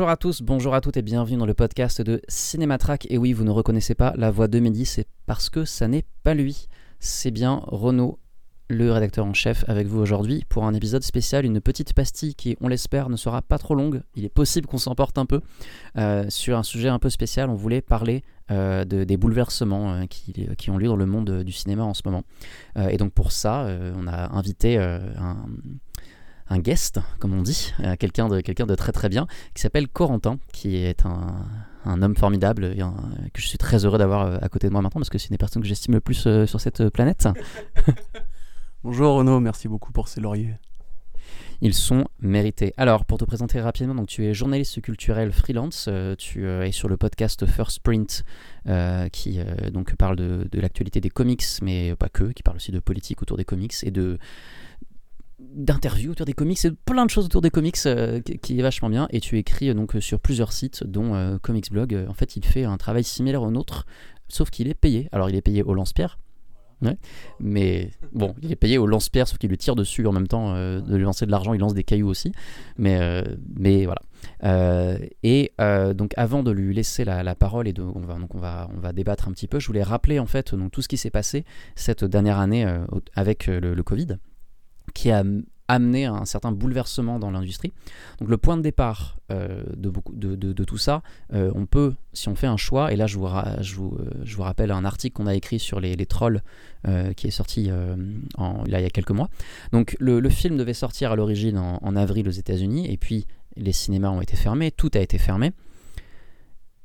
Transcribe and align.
Bonjour 0.00 0.12
à 0.12 0.16
tous, 0.16 0.40
bonjour 0.40 0.74
à 0.74 0.80
toutes 0.80 0.96
et 0.96 1.02
bienvenue 1.02 1.36
dans 1.36 1.44
le 1.44 1.52
podcast 1.52 2.00
de 2.00 2.22
Cinématrack. 2.26 3.06
Et 3.10 3.18
oui, 3.18 3.34
vous 3.34 3.44
ne 3.44 3.50
reconnaissez 3.50 3.94
pas 3.94 4.14
la 4.16 4.30
voix 4.30 4.48
de 4.48 4.58
Mehdi, 4.58 4.86
c'est 4.86 5.06
parce 5.26 5.50
que 5.50 5.66
ça 5.66 5.88
n'est 5.88 6.06
pas 6.22 6.32
lui. 6.32 6.68
C'est 7.00 7.30
bien 7.30 7.60
Renaud, 7.66 8.18
le 8.68 8.92
rédacteur 8.92 9.26
en 9.26 9.34
chef, 9.34 9.62
avec 9.68 9.86
vous 9.86 9.98
aujourd'hui 9.98 10.46
pour 10.48 10.64
un 10.64 10.72
épisode 10.72 11.02
spécial, 11.02 11.44
une 11.44 11.60
petite 11.60 11.92
pastille 11.92 12.34
qui, 12.34 12.56
on 12.62 12.68
l'espère, 12.68 13.10
ne 13.10 13.16
sera 13.16 13.42
pas 13.42 13.58
trop 13.58 13.74
longue. 13.74 14.00
Il 14.14 14.24
est 14.24 14.30
possible 14.30 14.66
qu'on 14.66 14.78
s'emporte 14.78 15.18
un 15.18 15.26
peu 15.26 15.42
euh, 15.98 16.24
sur 16.30 16.56
un 16.56 16.62
sujet 16.62 16.88
un 16.88 16.98
peu 16.98 17.10
spécial. 17.10 17.50
On 17.50 17.54
voulait 17.54 17.82
parler 17.82 18.24
euh, 18.50 18.86
de, 18.86 19.04
des 19.04 19.18
bouleversements 19.18 19.92
euh, 19.92 20.06
qui, 20.06 20.70
ont 20.70 20.78
lieu 20.78 20.88
dans 20.88 20.96
le 20.96 21.04
monde 21.04 21.42
du 21.42 21.52
cinéma 21.52 21.84
en 21.84 21.92
ce 21.92 22.00
moment. 22.06 22.22
Et 22.88 22.96
donc 22.96 23.12
pour 23.12 23.32
ça, 23.32 23.66
on 23.96 24.06
a 24.06 24.34
invité 24.34 24.78
un 24.78 25.44
un 26.50 26.58
guest, 26.58 27.00
comme 27.20 27.32
on 27.32 27.42
dit, 27.42 27.72
euh, 27.80 27.94
quelqu'un 27.96 28.28
de, 28.28 28.40
quelqu'un 28.40 28.66
de 28.66 28.74
très 28.74 28.92
très 28.92 29.08
bien, 29.08 29.26
qui 29.54 29.62
s'appelle 29.62 29.88
Corentin, 29.88 30.38
qui 30.52 30.76
est 30.76 31.06
un, 31.06 31.46
un 31.84 32.02
homme 32.02 32.16
formidable 32.16 32.74
et 32.76 32.80
un- 32.82 32.94
que 33.32 33.40
je 33.40 33.46
suis 33.46 33.56
très 33.58 33.84
heureux 33.84 33.98
d'avoir 33.98 34.26
euh, 34.26 34.38
à 34.42 34.48
côté 34.48 34.66
de 34.66 34.72
moi 34.72 34.82
maintenant 34.82 35.00
parce 35.00 35.10
que 35.10 35.18
c'est 35.18 35.28
une 35.28 35.34
des 35.34 35.38
personnes 35.38 35.62
que 35.62 35.68
j'estime 35.68 35.94
le 35.94 36.00
plus 36.00 36.26
euh, 36.26 36.46
sur 36.46 36.60
cette 36.60 36.88
planète. 36.90 37.28
Bonjour 38.84 39.14
Renaud, 39.16 39.40
merci 39.40 39.68
beaucoup 39.68 39.92
pour 39.92 40.08
ces 40.08 40.20
lauriers. 40.20 40.56
Ils 41.62 41.74
sont 41.74 42.06
mérités. 42.20 42.72
Alors, 42.78 43.04
pour 43.04 43.18
te 43.18 43.24
présenter 43.26 43.60
rapidement, 43.60 43.94
donc 43.94 44.08
tu 44.08 44.24
es 44.24 44.32
journaliste 44.32 44.80
culturel 44.80 45.30
freelance, 45.30 45.86
euh, 45.88 46.14
tu 46.16 46.46
euh, 46.46 46.64
es 46.66 46.72
sur 46.72 46.88
le 46.88 46.96
podcast 46.96 47.44
First 47.44 47.80
Print 47.80 48.24
euh, 48.66 49.08
qui 49.10 49.38
donc 49.70 49.94
parle 49.96 50.16
de, 50.16 50.48
de 50.50 50.60
l'actualité 50.60 51.00
des 51.02 51.10
comics, 51.10 51.44
mais 51.60 51.94
pas 51.96 52.08
que, 52.08 52.24
qui 52.32 52.42
parle 52.42 52.56
aussi 52.56 52.72
de 52.72 52.80
politique 52.80 53.20
autour 53.20 53.36
des 53.36 53.44
comics 53.44 53.74
et 53.82 53.90
de 53.90 54.18
d'interviews 55.54 56.12
autour 56.12 56.26
des 56.26 56.32
comics 56.32 56.62
de 56.62 56.76
plein 56.84 57.04
de 57.04 57.10
choses 57.10 57.26
autour 57.26 57.40
des 57.40 57.50
comics 57.50 57.76
euh, 57.86 58.20
qui, 58.20 58.58
est 58.58 58.62
vachement 58.62 58.90
bien. 58.90 59.08
Et 59.10 59.20
tu 59.20 59.38
écris 59.38 59.70
euh, 59.70 59.74
donc 59.74 59.96
euh, 59.96 60.00
sur 60.00 60.20
plusieurs 60.20 60.52
sites 60.52 60.84
dont 60.84 61.14
euh, 61.14 61.38
Comics 61.38 61.70
Blog. 61.70 62.06
En 62.08 62.14
fait 62.14 62.36
il 62.36 62.44
fait 62.44 62.64
un 62.64 62.76
travail 62.76 63.04
similaire 63.04 63.42
au 63.42 63.50
nôtre 63.50 63.86
sauf 64.28 64.50
qu'il 64.50 64.68
est 64.68 64.74
payé. 64.74 65.08
Alors 65.12 65.28
il 65.28 65.36
est 65.36 65.42
payé 65.42 65.62
au 65.62 65.74
lance-pierre. 65.74 66.18
Mais 67.40 67.90
bon 68.12 68.34
il 68.40 68.50
est 68.52 68.56
payé 68.56 68.78
au 68.78 68.86
lance-pierre 68.86 69.28
sauf 69.28 69.36
qu'il 69.36 69.50
lui 69.50 69.58
tire 69.58 69.76
dessus 69.76 70.06
en 70.06 70.12
même 70.12 70.26
temps 70.26 70.54
de 70.54 70.96
lui 70.96 71.02
lancer 71.02 71.26
de 71.26 71.30
l'argent 71.30 71.52
il 71.52 71.60
lance 71.60 71.74
des 71.74 71.84
cailloux 71.84 72.08
aussi. 72.08 72.32
Mais, 72.78 73.22
mais 73.54 73.84
voilà. 73.84 74.00
Et 75.22 75.52
donc 75.94 76.14
avant 76.16 76.42
de 76.42 76.50
lui 76.50 76.72
laisser 76.72 77.04
la, 77.04 77.34
parole 77.34 77.68
et 77.68 77.74
de, 77.74 77.82
on, 77.82 78.00
va, 78.00 78.14
donc 78.14 78.34
on, 78.34 78.38
va, 78.38 78.70
on 78.74 78.80
va 78.80 78.94
débattre 78.94 79.28
un 79.28 79.32
petit 79.32 79.46
peu 79.46 79.60
je 79.60 79.66
voulais 79.66 79.82
rappeler 79.82 80.18
en 80.18 80.24
fait 80.24 80.54
tout 80.72 80.80
ce 80.80 80.88
qui 80.88 80.96
s'est 80.96 81.10
passé 81.10 81.44
cette 81.74 82.02
dernière 82.02 82.38
année 82.38 82.66
avec 83.14 83.48
le 83.48 83.82
Covid 83.82 84.16
qui 84.94 85.10
a 85.10 85.24
amené 85.70 86.04
un 86.04 86.24
certain 86.24 86.50
bouleversement 86.50 87.20
dans 87.20 87.30
l'industrie. 87.30 87.72
Donc 88.18 88.28
le 88.28 88.36
point 88.36 88.56
de 88.56 88.62
départ 88.62 89.16
euh, 89.30 89.62
de, 89.76 89.88
beaucoup, 89.88 90.12
de, 90.12 90.64
tout 90.64 90.78
ça, 90.78 91.02
euh, 91.32 91.52
on 91.54 91.64
peut, 91.64 91.94
si 92.12 92.28
on 92.28 92.34
fait 92.34 92.48
un 92.48 92.56
choix, 92.56 92.92
et 92.92 92.96
là 92.96 93.06
je 93.06 93.16
vous, 93.16 93.26
euh, 93.28 94.42
rappelle 94.42 94.72
un 94.72 94.84
article 94.84 95.14
qu'on 95.14 95.28
a 95.28 95.34
écrit 95.34 95.60
sur 95.60 95.78
les, 95.80 95.94
trolls 96.06 96.42
qui 97.16 97.26
est 97.26 97.30
sorti 97.30 97.70
il 97.70 98.70
y 98.70 98.74
a 98.74 98.90
quelques 98.90 99.10
mois. 99.10 99.28
Donc 99.70 99.96
le, 100.00 100.18
le 100.18 100.28
film 100.28 100.56
devait 100.56 100.74
sortir 100.74 101.12
à 101.12 101.16
l'origine 101.16 101.56
en, 101.56 101.78
en 101.82 101.96
avril 101.96 102.26
aux 102.26 102.32
États-Unis, 102.32 102.90
et 102.90 102.96
puis 102.96 103.26
les 103.56 103.72
cinémas 103.72 104.10
ont 104.10 104.20
été 104.20 104.36
fermés, 104.36 104.72
tout 104.72 104.90
a 104.94 104.98
été 104.98 105.18
fermé. 105.18 105.52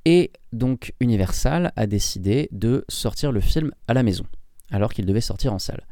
Et 0.05 0.31
donc 0.53 0.93
Universal 0.99 1.73
a 1.75 1.87
décidé 1.87 2.49
de 2.51 2.85
sortir 2.87 3.31
le 3.31 3.39
film 3.39 3.71
à 3.87 3.95
la 3.95 4.03
maison, 4.03 4.25
alors 4.69 4.93
qu'il 4.93 5.07
devait 5.07 5.21
sortir 5.21 5.53
en 5.53 5.59
salle. 5.59 5.85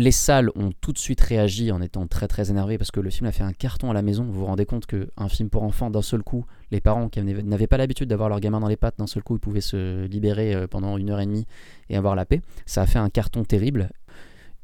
Les 0.00 0.12
salles 0.12 0.48
ont 0.54 0.72
tout 0.80 0.94
de 0.94 0.98
suite 0.98 1.20
réagi 1.20 1.70
en 1.72 1.82
étant 1.82 2.06
très 2.06 2.26
très 2.26 2.50
énervés 2.50 2.78
parce 2.78 2.90
que 2.90 3.00
le 3.00 3.10
film 3.10 3.26
a 3.26 3.32
fait 3.32 3.42
un 3.42 3.52
carton 3.52 3.90
à 3.90 3.92
la 3.92 4.00
maison. 4.00 4.24
Vous 4.24 4.32
vous 4.32 4.46
rendez 4.46 4.64
compte 4.64 4.86
qu'un 4.86 5.28
film 5.28 5.50
pour 5.50 5.62
enfants, 5.62 5.90
d'un 5.90 6.00
seul 6.00 6.22
coup, 6.22 6.46
les 6.70 6.80
parents 6.80 7.10
qui 7.10 7.20
n'avaient 7.20 7.66
pas 7.66 7.76
l'habitude 7.76 8.08
d'avoir 8.08 8.30
leur 8.30 8.40
gamin 8.40 8.60
dans 8.60 8.68
les 8.68 8.78
pattes, 8.78 8.96
d'un 8.96 9.06
seul 9.06 9.22
coup, 9.22 9.36
ils 9.36 9.40
pouvaient 9.40 9.60
se 9.60 10.06
libérer 10.06 10.54
euh, 10.54 10.66
pendant 10.66 10.96
une 10.96 11.10
heure 11.10 11.20
et 11.20 11.26
demie 11.26 11.46
et 11.90 11.98
avoir 11.98 12.16
la 12.16 12.24
paix. 12.24 12.40
Ça 12.64 12.80
a 12.80 12.86
fait 12.86 12.98
un 12.98 13.10
carton 13.10 13.44
terrible. 13.44 13.90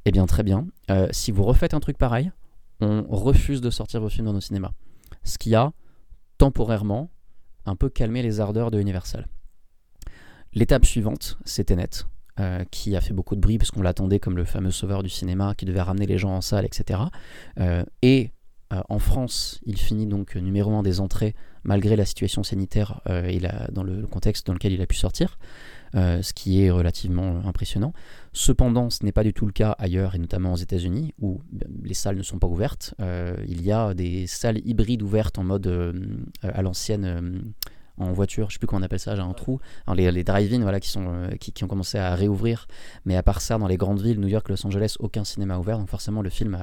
Eh 0.06 0.10
bien, 0.10 0.24
très 0.24 0.42
bien. 0.42 0.68
Euh, 0.90 1.06
si 1.10 1.32
vous 1.32 1.42
refaites 1.42 1.74
un 1.74 1.80
truc 1.80 1.98
pareil, 1.98 2.32
on 2.80 3.02
refuse 3.02 3.60
de 3.60 3.68
sortir 3.68 4.00
vos 4.00 4.08
films 4.08 4.24
dans 4.24 4.32
nos 4.32 4.40
cinémas. 4.40 4.72
Ce 5.22 5.36
qui 5.36 5.54
a 5.54 5.74
temporairement 6.38 7.10
un 7.66 7.76
peu 7.76 7.90
calmé 7.90 8.22
les 8.22 8.40
ardeurs 8.40 8.70
de 8.70 8.80
Universal. 8.80 9.26
L'étape 10.54 10.86
suivante, 10.86 11.36
c'était 11.44 11.76
net 11.76 12.06
euh, 12.40 12.64
qui 12.70 12.96
a 12.96 13.00
fait 13.00 13.14
beaucoup 13.14 13.36
de 13.36 13.40
bruit 13.40 13.58
parce 13.58 13.70
qu'on 13.70 13.82
l'attendait 13.82 14.18
comme 14.18 14.36
le 14.36 14.44
fameux 14.44 14.70
sauveur 14.70 15.02
du 15.02 15.08
cinéma 15.08 15.54
qui 15.56 15.64
devait 15.64 15.80
ramener 15.80 16.06
les 16.06 16.18
gens 16.18 16.34
en 16.34 16.40
salle, 16.40 16.64
etc. 16.64 17.00
Euh, 17.60 17.84
et 18.02 18.32
euh, 18.72 18.80
en 18.88 18.98
France, 18.98 19.60
il 19.64 19.78
finit 19.78 20.06
donc 20.06 20.34
numéro 20.34 20.74
un 20.74 20.82
des 20.82 21.00
entrées 21.00 21.34
malgré 21.64 21.96
la 21.96 22.04
situation 22.04 22.42
sanitaire 22.42 23.00
euh, 23.08 23.26
et 23.26 23.40
dans 23.72 23.82
le 23.82 24.06
contexte 24.06 24.46
dans 24.46 24.52
lequel 24.52 24.72
il 24.72 24.80
a 24.80 24.86
pu 24.86 24.96
sortir, 24.96 25.38
euh, 25.94 26.20
ce 26.22 26.32
qui 26.32 26.62
est 26.62 26.70
relativement 26.70 27.46
impressionnant. 27.46 27.92
Cependant, 28.32 28.90
ce 28.90 29.04
n'est 29.04 29.12
pas 29.12 29.24
du 29.24 29.32
tout 29.32 29.46
le 29.46 29.52
cas 29.52 29.74
ailleurs 29.78 30.14
et 30.14 30.18
notamment 30.18 30.52
aux 30.52 30.56
États-Unis 30.56 31.14
où 31.20 31.40
ben, 31.50 31.68
les 31.82 31.94
salles 31.94 32.16
ne 32.16 32.22
sont 32.22 32.38
pas 32.38 32.46
ouvertes. 32.46 32.94
Euh, 33.00 33.36
il 33.48 33.62
y 33.62 33.72
a 33.72 33.94
des 33.94 34.26
salles 34.26 34.60
hybrides 34.64 35.02
ouvertes 35.02 35.38
en 35.38 35.44
mode 35.44 35.66
euh, 35.66 35.92
à 36.42 36.62
l'ancienne. 36.62 37.54
En 37.98 38.12
voiture, 38.12 38.50
je 38.50 38.54
sais 38.54 38.58
plus 38.58 38.66
comment 38.66 38.80
on 38.80 38.84
appelle 38.84 38.98
ça, 38.98 39.16
j'ai 39.16 39.22
un 39.22 39.32
trou. 39.32 39.60
Les, 39.94 40.10
les 40.10 40.24
drive-in 40.24 40.60
voilà, 40.60 40.78
euh, 40.96 41.30
qui, 41.36 41.52
qui 41.52 41.64
ont 41.64 41.68
commencé 41.68 41.98
à 41.98 42.14
réouvrir, 42.14 42.66
mais 43.04 43.16
à 43.16 43.22
part 43.22 43.40
ça, 43.40 43.58
dans 43.58 43.66
les 43.66 43.76
grandes 43.76 44.00
villes, 44.00 44.20
New 44.20 44.28
York, 44.28 44.48
Los 44.48 44.66
Angeles, 44.66 44.96
aucun 45.00 45.24
cinéma 45.24 45.58
ouvert, 45.58 45.78
donc 45.78 45.88
forcément 45.88 46.22
le 46.22 46.30
film 46.30 46.58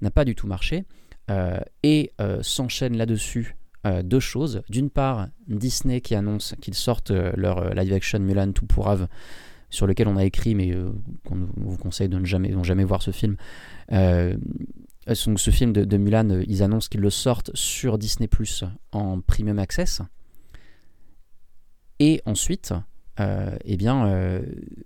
n'a 0.00 0.10
pas 0.10 0.24
du 0.24 0.34
tout 0.34 0.46
marché. 0.46 0.84
Euh, 1.30 1.58
et 1.82 2.12
euh, 2.20 2.42
s'enchaînent 2.42 2.98
là-dessus 2.98 3.56
deux 4.02 4.20
choses. 4.20 4.62
D'une 4.70 4.88
part, 4.88 5.28
Disney 5.46 6.00
qui 6.00 6.14
annonce 6.14 6.54
qu'ils 6.62 6.74
sortent 6.74 7.10
leur 7.10 7.74
live-action 7.74 8.18
Mulan 8.18 8.52
tout 8.52 8.64
pour 8.64 8.88
Ave, 8.88 9.08
sur 9.68 9.86
lequel 9.86 10.08
on 10.08 10.16
a 10.16 10.24
écrit, 10.24 10.54
mais 10.54 10.74
qu'on 11.26 11.48
vous 11.56 11.76
conseille 11.76 12.08
de 12.08 12.18
ne 12.18 12.24
jamais, 12.24 12.48
de 12.48 12.56
ne 12.56 12.64
jamais 12.64 12.84
voir 12.84 13.02
ce 13.02 13.10
film. 13.10 13.36
Donc 13.90 15.38
ce 15.38 15.50
film 15.50 15.74
de, 15.74 15.84
de 15.84 15.96
Mulan, 15.98 16.40
ils 16.46 16.62
annoncent 16.62 16.88
qu'ils 16.88 17.02
le 17.02 17.10
sortent 17.10 17.50
sur 17.52 17.98
Disney 17.98 18.26
Plus 18.26 18.64
en 18.92 19.20
premium 19.20 19.58
access. 19.58 20.00
Et 22.00 22.20
ensuite, 22.26 22.72
euh, 23.20 23.56
eh 23.64 23.76
bien, 23.76 24.06
euh, 24.06 24.42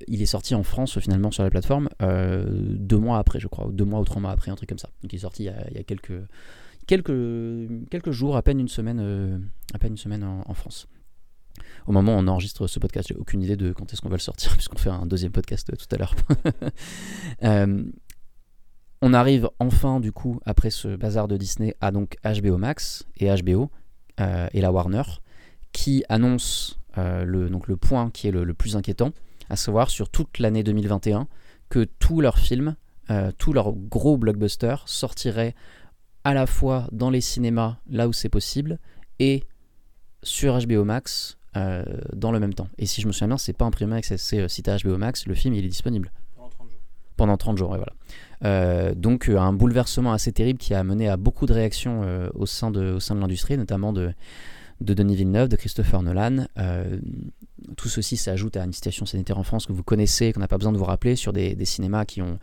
il 0.06 0.20
est 0.20 0.26
sorti 0.26 0.54
en 0.54 0.62
France 0.62 0.98
finalement 0.98 1.30
sur 1.30 1.42
la 1.42 1.50
plateforme 1.50 1.88
euh, 2.02 2.44
deux 2.50 2.98
mois 2.98 3.18
après, 3.18 3.40
je 3.40 3.48
crois, 3.48 3.66
ou 3.66 3.72
deux 3.72 3.86
mois 3.86 4.00
ou 4.00 4.04
trois 4.04 4.20
mois 4.20 4.30
après, 4.30 4.50
un 4.50 4.54
truc 4.54 4.68
comme 4.68 4.78
ça. 4.78 4.90
Donc 5.02 5.12
il 5.12 5.16
est 5.16 5.20
sorti 5.20 5.44
il 5.44 5.46
y 5.46 5.78
a, 5.78 5.82
quelques, 5.84 6.20
quelques, 6.86 7.88
quelques 7.90 8.10
jours, 8.10 8.36
à 8.36 8.42
peine 8.42 8.60
une 8.60 8.68
semaine, 8.68 9.48
à 9.72 9.78
peine 9.78 9.92
une 9.92 9.98
semaine 9.98 10.24
en, 10.24 10.54
France. 10.54 10.88
Au 11.86 11.92
moment 11.92 12.16
où 12.16 12.18
on 12.18 12.28
enregistre 12.28 12.66
ce 12.66 12.78
podcast, 12.78 13.08
j'ai 13.08 13.16
aucune 13.16 13.42
idée 13.42 13.56
de 13.56 13.72
quand 13.72 13.92
est-ce 13.92 14.02
qu'on 14.02 14.10
va 14.10 14.16
le 14.16 14.20
sortir, 14.20 14.52
puisqu'on 14.56 14.78
fait 14.78 14.90
un 14.90 15.06
deuxième 15.06 15.32
podcast 15.32 15.72
tout 15.76 15.94
à 15.94 15.98
l'heure. 15.98 16.14
On 19.00 19.14
arrive 19.14 19.48
enfin, 19.60 20.00
du 20.00 20.10
coup, 20.10 20.40
après 20.44 20.70
ce 20.70 20.96
bazar 20.96 21.28
de 21.28 21.36
Disney, 21.36 21.76
à 21.80 21.92
donc 21.92 22.16
HBO 22.24 22.56
Max 22.56 23.06
et 23.16 23.32
HBO 23.32 23.70
et 24.18 24.60
la 24.60 24.72
Warner, 24.72 25.04
qui 25.70 26.02
annonce 26.08 26.77
euh, 26.77 26.77
le, 27.24 27.48
donc 27.48 27.68
le 27.68 27.76
point 27.76 28.10
qui 28.10 28.28
est 28.28 28.30
le, 28.30 28.44
le 28.44 28.54
plus 28.54 28.76
inquiétant, 28.76 29.12
à 29.50 29.56
savoir 29.56 29.90
sur 29.90 30.10
toute 30.10 30.38
l'année 30.38 30.62
2021, 30.62 31.26
que 31.68 31.84
tous 31.98 32.20
leurs 32.20 32.38
films, 32.38 32.76
euh, 33.10 33.32
tous 33.36 33.52
leurs 33.52 33.72
gros 33.72 34.16
blockbusters 34.16 34.82
sortiraient 34.86 35.54
à 36.24 36.34
la 36.34 36.46
fois 36.46 36.88
dans 36.92 37.10
les 37.10 37.20
cinémas, 37.20 37.78
là 37.88 38.08
où 38.08 38.12
c'est 38.12 38.28
possible, 38.28 38.78
et 39.18 39.44
sur 40.22 40.58
HBO 40.58 40.84
Max 40.84 41.38
euh, 41.56 41.84
dans 42.12 42.32
le 42.32 42.40
même 42.40 42.54
temps. 42.54 42.68
Et 42.78 42.86
si 42.86 43.00
je 43.00 43.06
me 43.06 43.12
souviens 43.12 43.28
bien, 43.28 43.38
c'est 43.38 43.52
pas 43.52 43.64
un 43.64 43.70
Premium 43.70 43.96
Access, 43.96 44.22
c'est 44.22 44.40
euh, 44.40 44.48
si 44.48 44.62
t'as 44.62 44.78
HBO 44.78 44.98
Max, 44.98 45.26
le 45.26 45.34
film 45.34 45.54
il 45.54 45.64
est 45.64 45.68
disponible. 45.68 46.12
Pendant 47.16 47.36
30 47.36 47.58
jours, 47.58 47.70
ouais, 47.70 47.78
voilà. 47.78 47.92
Euh, 48.44 48.94
donc 48.94 49.28
euh, 49.28 49.38
un 49.38 49.52
bouleversement 49.52 50.12
assez 50.12 50.30
terrible 50.30 50.60
qui 50.60 50.72
a 50.72 50.84
mené 50.84 51.08
à 51.08 51.16
beaucoup 51.16 51.46
de 51.46 51.52
réactions 51.52 52.02
euh, 52.04 52.28
au 52.34 52.46
sein 52.46 52.70
de, 52.70 52.92
au 52.92 53.00
sein 53.00 53.16
de 53.16 53.20
l'industrie, 53.20 53.58
notamment 53.58 53.92
de, 53.92 54.12
de 54.80 54.94
Denis 54.94 55.16
Villeneuve, 55.16 55.48
de 55.48 55.56
Christopher 55.56 56.02
Nolan. 56.02 56.46
Euh, 56.58 56.98
tout 57.76 57.88
ceci 57.88 58.16
s'ajoute 58.16 58.56
à 58.56 58.64
une 58.64 58.72
situation 58.72 59.06
sanitaire 59.06 59.38
en 59.38 59.42
France 59.42 59.66
que 59.66 59.72
vous 59.72 59.82
connaissez, 59.82 60.32
qu'on 60.32 60.40
n'a 60.40 60.48
pas 60.48 60.58
besoin 60.58 60.72
de 60.72 60.78
vous 60.78 60.84
rappeler, 60.84 61.16
sur 61.16 61.32
des, 61.32 61.56
cinémas 61.64 62.04
qui 62.04 62.22
ont, 62.22 62.38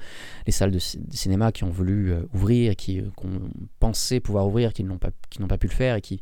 les 0.46 0.52
salles 0.52 0.72
de, 0.72 0.80
cinéma 0.80 1.52
qui 1.52 1.64
ont 1.64 1.70
voulu 1.70 2.12
euh, 2.12 2.22
ouvrir 2.34 2.72
et 2.72 2.76
qui, 2.76 3.02
ont 3.02 3.42
pensé 3.80 4.20
pouvoir 4.20 4.48
ouvrir, 4.48 4.74
qui 4.74 4.84
n'ont 4.84 4.98
pas, 4.98 5.12
qui 5.30 5.42
n'ont 5.42 5.48
pas 5.48 5.58
pu 5.58 5.68
le 5.68 5.74
faire 5.74 5.96
et 5.96 6.02
qui 6.02 6.22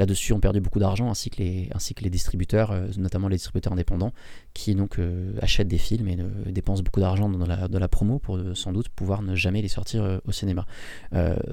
là-dessus 0.00 0.32
ont 0.32 0.40
perdu 0.40 0.60
beaucoup 0.60 0.78
d'argent, 0.78 1.10
ainsi, 1.10 1.30
que 1.30 1.36
les, 1.38 1.68
ainsi 1.74 1.94
que 1.94 2.02
les 2.02 2.10
distributeurs, 2.10 2.72
euh, 2.72 2.88
notamment 2.96 3.28
les 3.28 3.36
distributeurs 3.36 3.72
indépendants, 3.72 4.12
qui 4.54 4.74
donc 4.74 4.98
euh, 4.98 5.32
achètent 5.40 5.68
des 5.68 5.78
films 5.78 6.08
et 6.08 6.16
dépensent 6.52 6.82
beaucoup 6.82 7.00
d'argent 7.00 7.28
dans 7.28 7.46
la, 7.46 7.68
la, 7.68 7.88
promo 7.88 8.18
pour 8.18 8.38
sans 8.54 8.72
doute 8.72 8.88
pouvoir 8.88 9.22
ne 9.22 9.34
jamais 9.34 9.62
les 9.62 9.68
sortir 9.68 10.20
au 10.24 10.32
cinéma. 10.32 10.66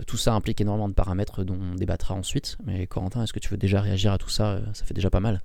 tout 0.05 0.17
ça 0.17 0.33
implique 0.33 0.61
énormément 0.61 0.89
de 0.89 0.93
paramètres 0.93 1.43
dont 1.43 1.57
on 1.59 1.75
débattra 1.75 2.15
ensuite. 2.15 2.57
Mais 2.65 2.87
Corentin, 2.87 3.23
est-ce 3.23 3.33
que 3.33 3.39
tu 3.39 3.49
veux 3.49 3.57
déjà 3.57 3.81
réagir 3.81 4.11
à 4.11 4.17
tout 4.17 4.29
ça 4.29 4.59
Ça 4.73 4.85
fait 4.85 4.93
déjà 4.93 5.09
pas 5.09 5.19
mal. 5.19 5.41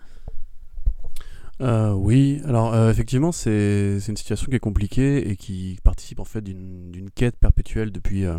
Euh, 1.62 1.92
oui, 1.92 2.40
alors 2.44 2.74
euh, 2.74 2.90
effectivement, 2.90 3.30
c'est 3.30 3.98
une 4.08 4.16
situation 4.16 4.46
qui 4.48 4.56
est 4.56 4.60
compliquée 4.60 5.30
et 5.30 5.36
qui 5.36 5.78
participe 5.84 6.18
en 6.18 6.24
fait 6.24 6.40
d'une 6.40 7.08
quête 7.14 7.36
perpétuelle 7.36 7.92
depuis, 7.92 8.24
euh, 8.24 8.38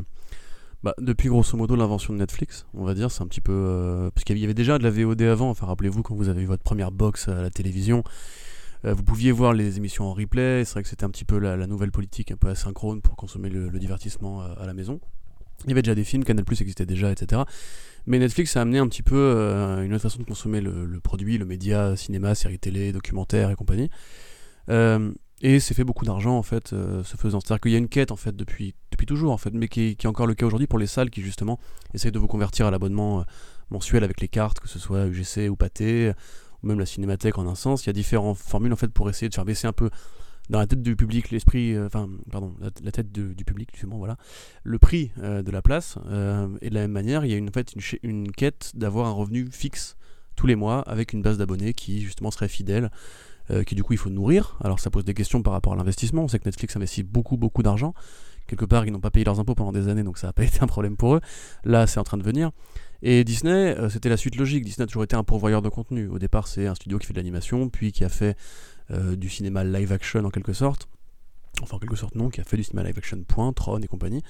bah, 0.84 0.94
depuis 1.00 1.30
grosso 1.30 1.58
modo 1.58 1.76
l'invention 1.76 2.14
de 2.14 2.20
Netflix, 2.20 2.66
on 2.74 2.84
va 2.84 2.94
dire. 2.94 3.12
C'est 3.12 3.24
un 3.24 3.28
petit 3.28 3.42
peu. 3.42 4.10
parce 4.14 4.24
qu'il 4.24 4.38
y 4.38 4.44
avait 4.44 4.54
déjà 4.54 4.78
de 4.78 4.84
la 4.84 4.90
VOD 4.90 5.22
avant, 5.24 5.50
enfin 5.50 5.66
rappelez-vous 5.66 6.04
quand 6.04 6.16
vous 6.16 6.30
avez 6.30 6.42
eu 6.42 6.46
votre 6.46 6.64
première 6.64 6.92
box 6.92 7.28
à 7.28 7.42
la 7.42 7.50
télévision. 7.50 8.04
vous 8.84 9.04
pouviez 9.04 9.32
voir 9.32 9.54
les 9.54 9.78
émissions 9.78 10.06
en 10.06 10.14
replay, 10.14 10.66
c'est 10.66 10.74
vrai 10.74 10.84
que 10.84 10.90
c'était 10.90 11.06
un 11.06 11.10
petit 11.10 11.26
peu 11.26 11.40
la, 11.40 11.68
nouvelle 11.68 11.92
politique 11.92 12.32
un 12.32 12.38
peu 12.38 12.50
asynchrone 12.50 13.02
pour 13.02 13.16
consommer 13.16 13.50
le, 13.50 13.70
le 13.70 13.80
divertissement 13.80 14.42
à 14.42 14.66
la 14.66 14.74
maison. 14.74 15.00
Il 15.66 15.70
y 15.70 15.72
avait 15.72 15.82
déjà 15.82 15.96
des 15.96 16.04
films, 16.04 16.24
Canal 16.24 16.44
Plus 16.44 16.62
existait 16.62 16.86
déjà, 16.86 17.12
etc. 17.12 17.44
Mais 18.06 18.20
Netflix 18.20 18.58
a 18.58 18.62
amené 18.62 18.80
un 18.80 18.88
petit 18.88 19.04
peu 19.04 19.16
euh, 19.16 19.84
une 19.84 19.94
autre 19.94 20.02
façon 20.02 20.20
de 20.20 20.26
consommer 20.26 20.60
le, 20.60 21.00
produit, 21.00 21.38
le 21.38 21.46
média, 21.46 21.96
cinéma, 21.96 22.36
séries 22.36 22.60
télé, 22.60 22.92
documentaires 22.92 23.50
et 23.50 23.56
compagnie. 23.56 23.90
Euh, 25.44 25.48
et 25.48 25.60
c'est 25.60 25.74
fait 25.74 25.84
beaucoup 25.84 26.06
d'argent 26.06 26.38
en 26.38 26.44
fait, 26.44 26.74
euh, 26.74 27.04
ce 27.04 27.18
faisant. 27.18 27.40
C'est-à-dire 27.40 27.62
qu'il 27.62 27.72
y 27.72 27.76
a 27.76 27.80
une 27.80 27.90
quête 27.90 28.12
en 28.12 28.16
fait 28.16 28.36
depuis, 28.36 28.76
depuis 28.92 29.06
toujours 29.06 29.32
en 29.32 29.38
fait, 29.38 29.52
mais 29.54 29.68
qui, 29.68 29.90
est 29.90 30.06
encore 30.06 30.28
le 30.28 30.36
cas 30.36 30.46
aujourd'hui 30.46 30.68
pour 30.68 30.80
les 30.80 30.88
salles 30.88 31.10
qui 31.10 31.22
justement 31.22 31.60
essayent 31.94 32.12
de 32.12 32.20
vous 32.20 32.28
convertir 32.28 32.66
à 32.66 32.72
l'abonnement 32.72 33.26
mensuel 33.70 34.04
avec 34.04 34.22
les 34.22 34.28
cartes, 34.28 34.60
que 34.60 34.68
ce 34.68 34.80
soit 34.80 35.08
UGC 35.08 35.50
ou 35.50 35.56
Pathé, 35.56 36.14
ou 36.62 36.68
même 36.68 36.80
la 36.80 36.86
Cinémathèque 36.86 37.38
en 37.38 37.48
un 37.48 37.56
sens. 37.56 37.86
Il 37.86 37.88
y 37.88 37.90
a 37.90 37.94
différentes 37.94 38.38
formules 38.38 38.74
en 38.74 38.78
fait 38.78 38.90
pour 38.90 39.10
essayer 39.10 39.30
de 39.30 39.34
faire 39.34 39.46
baisser 39.46 39.68
un 39.68 39.74
peu 39.74 39.90
dans 40.50 40.60
la 40.60 40.68
tête 40.68 40.82
du 40.82 40.96
public, 40.96 41.32
l'esprit, 41.32 41.74
euh, 41.74 41.88
enfin, 41.88 42.10
pardon, 42.32 42.54
la, 42.60 42.92
tête 42.92 43.12
du 43.12 43.46
public, 43.46 43.70
justement, 43.74 43.98
voilà, 43.98 44.18
le 44.64 44.78
prix 44.78 45.12
euh, 45.20 45.42
de 45.42 45.52
la 45.52 45.62
place. 45.62 45.98
Euh, 46.08 46.48
et 46.62 46.70
de 46.70 46.76
la 46.76 46.82
même 46.82 46.92
manière, 46.92 47.26
il 47.26 47.32
y 47.32 47.34
a 47.34 47.38
une, 47.38 47.50
en 47.50 47.52
fait 47.52 47.74
une 48.04 48.32
quête 48.32 48.72
d'avoir 48.76 49.08
un 49.08 49.12
revenu 49.12 49.48
fixe 49.52 49.96
tous 50.36 50.48
les 50.48 50.56
mois 50.56 50.82
avec 50.82 51.14
une 51.14 51.22
base 51.22 51.38
d'abonnés 51.38 51.74
qui, 51.74 52.02
justement, 52.02 52.32
serait 52.32 52.48
fidèle. 52.48 52.92
Qui 53.66 53.76
du 53.76 53.84
coup 53.84 53.94
il 53.94 54.00
faut 54.00 54.10
nourrir. 54.10 54.58
Alors 54.64 54.80
ça 54.80 54.90
pose 54.90 55.06
des 55.06 55.14
questions 55.14 55.42
par 55.42 55.54
rapport 55.54 55.74
à 55.74 55.76
l'investissement. 55.76 56.24
On 56.24 56.28
sait 56.28 56.40
que 56.40 56.46
Netflix 56.46 56.76
investit 56.76 57.04
beaucoup 57.04 57.38
beaucoup 57.38 57.64
d'argent. 57.64 57.94
Quelque 58.48 58.66
part 58.66 58.86
ils 58.86 58.92
n'ont 58.92 59.00
pas 59.00 59.12
payé 59.12 59.26
leurs 59.26 59.40
impôts 59.40 59.56
pendant 59.56 59.72
des 59.72 59.88
années 59.88 60.04
donc 60.04 60.18
ça 60.18 60.28
n'a 60.28 60.34
pas 60.34 60.44
été 60.46 60.62
un 60.62 60.68
problème 60.68 60.96
pour 60.96 61.16
eux. 61.16 61.22
Là 61.64 61.88
c'est 61.88 62.00
en 62.00 62.04
train 62.04 62.18
de 62.18 62.24
venir. 62.24 62.52
Et 63.02 63.24
Disney 63.24 63.76
c'était 63.90 64.10
la 64.10 64.18
suite 64.18 64.38
logique. 64.38 64.64
Disney 64.64 64.84
a 64.84 64.88
toujours 64.88 65.04
été 65.04 65.16
un 65.16 65.24
pourvoyeur 65.24 65.62
de 65.62 65.70
contenu. 65.70 66.08
Au 66.08 66.20
départ 66.20 66.48
c'est 66.48 66.68
un 66.68 66.76
studio 66.76 67.00
qui 67.00 67.08
fait 67.08 67.14
de 67.14 67.20
l'animation 67.20 67.70
puis 67.70 67.92
qui 67.92 68.06
a 68.06 68.10
fait 68.10 68.38
euh, 68.92 69.16
du 69.16 69.30
cinéma 69.30 69.64
live 69.64 69.92
action 69.94 70.26
en 70.26 70.30
quelque 70.30 70.54
sorte. 70.54 70.88
Enfin, 71.62 71.78
en 71.78 71.80
quelque 71.80 71.96
sorte, 71.96 72.16
non, 72.16 72.30
qui 72.30 72.42
a 72.42 72.44
fait 72.44 72.58
du 72.58 72.64
cinéma 72.64 72.86
live 72.88 72.98
action, 72.98 73.24
point, 73.24 73.54
Tron 73.54 73.80
et 73.80 73.88
compagnie. 73.88 74.22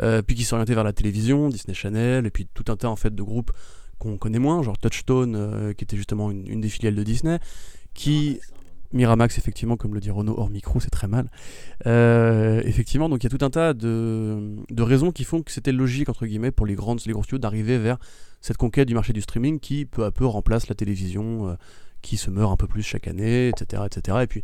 Euh, 0.00 0.22
puis 0.22 0.34
qui 0.34 0.44
s'est 0.44 0.54
orienté 0.54 0.74
vers 0.74 0.84
la 0.84 0.92
télévision, 0.92 1.48
Disney 1.48 1.74
Channel, 1.74 2.26
et 2.26 2.30
puis 2.30 2.48
tout 2.52 2.64
un 2.68 2.76
tas 2.76 2.88
en 2.88 2.96
fait 2.96 3.14
de 3.14 3.22
groupes 3.22 3.52
qu'on 3.98 4.16
connaît 4.16 4.38
moins, 4.38 4.62
genre 4.62 4.78
Touchstone, 4.78 5.36
euh, 5.36 5.72
qui 5.74 5.84
était 5.84 5.96
justement 5.96 6.30
une, 6.30 6.60
des 6.60 6.68
filiales 6.68 6.94
de 6.94 7.02
Disney, 7.04 7.38
qui. 7.94 8.40
Miramax, 8.94 9.38
effectivement, 9.38 9.78
comme 9.78 9.94
le 9.94 10.00
dit 10.00 10.10
Renault 10.10 10.34
hors 10.36 10.50
micro, 10.50 10.78
c'est 10.78 10.90
très 10.90 11.08
mal. 11.08 11.30
effectivement, 12.66 13.08
donc 13.08 13.24
il 13.24 13.32
y 13.32 13.34
a 13.34 13.38
tout 13.38 13.42
un 13.42 13.48
tas 13.48 13.72
de, 13.72 14.54
de 14.68 14.82
raisons 14.82 15.12
qui 15.12 15.24
font 15.24 15.40
que 15.40 15.50
c'était 15.50 15.72
logique, 15.72 16.10
entre 16.10 16.26
guillemets, 16.26 16.50
pour 16.50 16.66
les, 16.66 16.74
grandes, 16.74 17.00
les 17.06 17.12
gros 17.14 17.22
studios 17.22 17.38
d'arriver 17.38 17.78
vers 17.78 17.96
cette 18.42 18.58
conquête 18.58 18.86
du 18.86 18.94
marché 18.94 19.14
du 19.14 19.22
streaming 19.22 19.60
qui, 19.60 19.86
peu 19.86 20.04
à 20.04 20.10
peu, 20.10 20.26
remplace 20.26 20.68
la 20.68 20.74
télévision, 20.74 21.56
qui 22.02 22.16
se 22.18 22.28
meurt 22.30 22.52
un 22.52 22.56
peu 22.56 22.66
plus 22.66 22.82
chaque 22.82 23.08
année, 23.08 23.48
etc. 23.48 23.84
etc. 23.86 24.18
Et 24.22 24.26
puis, 24.26 24.42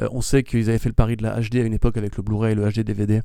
euh, 0.00 0.08
on 0.12 0.22
sait 0.22 0.42
qu'ils 0.42 0.68
avaient 0.70 0.78
fait 0.78 0.88
le 0.88 0.94
pari 0.94 1.16
de 1.16 1.22
la 1.22 1.40
HD 1.40 1.56
à 1.56 1.64
une 1.64 1.74
époque 1.74 1.96
avec 1.96 2.16
le 2.16 2.22
Blu-ray 2.22 2.52
et 2.52 2.54
le 2.54 2.68
HD 2.70 2.80
DVD, 2.80 3.20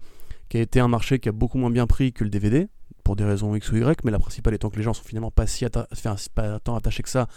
qui 0.50 0.58
a 0.58 0.62
été 0.62 0.80
un 0.80 0.88
marché 0.88 1.20
qui 1.20 1.30
a 1.30 1.32
beaucoup 1.32 1.58
moins 1.58 1.72
bien 1.72 1.88
pris 1.88 2.12
que 2.12 2.24
le 2.24 2.30
DVD, 2.30 2.68
pour 3.04 3.16
des 3.16 3.24
raisons 3.24 3.56
X 3.56 3.72
ou 3.72 3.78
Y, 3.78 4.04
mais 4.04 4.12
la 4.12 4.20
principale 4.20 4.56
étant 4.56 4.70
que 4.70 4.76
les 4.76 4.84
gens 4.84 4.94
sont 4.94 5.04
finalement 5.04 5.32
pas 5.32 5.48
si 5.48 5.66
tant 5.70 6.76
attachés 6.76 7.04
que 7.04 7.10
ça 7.10 7.28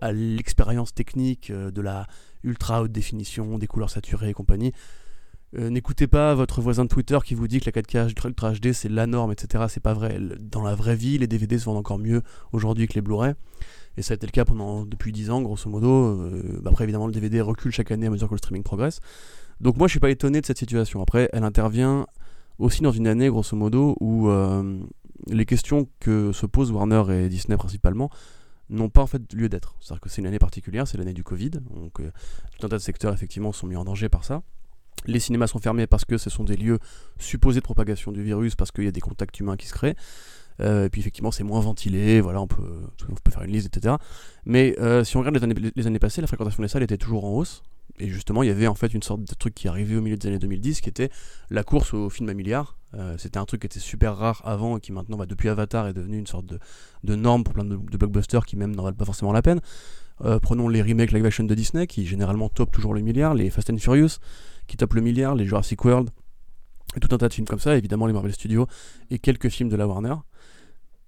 à 0.00 0.12
l'expérience 0.12 0.94
technique 0.94 1.50
euh, 1.50 1.70
de 1.70 1.80
la 1.80 2.06
ultra 2.44 2.82
haute 2.82 2.92
définition, 2.92 3.58
des 3.58 3.66
couleurs 3.66 3.90
saturées 3.90 4.30
et 4.30 4.34
compagnie. 4.34 4.72
Euh, 5.56 5.70
n'écoutez 5.70 6.06
pas 6.06 6.34
votre 6.34 6.60
voisin 6.60 6.84
de 6.84 6.88
Twitter 6.88 7.18
qui 7.24 7.34
vous 7.34 7.48
dit 7.48 7.60
que 7.60 7.66
la 7.66 7.82
4K 7.82 8.26
Ultra 8.26 8.52
HD 8.52 8.72
c'est 8.72 8.88
la 8.88 9.06
norme, 9.06 9.32
etc. 9.32 9.64
C'est 9.68 9.82
pas 9.82 9.94
vrai. 9.94 10.18
Dans 10.40 10.62
la 10.62 10.74
vraie 10.74 10.96
vie, 10.96 11.18
les 11.18 11.26
DVD 11.26 11.58
se 11.58 11.64
vendent 11.64 11.78
encore 11.78 11.98
mieux 11.98 12.22
aujourd'hui 12.52 12.86
que 12.86 12.94
les 12.94 13.00
Blu-ray. 13.00 13.34
Et 13.96 14.02
ça 14.02 14.12
a 14.12 14.16
été 14.16 14.26
le 14.26 14.32
cas 14.32 14.44
pendant, 14.44 14.84
depuis 14.84 15.12
10 15.12 15.30
ans, 15.30 15.40
grosso 15.40 15.70
modo. 15.70 15.88
Euh, 15.88 16.60
bah 16.62 16.70
après, 16.70 16.84
évidemment, 16.84 17.06
le 17.06 17.12
DVD 17.12 17.40
recule 17.40 17.72
chaque 17.72 17.90
année 17.90 18.06
à 18.06 18.10
mesure 18.10 18.28
que 18.28 18.34
le 18.34 18.38
streaming 18.38 18.62
progresse. 18.62 19.00
Donc 19.60 19.78
moi, 19.78 19.86
je 19.86 19.92
suis 19.92 20.00
pas 20.00 20.10
étonné 20.10 20.40
de 20.40 20.46
cette 20.46 20.58
situation. 20.58 21.00
Après, 21.00 21.30
elle 21.32 21.44
intervient 21.44 22.06
aussi 22.58 22.82
dans 22.82 22.92
une 22.92 23.06
année, 23.06 23.28
grosso 23.28 23.56
modo, 23.56 23.96
où 24.00 24.28
les 25.28 25.46
questions 25.46 25.88
que 25.98 26.32
se 26.32 26.44
posent 26.44 26.70
Warner 26.70 27.04
et 27.10 27.28
Disney 27.30 27.56
principalement 27.56 28.10
n'ont 28.70 28.88
pas 28.88 29.02
en 29.02 29.06
fait 29.06 29.32
lieu 29.32 29.48
d'être. 29.48 29.76
C'est-à-dire 29.80 30.00
que 30.00 30.08
c'est 30.08 30.20
une 30.20 30.26
année 30.26 30.38
particulière, 30.38 30.86
c'est 30.88 30.98
l'année 30.98 31.12
du 31.12 31.24
Covid. 31.24 31.50
Donc 31.50 32.00
euh, 32.00 32.10
tout 32.58 32.66
un 32.66 32.68
tas 32.68 32.76
de 32.76 32.82
secteurs, 32.82 33.12
effectivement, 33.12 33.52
sont 33.52 33.66
mis 33.66 33.76
en 33.76 33.84
danger 33.84 34.08
par 34.08 34.24
ça. 34.24 34.42
Les 35.06 35.20
cinémas 35.20 35.46
sont 35.46 35.58
fermés 35.58 35.86
parce 35.86 36.04
que 36.04 36.18
ce 36.18 36.30
sont 36.30 36.44
des 36.44 36.56
lieux 36.56 36.78
supposés 37.18 37.60
de 37.60 37.64
propagation 37.64 38.12
du 38.12 38.22
virus, 38.22 38.56
parce 38.56 38.72
qu'il 38.72 38.84
y 38.84 38.88
a 38.88 38.92
des 38.92 39.00
contacts 39.00 39.38
humains 39.38 39.56
qui 39.56 39.66
se 39.66 39.74
créent. 39.74 39.96
Euh, 40.60 40.86
et 40.86 40.88
puis 40.88 41.00
effectivement, 41.00 41.30
c'est 41.30 41.44
moins 41.44 41.60
ventilé, 41.60 42.20
voilà, 42.20 42.40
on 42.40 42.46
peut, 42.46 42.80
on 43.08 43.14
peut 43.14 43.30
faire 43.30 43.42
une 43.42 43.52
liste, 43.52 43.66
etc. 43.76 43.96
Mais 44.46 44.74
euh, 44.80 45.04
si 45.04 45.16
on 45.16 45.20
regarde 45.20 45.36
les 45.36 45.86
années, 45.86 45.98
passées, 45.98 46.20
la 46.20 46.26
fréquentation 46.26 46.62
des 46.62 46.68
salles 46.68 46.82
était 46.82 46.96
toujours 46.96 47.24
en 47.24 47.30
hausse. 47.30 47.62
Et 47.98 48.08
justement, 48.08 48.42
il 48.42 48.48
y 48.48 48.50
avait 48.50 48.66
en 48.66 48.74
fait 48.74 48.92
une 48.92 49.02
sorte 49.02 49.22
de 49.22 49.34
truc 49.34 49.54
qui 49.54 49.68
arrivait 49.68 49.96
au 49.96 50.02
milieu 50.02 50.16
des 50.16 50.28
années 50.28 50.38
2010, 50.38 50.80
qui 50.80 50.88
était 50.88 51.10
la 51.50 51.62
course 51.62 51.94
au 51.94 52.10
film 52.10 52.28
à 52.28 52.34
milliards. 52.34 52.76
Euh, 52.96 53.16
c'était 53.18 53.38
un 53.38 53.44
truc 53.44 53.60
qui 53.60 53.66
était 53.66 53.80
super 53.80 54.16
rare 54.16 54.42
avant 54.44 54.78
et 54.78 54.80
qui 54.80 54.92
maintenant, 54.92 55.16
bah, 55.16 55.26
depuis 55.26 55.48
Avatar, 55.48 55.86
est 55.86 55.92
devenu 55.92 56.18
une 56.18 56.26
sorte 56.26 56.46
de, 56.46 57.14
norme 57.14 57.44
pour 57.44 57.54
plein 57.54 57.64
de, 57.64 57.76
blockbusters 57.76 58.46
qui 58.46 58.56
même 58.56 58.74
n'en 58.74 58.84
valent 58.84 58.96
pas 58.96 59.04
forcément 59.04 59.32
la 59.32 59.42
peine. 59.42 59.60
prenons 60.42 60.68
les 60.68 60.82
remakes 60.82 61.12
live 61.12 61.26
action 61.26 61.44
de 61.44 61.54
Disney, 61.54 61.86
qui 61.86 62.06
généralement 62.06 62.48
top 62.48 62.70
toujours 62.72 62.94
le 62.94 63.00
milliard, 63.02 63.34
les 63.34 63.50
Fast 63.50 63.70
and 63.70 63.78
Furious, 63.78 64.18
qui 64.66 64.76
top 64.76 64.94
le 64.94 65.02
milliard, 65.02 65.34
les 65.34 65.44
Jurassic 65.44 65.84
World, 65.84 66.10
et 66.96 67.00
tout 67.00 67.14
un 67.14 67.18
tas 67.18 67.28
de 67.28 67.34
films 67.34 67.46
comme 67.46 67.60
ça, 67.60 67.76
évidemment 67.76 68.06
les 68.06 68.12
Marvel 68.12 68.32
Studios, 68.32 68.66
et 69.10 69.18
quelques 69.18 69.48
films 69.48 69.68
de 69.68 69.76
la 69.76 69.86
Warner. 69.86 70.14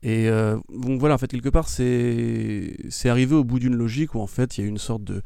Et 0.03 0.29
euh, 0.29 0.59
donc 0.69 1.01
voilà, 1.01 1.15
en 1.15 1.19
fait, 1.19 1.29
quelque 1.29 1.49
part, 1.49 1.69
c'est 1.69 2.77
arrivé 3.07 3.35
au 3.35 3.45
bout 3.45 3.59
d'une 3.59 3.75
logique 3.75 4.15
où 4.15 4.21
en 4.21 4.27
fait, 4.27 4.57
il 4.57 4.61
y 4.63 4.65
a 4.65 4.69
une 4.69 4.79
sorte 4.79 5.05
de, 5.05 5.23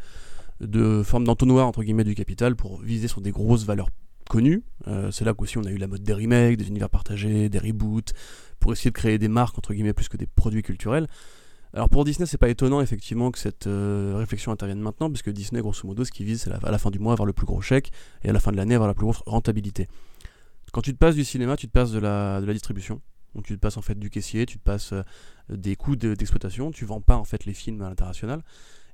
de 0.61 1.02
forme 1.02 1.25
d'entonnoir 1.25 1.66
entre 1.66 1.83
guillemets 1.83 2.04
du 2.04 2.14
capital 2.14 2.57
pour 2.57 2.81
viser 2.81 3.09
sur 3.09 3.21
des 3.21 3.33
grosses 3.33 3.64
valeurs 3.64 3.88
connues. 4.29 4.62
Euh, 4.88 5.11
c'est 5.11 5.25
là 5.25 5.35
qu'aussi 5.35 5.59
on 5.59 5.64
a 5.64 5.71
eu 5.71 5.76
la 5.76 5.87
mode 5.87 6.02
des 6.02 6.12
remakes, 6.12 6.57
des 6.57 6.69
univers 6.69 6.91
partagés, 6.91 7.49
des 7.49 7.59
reboots, 7.59 8.12
pour 8.61 8.73
essayer 8.73 8.91
de 8.91 8.97
créer 8.97 9.19
des 9.19 9.29
marques 9.29 9.59
entre 9.59 9.75
guillemets 9.75 9.93
plus 9.93 10.09
que 10.09 10.17
des 10.17 10.26
produits 10.26 10.62
culturels. 10.62 11.07
Alors 11.75 11.88
pour 11.88 12.05
Disney, 12.05 12.26
c'est 12.26 12.38
pas 12.38 12.50
étonnant 12.50 12.83
effectivement 12.83 13.31
que 13.31 13.38
cette 13.38 13.67
euh, 13.67 14.14
réflexion 14.19 14.52
intervienne 14.52 14.81
maintenant, 14.81 15.09
puisque 15.09 15.31
Disney, 15.31 15.62
grosso 15.62 15.87
modo, 15.87 16.05
ce 16.05 16.11
qu'il 16.11 16.26
vise, 16.26 16.43
c'est 16.43 16.52
à 16.52 16.71
la 16.71 16.79
fin 16.79 16.91
du 16.91 16.99
mois 16.99 17.14
avoir 17.14 17.26
le 17.26 17.33
plus 17.33 17.47
gros 17.47 17.62
chèque 17.62 17.91
et 18.23 18.29
à 18.29 18.33
la 18.33 18.41
fin 18.41 18.52
de 18.52 18.57
l'année 18.57 18.75
avoir 18.75 18.88
la 18.88 18.95
plus 18.95 19.05
grosse 19.05 19.23
rentabilité. 19.25 19.88
Quand 20.73 20.83
tu 20.83 20.93
te 20.93 20.99
passes 20.99 21.14
du 21.14 21.25
cinéma, 21.25 21.57
tu 21.57 21.69
te 21.69 21.73
passes 21.73 21.93
de 21.93 21.99
la, 21.99 22.41
de 22.41 22.47
la 22.47 22.52
distribution. 22.52 23.00
Donc 23.35 23.47
tu 23.47 23.55
te 23.55 23.59
passes 23.59 23.79
en 23.79 23.83
fait 23.83 23.99
du 23.99 24.11
caissier, 24.11 24.45
tu 24.45 24.59
te 24.59 24.62
passes 24.62 24.93
euh, 24.93 25.02
des 25.49 25.76
coûts 25.76 25.97
d'exploitation, 25.97 26.71
tu 26.71 26.85
vends 26.85 27.00
pas 27.00 27.17
en 27.17 27.25
fait 27.25 27.47
les 27.47 27.55
films 27.55 27.81
à 27.81 27.88
l'international. 27.88 28.43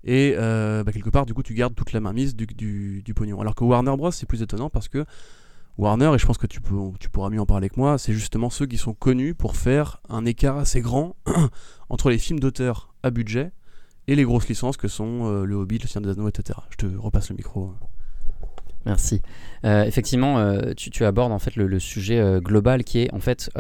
Et 0.04 0.34
euh, 0.36 0.84
bah, 0.84 0.92
quelque 0.92 1.10
part, 1.10 1.26
du 1.26 1.34
coup, 1.34 1.42
tu 1.42 1.54
gardes 1.54 1.74
toute 1.74 1.92
la 1.92 2.00
mainmise 2.00 2.36
du, 2.36 2.46
du, 2.46 3.14
pognon. 3.14 3.40
Alors 3.40 3.54
que 3.54 3.64
Warner 3.64 3.96
Bros, 3.96 4.10
c'est 4.10 4.26
plus 4.26 4.42
étonnant 4.42 4.70
parce 4.70 4.88
que 4.88 5.04
Warner, 5.76 6.12
et 6.14 6.18
je 6.18 6.26
pense 6.26 6.38
que 6.38 6.46
tu 6.46 6.60
pourras 6.60 7.30
mieux 7.30 7.40
en 7.40 7.46
parler 7.46 7.68
que 7.68 7.78
moi, 7.78 7.98
c'est 7.98 8.12
justement 8.12 8.50
ceux 8.50 8.66
qui 8.66 8.78
sont 8.78 8.94
connus 8.94 9.34
pour 9.34 9.56
faire 9.56 10.00
un 10.08 10.24
écart 10.24 10.58
assez 10.58 10.80
grand 10.80 11.16
entre 11.88 12.10
les 12.10 12.18
films 12.18 12.40
d'auteur 12.40 12.94
à 13.02 13.10
budget 13.10 13.52
et 14.08 14.16
les 14.16 14.24
grosses 14.24 14.48
licences 14.48 14.76
que 14.76 14.88
sont 14.88 15.26
euh, 15.26 15.44
Le 15.44 15.54
Hobbit, 15.54 15.78
Le 15.78 15.86
Seigneur 15.86 16.12
des 16.12 16.18
Anneaux, 16.18 16.28
etc. 16.28 16.58
Je 16.70 16.76
te 16.76 16.86
repasse 16.96 17.30
le 17.30 17.36
micro. 17.36 17.74
Merci. 18.88 19.20
Euh, 19.66 19.84
effectivement, 19.84 20.38
euh, 20.38 20.72
tu, 20.74 21.04
abordes 21.04 21.30
en 21.30 21.38
fait 21.38 21.56
le, 21.56 21.78
sujet 21.78 22.18
euh, 22.18 22.40
global 22.40 22.84
qui 22.84 23.00
est 23.00 23.12
en 23.12 23.20
fait 23.20 23.50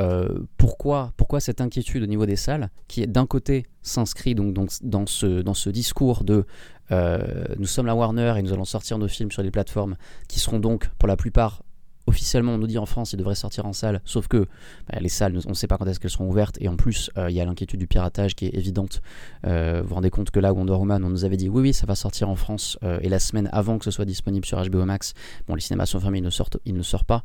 pourquoi, 0.56 1.12
cette 1.38 1.60
inquiétude 1.60 2.02
au 2.02 2.06
niveau 2.06 2.24
des 2.24 2.34
salles 2.34 2.70
qui 2.88 3.06
d'un 3.06 3.26
côté 3.26 3.66
s'inscrit 3.82 4.34
donc, 4.34 4.54
donc, 4.54 4.70
dans, 4.82 5.06
ce, 5.06 5.42
dans 5.42 5.54
ce 5.54 5.68
discours 5.68 6.24
de 6.24 6.46
nous 6.90 7.66
sommes 7.66 7.84
la 7.84 7.94
Warner 7.94 8.34
et 8.38 8.42
nous 8.42 8.54
allons 8.54 8.64
sortir 8.64 8.96
nos 8.96 9.08
films 9.08 9.30
sur 9.30 9.42
les 9.42 9.50
plateformes 9.50 9.96
qui 10.28 10.40
seront 10.40 10.58
donc 10.58 10.88
pour 10.98 11.06
la 11.06 11.16
plupart 11.16 11.62
officiellement, 12.08 12.54
on 12.54 12.58
nous 12.58 12.66
dit 12.66 12.78
en 12.78 12.86
France, 12.86 13.12
il 13.12 13.16
devrait 13.16 13.34
sortir 13.34 13.66
en 13.66 13.72
salle, 13.72 14.00
sauf 14.04 14.26
que 14.28 14.46
bah, 14.88 14.98
les 15.00 15.08
salles, 15.08 15.38
on 15.46 15.50
ne 15.50 15.54
sait 15.54 15.66
pas 15.66 15.76
quand 15.76 15.86
est-ce 15.86 16.00
qu'elles 16.00 16.10
seront 16.10 16.28
ouvertes, 16.28 16.56
et 16.60 16.68
en 16.68 16.76
plus, 16.76 17.10
euh, 17.16 17.30
il 17.30 17.36
y 17.36 17.40
a 17.40 17.44
l'inquiétude 17.44 17.78
du 17.78 17.86
piratage 17.86 18.34
qui 18.34 18.46
est 18.46 18.54
évidente. 18.54 19.02
Euh, 19.46 19.80
vous 19.82 19.88
vous 19.88 19.94
rendez 19.94 20.10
compte 20.10 20.30
que 20.30 20.40
là, 20.40 20.52
Wonder 20.52 20.72
Woman, 20.72 21.04
on 21.04 21.10
nous 21.10 21.24
avait 21.24 21.36
dit 21.36 21.48
oui, 21.48 21.62
oui, 21.62 21.72
ça 21.72 21.86
va 21.86 21.94
sortir 21.94 22.28
en 22.28 22.34
France, 22.34 22.78
euh, 22.82 22.98
et 23.02 23.08
la 23.08 23.18
semaine 23.18 23.48
avant 23.52 23.78
que 23.78 23.84
ce 23.84 23.90
soit 23.90 24.06
disponible 24.06 24.46
sur 24.46 24.60
HBO 24.62 24.84
Max, 24.84 25.14
bon, 25.46 25.54
les 25.54 25.60
cinémas 25.60 25.86
sont 25.86 26.00
fermés, 26.00 26.18
il 26.18 26.24
ne, 26.24 26.30
sort, 26.30 26.48
il 26.64 26.74
ne 26.74 26.82
pas. 27.06 27.22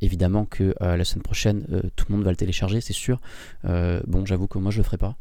évidemment 0.00 0.44
que 0.44 0.74
la 0.80 1.04
semaine 1.04 1.22
prochaine, 1.22 1.66
tout 1.96 2.06
le 2.08 2.14
monde 2.14 2.24
va 2.24 2.30
le 2.30 2.36
télécharger, 2.36 2.80
c'est 2.80 2.92
sûr. 2.92 3.20
bon, 3.64 4.24
j'avoue 4.24 4.46
que 4.46 4.58
moi, 4.58 4.70
je 4.70 4.78
le 4.78 4.84
ferai 4.84 4.96
pas. 4.96 5.16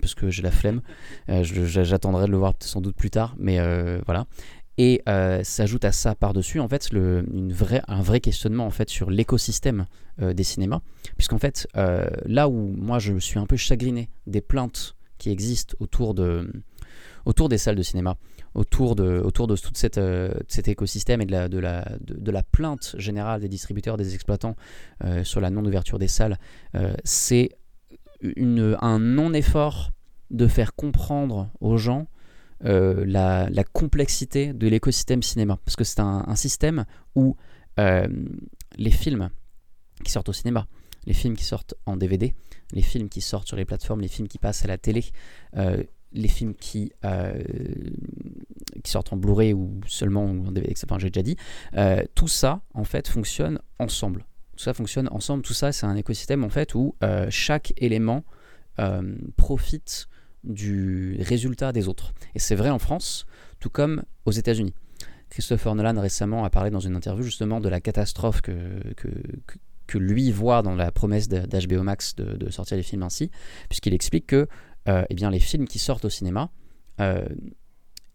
parce 0.00 0.14
que 0.14 0.30
j'ai 0.30 0.42
la 0.42 0.50
flemme, 0.50 0.80
j'attendrai 1.28 2.26
de 2.26 2.30
le 2.30 2.38
voir 2.38 2.54
sans 2.60 2.80
doute 2.80 2.96
plus 2.96 3.10
tard, 3.10 3.34
mais 3.38 3.58
voilà. 4.06 4.26
Et 4.76 5.02
euh, 5.08 5.44
s'ajoute 5.44 5.84
à 5.84 5.92
ça 5.92 6.14
par-dessus 6.14 6.58
en 6.58 6.68
fait 6.68 6.90
une 6.90 7.52
vraie, 7.52 7.82
un 7.86 8.02
vrai 8.02 8.20
questionnement 8.20 8.66
en 8.66 8.70
fait 8.70 8.90
sur 8.90 9.08
l'écosystème 9.08 9.86
euh, 10.20 10.32
des 10.32 10.42
cinémas, 10.42 10.80
puisqu'en 11.16 11.38
fait 11.38 11.68
euh, 11.76 12.06
là 12.24 12.48
où 12.48 12.74
moi 12.76 12.98
je 12.98 13.18
suis 13.18 13.38
un 13.38 13.46
peu 13.46 13.56
chagriné 13.56 14.10
des 14.26 14.40
plaintes 14.40 14.96
qui 15.18 15.30
existent 15.30 15.76
autour 15.78 16.14
de 16.14 16.50
autour 17.24 17.48
des 17.48 17.56
salles 17.56 17.76
de 17.76 17.82
cinéma, 17.82 18.16
autour 18.54 18.96
de, 18.96 19.20
autour 19.24 19.46
de 19.46 19.56
tout 19.56 19.70
cette, 19.74 20.00
cet 20.48 20.68
écosystème 20.68 21.22
et 21.22 21.26
de 21.26 21.32
la, 21.32 21.48
de, 21.48 21.58
la, 21.58 21.96
de, 22.00 22.30
la 22.30 22.42
plainte 22.42 22.94
générale 22.98 23.40
des 23.40 23.48
distributeurs, 23.48 23.96
des 23.96 24.14
exploitants 24.14 24.56
sur 25.22 25.40
la 25.40 25.48
non-ouverture 25.48 25.98
des 25.98 26.06
salles, 26.06 26.38
c'est 27.02 27.56
un 28.22 28.98
non-effort 28.98 29.92
de 30.30 30.46
faire 30.46 30.74
comprendre 30.74 31.50
aux 31.60 31.78
gens 31.78 32.06
euh, 32.66 33.04
la, 33.06 33.64
complexité 33.72 34.52
de 34.52 34.68
l'écosystème 34.68 35.22
cinéma. 35.22 35.58
Parce 35.64 35.76
que 35.76 35.84
c'est 35.84 36.00
un, 36.00 36.36
système 36.36 36.84
où 37.14 37.36
euh, 37.78 38.06
les 38.76 38.90
films 38.90 39.30
qui 40.02 40.10
sortent 40.10 40.30
au 40.30 40.32
cinéma, 40.32 40.66
les 41.06 41.14
films 41.14 41.36
qui 41.36 41.44
sortent 41.44 41.74
en 41.84 41.96
DVD, 41.96 42.34
les 42.72 42.82
films 42.82 43.08
qui 43.08 43.20
sortent 43.20 43.48
sur 43.48 43.56
les 43.56 43.64
plateformes, 43.64 44.00
les 44.00 44.08
films 44.08 44.28
qui 44.28 44.38
passent 44.38 44.64
à 44.64 44.68
la 44.68 44.78
télé, 44.78 45.04
euh, 45.56 45.82
les 46.12 46.28
films 46.28 46.54
qui, 46.54 46.92
qui 48.84 48.90
sortent 48.90 49.12
en 49.12 49.16
Blu-ray 49.16 49.52
ou 49.52 49.80
seulement 49.86 50.24
en 50.24 50.52
DVD, 50.52 50.72
enfin, 50.84 50.98
j'ai 50.98 51.10
déjà 51.10 51.22
dit, 51.22 51.36
tout 52.14 52.28
ça 52.28 52.62
en 52.72 52.84
fait 52.84 53.08
fonctionne 53.08 53.58
ensemble. 53.80 54.24
Tout 54.56 54.62
ça 54.62 54.74
fonctionne 54.74 55.08
ensemble, 55.10 55.42
tout 55.42 55.54
ça 55.54 55.72
c'est 55.72 55.86
un 55.86 55.96
écosystème 55.96 56.44
en 56.44 56.48
fait 56.50 56.76
où 56.76 56.94
chaque 57.30 57.72
élément 57.78 58.24
profite 59.36 60.08
du 60.44 61.18
résultat 61.20 61.72
des 61.72 61.88
autres. 61.88 62.12
Et 62.34 62.38
c'est 62.38 62.54
vrai 62.54 62.70
en 62.70 62.78
France, 62.78 63.26
tout 63.60 63.70
comme 63.70 64.02
aux 64.24 64.32
États-Unis. 64.32 64.74
Christopher 65.30 65.74
Nolan 65.74 66.00
récemment 66.00 66.44
a 66.44 66.50
parlé 66.50 66.70
dans 66.70 66.80
une 66.80 66.94
interview 66.94 67.24
justement 67.24 67.60
de 67.60 67.68
la 67.68 67.80
catastrophe 67.80 68.40
que, 68.40 68.52
que, 68.96 69.98
lui 69.98 70.32
voit 70.32 70.62
dans 70.62 70.74
la 70.74 70.90
promesse 70.90 71.28
d'HBO 71.28 71.84
Max 71.84 72.16
de, 72.16 72.50
sortir 72.50 72.76
les 72.76 72.82
films 72.82 73.04
ainsi, 73.04 73.30
puisqu'il 73.68 73.94
explique 73.94 74.26
que 74.26 74.48
euh, 74.88 75.04
eh 75.08 75.14
bien, 75.14 75.30
les 75.30 75.38
films 75.38 75.68
qui 75.68 75.78
sortent 75.78 76.04
au 76.04 76.10
cinéma 76.10 76.50
euh, 77.00 77.24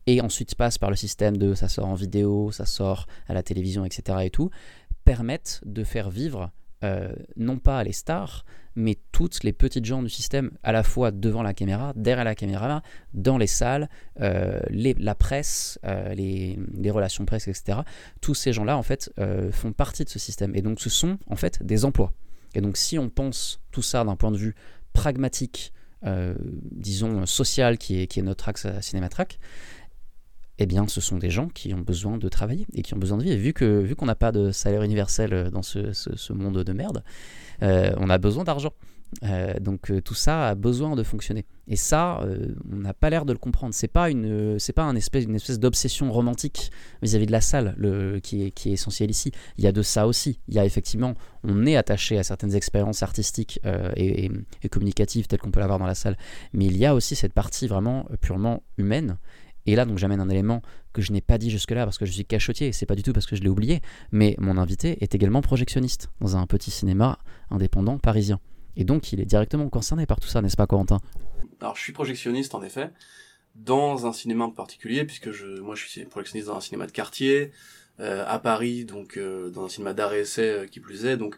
et 0.07 0.21
ensuite 0.21 0.55
passent 0.55 0.77
par 0.77 0.89
le 0.89 0.97
système 0.97 1.37
de 1.37 1.53
ça 1.53 1.69
sort 1.69 1.85
en 1.85 1.93
vidéo, 1.93 2.51
ça 2.51 2.65
sort 2.65 3.07
à 3.27 3.33
la 3.33 3.43
télévision, 3.43 3.85
etc. 3.85 4.19
et 4.23 4.29
tout, 4.29 4.49
permettent 5.05 5.61
de 5.65 5.83
faire 5.83 6.09
vivre 6.09 6.51
euh, 6.83 7.11
non 7.35 7.57
pas 7.57 7.83
les 7.83 7.91
stars, 7.91 8.45
mais 8.75 8.97
toutes 9.11 9.43
les 9.43 9.51
petites 9.51 9.83
gens 9.83 10.01
du 10.01 10.09
système, 10.09 10.51
à 10.63 10.71
la 10.71 10.83
fois 10.83 11.11
devant 11.11 11.43
la 11.43 11.53
caméra, 11.53 11.91
derrière 11.95 12.23
la 12.23 12.35
caméra, 12.35 12.81
dans 13.13 13.37
les 13.37 13.47
salles, 13.47 13.89
euh, 14.21 14.61
la 14.69 15.15
presse, 15.15 15.77
euh, 15.83 16.13
les, 16.13 16.57
relations 16.91 17.25
presse, 17.25 17.47
etc. 17.47 17.79
Tous 18.21 18.33
ces 18.33 18.53
gens-là, 18.53 18.77
en 18.77 18.83
fait, 18.83 19.11
font 19.51 19.73
partie 19.73 20.05
de 20.05 20.09
ce 20.09 20.19
système. 20.19 20.55
Et 20.55 20.61
donc, 20.61 20.79
ce 20.79 20.89
sont, 20.89 21.17
en 21.27 21.35
fait, 21.35 21.61
des 21.63 21.83
emplois. 21.83 22.13
Et 22.55 22.61
donc, 22.61 22.77
si 22.77 22.97
on 22.97 23.09
pense 23.09 23.61
tout 23.71 23.81
ça 23.81 24.03
d'un 24.03 24.15
point 24.15 24.31
de 24.31 24.37
vue 24.37 24.55
pragmatique, 24.93 25.73
disons, 26.71 27.25
social, 27.25 27.77
qui 27.77 28.01
est, 28.01 28.17
notre 28.21 28.47
axe 28.47 28.65
à 28.65 28.81
Cinématrack, 28.81 29.39
eh 30.59 30.65
bien, 30.65 30.87
ce 30.87 30.99
sont 30.99 31.17
des 31.17 31.29
gens 31.29 31.47
qui 31.47 31.73
ont 31.73 31.79
besoin 31.79 32.17
de 32.17 32.27
travailler 32.27 32.67
et 32.73 32.81
qui 32.81 32.93
ont 32.93 32.97
besoin 32.97 33.17
de 33.17 33.23
vivre. 33.23 33.37
Vu 33.37 33.53
que 33.53 33.79
vu 33.79 33.95
qu'on 33.95 34.05
n'a 34.05 34.15
pas 34.15 34.33
de 34.33 34.51
salaire 34.51 34.83
universel 34.83 35.33
euh, 35.33 35.49
dans 35.49 35.63
ce, 35.63 36.33
monde 36.33 36.63
de 36.63 36.73
merde, 36.73 37.01
euh, 37.63 37.93
on 37.97 38.09
a 38.09 38.17
besoin 38.17 38.43
d'argent. 38.43 38.73
Euh, 39.23 39.55
donc 39.59 39.91
tout 40.03 40.13
ça 40.13 40.49
a 40.49 40.55
besoin 40.55 40.95
de 40.95 41.01
fonctionner. 41.01 41.45
Et 41.67 41.77
ça, 41.77 42.21
on 42.71 42.75
n'a 42.75 42.93
pas 42.93 43.09
l'air 43.09 43.25
de 43.25 43.31
le 43.31 43.39
comprendre. 43.39 43.73
C'est 43.73 43.87
pas 43.87 44.11
une, 44.11 44.59
c'est 44.59 44.73
pas 44.73 44.83
un 44.83 44.95
espèce, 44.95 45.23
une 45.23 45.35
espèce 45.35 45.59
d'obsession 45.59 46.11
romantique 46.11 46.69
vis-à-vis 47.01 47.25
de 47.25 47.31
la 47.31 47.41
salle 47.41 47.73
le, 47.77 48.19
qui 48.19 48.43
est 48.43 48.51
qui 48.51 48.69
est 48.69 48.73
essentielle 48.73 49.09
ici. 49.09 49.31
Il 49.57 49.63
y 49.63 49.67
a 49.67 49.71
de 49.71 49.81
ça 49.81 50.05
aussi. 50.05 50.39
Il 50.47 50.53
y 50.53 50.59
a 50.59 50.65
effectivement, 50.65 51.15
on 51.43 51.65
est 51.65 51.75
attaché 51.75 52.19
à 52.19 52.23
certaines 52.23 52.53
expériences 52.53 53.01
artistiques 53.01 53.59
et, 53.95 54.29
et 54.61 54.69
communicatives 54.69 55.25
telles 55.25 55.39
qu'on 55.39 55.51
peut 55.51 55.59
l'avoir 55.59 55.79
dans 55.79 55.87
la 55.87 55.95
salle, 55.95 56.17
mais 56.53 56.65
il 56.65 56.77
y 56.77 56.85
a 56.85 56.93
aussi 56.93 57.15
cette 57.15 57.33
partie 57.33 57.67
vraiment 57.67 58.07
purement 58.21 58.61
humaine 58.77 59.17
et 59.65 59.75
là, 59.75 59.85
donc 59.85 59.97
j'amène 59.97 60.19
un 60.19 60.29
élément 60.29 60.61
que 60.93 61.01
je 61.01 61.11
n'ai 61.11 61.21
pas 61.21 61.37
dit 61.37 61.49
jusque-là 61.49 61.85
parce 61.85 61.97
que 61.97 62.05
je 62.05 62.11
suis 62.11 62.25
cachotier, 62.25 62.71
c'est 62.71 62.85
pas 62.85 62.95
du 62.95 63.03
tout 63.03 63.13
parce 63.13 63.25
que 63.25 63.35
je 63.35 63.41
l'ai 63.41 63.49
oublié, 63.49 63.81
mais 64.11 64.35
mon 64.39 64.57
invité 64.57 64.97
est 65.03 65.13
également 65.15 65.41
projectionniste 65.41 66.09
dans 66.21 66.37
un 66.37 66.47
petit 66.47 66.71
cinéma 66.71 67.19
indépendant 67.49 67.97
parisien. 67.97 68.39
Et 68.75 68.83
donc 68.83 69.11
il 69.11 69.19
est 69.19 69.25
directement 69.25 69.69
concerné 69.69 70.05
par 70.05 70.19
tout 70.19 70.27
ça, 70.27 70.41
n'est-ce 70.41 70.57
pas 70.57 70.67
Corentin? 70.67 70.99
Alors 71.61 71.75
je 71.75 71.81
suis 71.81 71.93
projectionniste 71.93 72.55
en 72.55 72.63
effet, 72.63 72.91
dans 73.55 74.05
un 74.05 74.13
cinéma 74.13 74.45
en 74.45 74.51
particulier, 74.51 75.05
puisque 75.05 75.29
moi 75.61 75.75
je 75.75 75.85
suis 75.85 76.05
projectionniste 76.05 76.47
dans 76.47 76.57
un 76.57 76.61
cinéma 76.61 76.87
de 76.87 76.91
quartier, 76.91 77.51
euh, 77.99 78.23
à 78.25 78.39
Paris, 78.39 78.85
donc 78.85 79.17
euh, 79.17 79.49
dans 79.49 79.65
un 79.65 79.69
cinéma 79.69 79.93
d'art 79.93 80.13
et 80.13 80.21
essai 80.21 80.49
euh, 80.49 80.65
qui 80.65 80.79
plus 80.79 81.05
est, 81.05 81.17
donc 81.17 81.37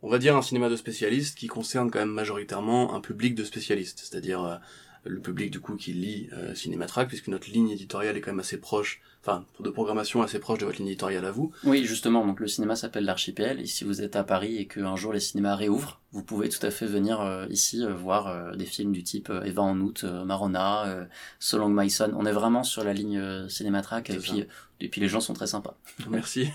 on 0.00 0.08
va 0.08 0.18
dire 0.18 0.34
un 0.34 0.40
cinéma 0.40 0.70
de 0.70 0.76
spécialistes 0.76 1.36
qui 1.36 1.46
concerne 1.46 1.90
quand 1.90 1.98
même 1.98 2.08
majoritairement 2.08 2.94
un 2.94 3.02
public 3.02 3.34
de 3.34 3.44
spécialistes, 3.44 3.98
c'est-à-dire 3.98 4.60
le 5.04 5.20
public 5.20 5.50
du 5.50 5.60
coup 5.60 5.76
qui 5.76 5.92
lit 5.92 6.28
euh, 6.32 6.54
Cinématrack, 6.54 7.08
puisque 7.08 7.28
notre 7.28 7.50
ligne 7.50 7.70
éditoriale 7.70 8.16
est 8.16 8.20
quand 8.20 8.32
même 8.32 8.40
assez 8.40 8.58
proche, 8.58 9.00
enfin 9.22 9.44
de 9.60 9.70
programmation 9.70 10.22
assez 10.22 10.38
proche 10.38 10.58
de 10.58 10.66
votre 10.66 10.78
ligne 10.78 10.88
éditoriale 10.88 11.24
à 11.24 11.30
vous. 11.30 11.52
Oui, 11.64 11.84
justement, 11.84 12.26
donc 12.26 12.40
le 12.40 12.48
cinéma 12.48 12.76
s'appelle 12.76 13.04
l'archipel, 13.04 13.60
et 13.60 13.66
si 13.66 13.84
vous 13.84 14.02
êtes 14.02 14.16
à 14.16 14.24
Paris 14.24 14.56
et 14.56 14.66
qu'un 14.66 14.96
jour 14.96 15.12
les 15.12 15.20
cinémas 15.20 15.54
réouvrent, 15.54 16.00
vous 16.12 16.24
pouvez 16.24 16.48
tout 16.48 16.64
à 16.66 16.70
fait 16.70 16.86
venir 16.86 17.20
euh, 17.20 17.46
ici 17.50 17.84
euh, 17.84 17.94
voir 17.94 18.26
euh, 18.26 18.56
des 18.56 18.64
films 18.66 18.92
du 18.92 19.04
type 19.04 19.30
Eva 19.44 19.62
en 19.62 19.78
août, 19.80 20.04
Marona, 20.04 21.06
So 21.38 21.58
Long 21.58 21.68
My 21.68 21.88
Son. 21.88 22.12
On 22.16 22.26
est 22.26 22.32
vraiment 22.32 22.64
sur 22.64 22.82
la 22.82 22.92
ligne 22.92 23.48
Cinématrack, 23.48 24.10
et 24.10 24.16
puis, 24.16 24.44
et 24.80 24.88
puis 24.88 25.00
les 25.00 25.08
gens 25.08 25.20
sont 25.20 25.34
très 25.34 25.46
sympas. 25.46 25.76
Merci. 26.08 26.48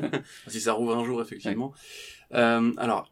si 0.46 0.60
ça 0.60 0.72
rouvre 0.72 0.96
un 0.96 1.04
jour, 1.04 1.20
effectivement. 1.20 1.72
alors, 2.30 3.11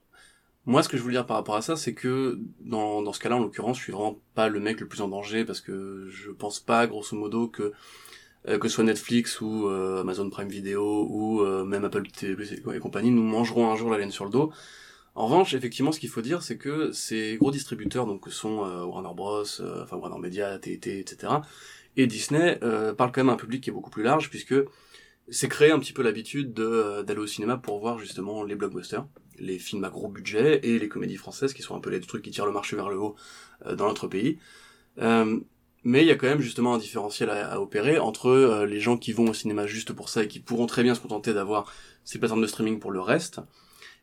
moi, 0.71 0.85
ce 0.85 0.89
que 0.89 0.97
je 0.97 1.03
voulais 1.03 1.17
dire 1.17 1.27
par 1.27 1.37
rapport 1.37 1.57
à 1.57 1.63
ça, 1.63 1.75
c'est 1.75 1.95
que 1.95 2.39
dans, 2.61 3.03
dans 3.03 3.13
ce 3.13 3.19
cas-là, 3.19 3.37
en 3.37 3.41
l'occurrence, 3.41 3.77
je 3.79 3.83
suis 3.83 3.93
vraiment 3.93 4.21
pas 4.37 4.49
le 4.49 4.61
mec 4.61 4.79
le 4.79 4.87
plus 4.87 5.01
en 5.01 5.09
danger 5.09 5.45
parce 5.45 5.61
que 5.61 6.07
je 6.11 6.31
pense 6.31 6.61
pas, 6.61 6.87
grosso 6.87 7.17
modo, 7.17 7.49
que 7.49 7.73
euh, 8.49 8.57
que 8.57 8.69
ce 8.69 8.77
soit 8.77 8.85
Netflix 8.85 9.41
ou 9.41 9.67
euh, 9.67 10.01
Amazon 10.01 10.31
Prime 10.31 10.49
Video 10.49 11.07
ou 11.11 11.43
euh, 11.43 11.65
même 11.65 11.85
Apple 11.85 12.07
TV 12.07 12.45
et 12.73 12.79
compagnie, 12.79 13.11
nous 13.11 13.25
mangerons 13.25 13.69
un 13.71 13.75
jour 13.75 13.91
la 13.91 13.99
laine 13.99 14.13
sur 14.13 14.25
le 14.25 14.31
dos. 14.31 14.53
En 15.17 15.27
revanche, 15.27 15.55
effectivement, 15.55 15.91
ce 15.91 15.99
qu'il 15.99 16.09
faut 16.09 16.23
dire, 16.23 16.41
c'est 16.41 16.57
que 16.57 16.93
ces 16.93 17.37
gros 17.37 17.51
distributeurs, 17.51 18.07
donc 18.07 18.23
que 18.23 18.31
sont 18.31 18.59
Warner 18.61 19.13
Bros, 19.15 19.43
enfin 19.83 19.97
Warner 19.97 20.21
Media, 20.21 20.57
TT, 20.57 21.01
etc., 21.01 21.33
et 21.97 22.07
Disney, 22.07 22.61
parlent 22.97 23.11
quand 23.11 23.19
même 23.19 23.31
à 23.31 23.33
un 23.33 23.37
public 23.37 23.65
qui 23.65 23.71
est 23.71 23.73
beaucoup 23.73 23.91
plus 23.91 24.05
large, 24.05 24.31
puisque 24.31 24.55
c'est 25.31 25.49
créé 25.49 25.71
un 25.71 25.79
petit 25.79 25.93
peu 25.93 26.03
l'habitude 26.03 26.53
d'aller 26.53 27.21
au 27.21 27.27
cinéma 27.27 27.57
pour 27.57 27.79
voir 27.81 27.99
justement 27.99 28.45
les 28.45 28.55
blockbusters 28.55 29.07
les 29.41 29.59
films 29.59 29.85
à 29.85 29.91
gros 29.91 30.09
budget 30.09 30.61
et 30.63 30.79
les 30.79 30.89
comédies 30.89 31.17
françaises 31.17 31.55
qui 31.55 31.63
sont 31.63 31.75
un 31.75 31.81
peu 31.81 31.91
les 31.91 32.01
trucs 32.01 32.23
qui 32.23 32.31
tirent 32.31 32.47
le 32.47 32.53
marché 32.53 32.77
vers 32.77 32.89
le 32.89 32.99
haut 32.99 33.17
euh, 33.67 33.75
dans 33.75 33.89
notre 33.89 34.07
pays. 34.07 34.39
Euh, 34.99 35.41
mais 35.83 36.03
il 36.03 36.07
y 36.07 36.11
a 36.11 36.17
quand 36.17 36.27
même 36.27 36.41
justement 36.41 36.75
un 36.75 36.79
différentiel 36.79 37.31
à, 37.31 37.61
opérer 37.61 37.99
entre 37.99 38.27
euh, 38.29 38.67
les 38.67 38.81
gens 38.81 38.99
qui 38.99 39.13
vont 39.13 39.29
au 39.31 39.35
cinéma 39.35 39.67
juste 39.67 39.93
pour 39.95 40.11
ça 40.11 40.25
et 40.25 40.29
qui 40.29 40.39
pourront 40.39 40.67
très 40.67 40.83
bien 40.83 40.95
se 40.95 41.01
contenter 41.01 41.33
d'avoir 41.33 41.73
ces 42.05 42.19
plateformes 42.19 42.43
de 42.43 42.47
streaming 42.47 42.79
pour 42.79 42.91
le 42.91 43.01
reste, 43.01 43.41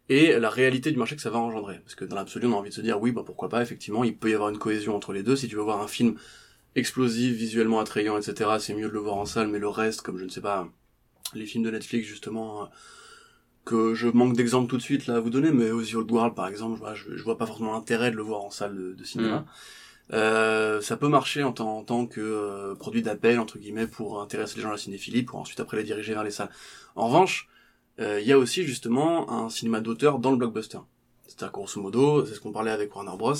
et 0.09 0.39
la 0.39 0.49
réalité 0.49 0.91
du 0.91 0.97
marché 0.97 1.15
que 1.15 1.21
ça 1.21 1.29
va 1.29 1.39
engendrer. 1.39 1.79
Parce 1.79 1.95
que 1.95 2.05
dans 2.05 2.15
l'absolu, 2.15 2.47
on 2.47 2.53
a 2.53 2.55
envie 2.55 2.69
de 2.69 2.75
se 2.75 2.81
dire, 2.81 3.01
oui, 3.01 3.11
bah 3.11 3.23
pourquoi 3.25 3.49
pas, 3.49 3.61
effectivement, 3.61 4.05
il 4.05 4.17
peut 4.17 4.29
y 4.29 4.33
avoir 4.33 4.49
une 4.49 4.57
cohésion 4.57 4.95
entre 4.95 5.11
les 5.11 5.21
deux. 5.21 5.35
Si 5.35 5.49
tu 5.49 5.57
veux 5.57 5.61
voir 5.61 5.81
un 5.81 5.87
film 5.87 6.15
explosif, 6.75 7.35
visuellement 7.35 7.81
attrayant, 7.81 8.17
etc., 8.17 8.51
c'est 8.59 8.73
mieux 8.73 8.87
de 8.87 8.93
le 8.93 8.99
voir 8.99 9.17
en 9.17 9.25
salle, 9.25 9.49
mais 9.49 9.59
le 9.59 9.67
reste, 9.67 10.01
comme 10.01 10.17
je 10.17 10.23
ne 10.23 10.29
sais 10.29 10.39
pas, 10.39 10.69
les 11.33 11.45
films 11.45 11.63
de 11.63 11.71
Netflix, 11.71 12.07
justement, 12.07 12.69
que 13.65 13.93
je 13.93 14.07
manque 14.07 14.35
d'exemples 14.35 14.69
tout 14.69 14.77
de 14.77 14.81
suite 14.81 15.07
là 15.07 15.15
à 15.15 15.19
vous 15.19 15.29
donner, 15.29 15.51
mais 15.51 15.69
The 15.69 15.95
Old 15.95 16.09
World 16.09 16.35
par 16.35 16.47
exemple, 16.47 16.81
je, 16.95 17.15
je, 17.17 17.23
vois 17.23 17.37
pas 17.37 17.45
forcément 17.45 17.73
l'intérêt 17.73 18.11
de 18.11 18.15
le 18.15 18.23
voir 18.23 18.41
en 18.41 18.49
salle 18.49 18.95
de, 18.95 19.03
cinéma. 19.03 19.39
Mm. 19.39 19.45
Euh, 20.13 20.79
ça 20.79 20.95
peut 20.95 21.09
marcher 21.09 21.43
en, 21.43 21.51
tant, 21.51 21.79
en 21.79 21.83
tant 21.83 22.05
que 22.07 22.21
euh, 22.21 22.75
produit 22.75 23.01
d'appel 23.01 23.39
entre 23.39 23.59
guillemets 23.59 23.87
pour 23.87 24.21
intéresser 24.21 24.55
les 24.55 24.61
gens 24.61 24.69
à 24.69 24.73
la 24.73 24.77
cinéphilie, 24.77 25.23
pour 25.23 25.37
ensuite 25.39 25.59
après 25.59 25.77
les 25.77 25.83
diriger 25.83 26.13
vers 26.13 26.23
les 26.23 26.31
salles. 26.31 26.49
En 26.95 27.07
revanche, 27.07 27.49
euh, 27.99 28.21
il 28.21 28.27
y 28.27 28.31
a 28.31 28.37
aussi 28.37 28.63
justement 28.63 29.29
un 29.29 29.49
cinéma 29.49 29.81
d'auteur 29.81 30.19
dans 30.19 30.31
le 30.31 30.37
blockbuster. 30.37 30.79
C'est-à-dire 31.27 31.51
grosso 31.51 31.81
modo, 31.81 32.25
c'est 32.25 32.35
ce 32.35 32.39
qu'on 32.39 32.53
parlait 32.53 32.71
avec 32.71 32.95
Warner 32.95 33.17
Bros 33.17 33.33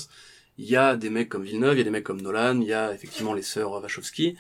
il 0.58 0.66
y 0.66 0.76
a 0.76 0.96
des 0.96 1.10
mecs 1.10 1.30
comme 1.30 1.44
Villeneuve, 1.44 1.76
il 1.76 1.78
y 1.78 1.82
a 1.82 1.84
des 1.84 1.90
mecs 1.90 2.04
comme 2.04 2.22
Nolan, 2.22 2.60
il 2.62 2.68
y 2.68 2.74
a 2.74 2.94
effectivement 2.94 3.34
les 3.34 3.44
sœurs 3.44 3.72
Wachowski, 3.72 4.36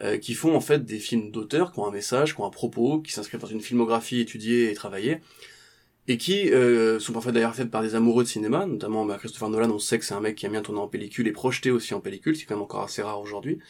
euh, 0.00 0.18
qui 0.18 0.34
font 0.34 0.54
en 0.56 0.60
fait 0.60 0.84
des 0.84 0.98
films 0.98 1.30
d'auteur, 1.30 1.72
qui 1.72 1.78
ont 1.78 1.86
un 1.86 1.92
message, 1.92 2.34
qui 2.34 2.40
ont 2.40 2.46
un 2.46 2.50
propos, 2.50 3.00
qui 3.00 3.12
s'inscrivent 3.12 3.40
dans 3.40 3.46
une 3.46 3.60
filmographie 3.60 4.20
étudiée 4.20 4.70
et 4.70 4.74
travaillée, 4.74 5.20
et 6.08 6.18
qui 6.18 6.50
euh, 6.50 6.98
sont 6.98 7.12
parfois 7.12 7.30
d'ailleurs 7.30 7.54
faites 7.54 7.70
par 7.70 7.82
des 7.82 7.94
amoureux 7.94 8.24
de 8.24 8.28
cinéma, 8.28 8.66
notamment 8.66 9.04
bah, 9.04 9.16
Christopher 9.18 9.48
Nolan, 9.48 9.70
on 9.70 9.78
sait 9.78 9.98
que 9.98 10.04
c'est 10.04 10.14
un 10.14 10.20
mec 10.20 10.34
qui 10.34 10.46
aime 10.46 10.52
bien 10.52 10.62
tourner 10.62 10.80
en 10.80 10.88
pellicule 10.88 11.28
et 11.28 11.32
projeter 11.32 11.70
aussi 11.70 11.94
en 11.94 12.00
pellicule, 12.00 12.36
c'est 12.36 12.46
quand 12.46 12.56
même 12.56 12.62
encore 12.62 12.82
assez 12.82 13.02
rare 13.02 13.20
aujourd'hui. 13.20 13.60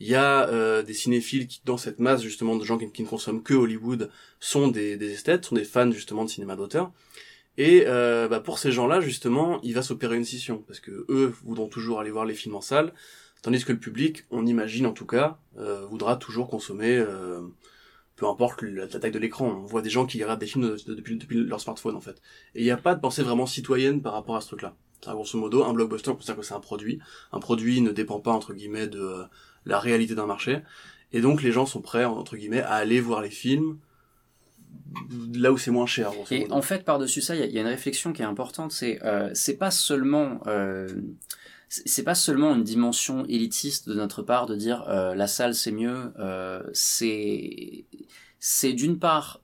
Il 0.00 0.08
y 0.08 0.14
a 0.14 0.48
euh, 0.48 0.82
des 0.82 0.94
cinéphiles 0.94 1.46
qui, 1.46 1.60
dans 1.64 1.76
cette 1.76 2.00
masse 2.00 2.22
justement 2.22 2.56
de 2.56 2.64
gens 2.64 2.78
qui, 2.78 3.02
ne 3.02 3.06
consomment 3.06 3.42
que 3.42 3.54
Hollywood, 3.54 4.10
sont 4.40 4.68
des, 4.68 4.96
des 4.96 5.12
esthètes, 5.12 5.44
sont 5.44 5.54
des 5.54 5.64
fans 5.64 5.92
justement 5.92 6.24
de 6.24 6.30
cinéma 6.30 6.56
d'auteur. 6.56 6.90
Et 7.58 7.84
euh, 7.86 8.28
bah, 8.28 8.40
pour 8.40 8.58
ces 8.58 8.72
gens-là, 8.72 9.00
justement, 9.00 9.60
il 9.62 9.74
va 9.74 9.82
s'opérer 9.82 10.16
une 10.16 10.24
scission, 10.24 10.64
parce 10.66 10.80
que 10.80 11.04
eux 11.08 11.34
voudront 11.44 11.68
toujours 11.68 12.00
aller 12.00 12.10
voir 12.10 12.24
les 12.24 12.34
films 12.34 12.54
en 12.54 12.60
salle, 12.60 12.92
tandis 13.42 13.64
que 13.64 13.72
le 13.72 13.78
public, 13.78 14.24
on 14.30 14.46
imagine 14.46 14.86
en 14.86 14.92
tout 14.92 15.06
cas, 15.06 15.38
euh, 15.58 15.84
voudra 15.86 16.16
toujours 16.16 16.48
consommer, 16.48 16.96
euh, 16.96 17.42
peu 18.16 18.26
importe 18.26 18.62
la, 18.62 18.86
taille 18.86 19.10
de 19.10 19.18
l'écran. 19.18 19.48
On 19.48 19.66
voit 19.66 19.82
des 19.82 19.90
gens 19.90 20.06
qui 20.06 20.22
regardent 20.22 20.40
des 20.40 20.46
films 20.46 20.76
de- 20.76 20.94
de- 20.94 20.94
depuis, 20.94 21.44
leur 21.44 21.60
smartphone 21.60 21.96
en 21.96 22.00
fait. 22.00 22.22
Et 22.54 22.60
il 22.60 22.64
n'y 22.64 22.70
a 22.70 22.76
pas 22.76 22.94
de 22.94 23.00
pensée 23.00 23.22
vraiment 23.22 23.46
citoyenne 23.46 24.00
par 24.00 24.12
rapport 24.14 24.36
à 24.36 24.40
ce 24.40 24.46
truc-là. 24.48 24.74
C'est 25.04 25.10
grosso 25.10 25.36
modo 25.36 25.64
un 25.64 25.72
blockbuster, 25.72 26.10
on 26.10 26.14
considère 26.14 26.36
que 26.36 26.42
c'est 26.42 26.54
un 26.54 26.60
produit. 26.60 27.00
Un 27.32 27.40
produit 27.40 27.80
ne 27.80 27.90
dépend 27.90 28.20
pas 28.20 28.30
entre 28.30 28.54
guillemets 28.54 28.86
de 28.86 29.24
la 29.66 29.80
réalité 29.80 30.14
d'un 30.14 30.26
marché. 30.26 30.60
Et 31.12 31.20
donc 31.20 31.42
les 31.42 31.50
gens 31.52 31.66
sont 31.66 31.82
prêts 31.82 32.04
entre 32.04 32.36
guillemets 32.36 32.62
à 32.62 32.74
aller 32.74 33.00
voir 33.00 33.20
les 33.20 33.30
films 33.30 33.78
là 35.34 35.52
où 35.52 35.58
c'est 35.58 35.70
moins 35.70 35.86
cher. 35.86 36.10
Et 36.30 36.46
en 36.50 36.62
fait, 36.62 36.84
par-dessus 36.84 37.20
ça, 37.20 37.34
il 37.34 37.40
y, 37.40 37.42
a- 37.42 37.46
il 37.46 37.52
y 37.52 37.58
a 37.58 37.62
une 37.62 37.66
réflexion 37.66 38.12
qui 38.12 38.22
est 38.22 38.26
importante, 38.26 38.72
c'est 38.72 39.02
euh, 39.04 39.30
c'est 39.34 39.56
pas 39.56 39.70
seulement 39.70 40.40
euh, 40.46 40.88
c'est 41.68 42.02
pas 42.02 42.14
seulement 42.14 42.54
une 42.54 42.64
dimension 42.64 43.24
élitiste 43.26 43.88
de 43.88 43.94
notre 43.94 44.22
part 44.22 44.46
de 44.46 44.56
dire 44.56 44.84
euh, 44.88 45.14
la 45.14 45.26
salle 45.26 45.54
c'est 45.54 45.72
mieux, 45.72 46.12
c'est 46.72 47.84
c'est 48.38 48.72
d'une 48.72 48.98
part 48.98 49.40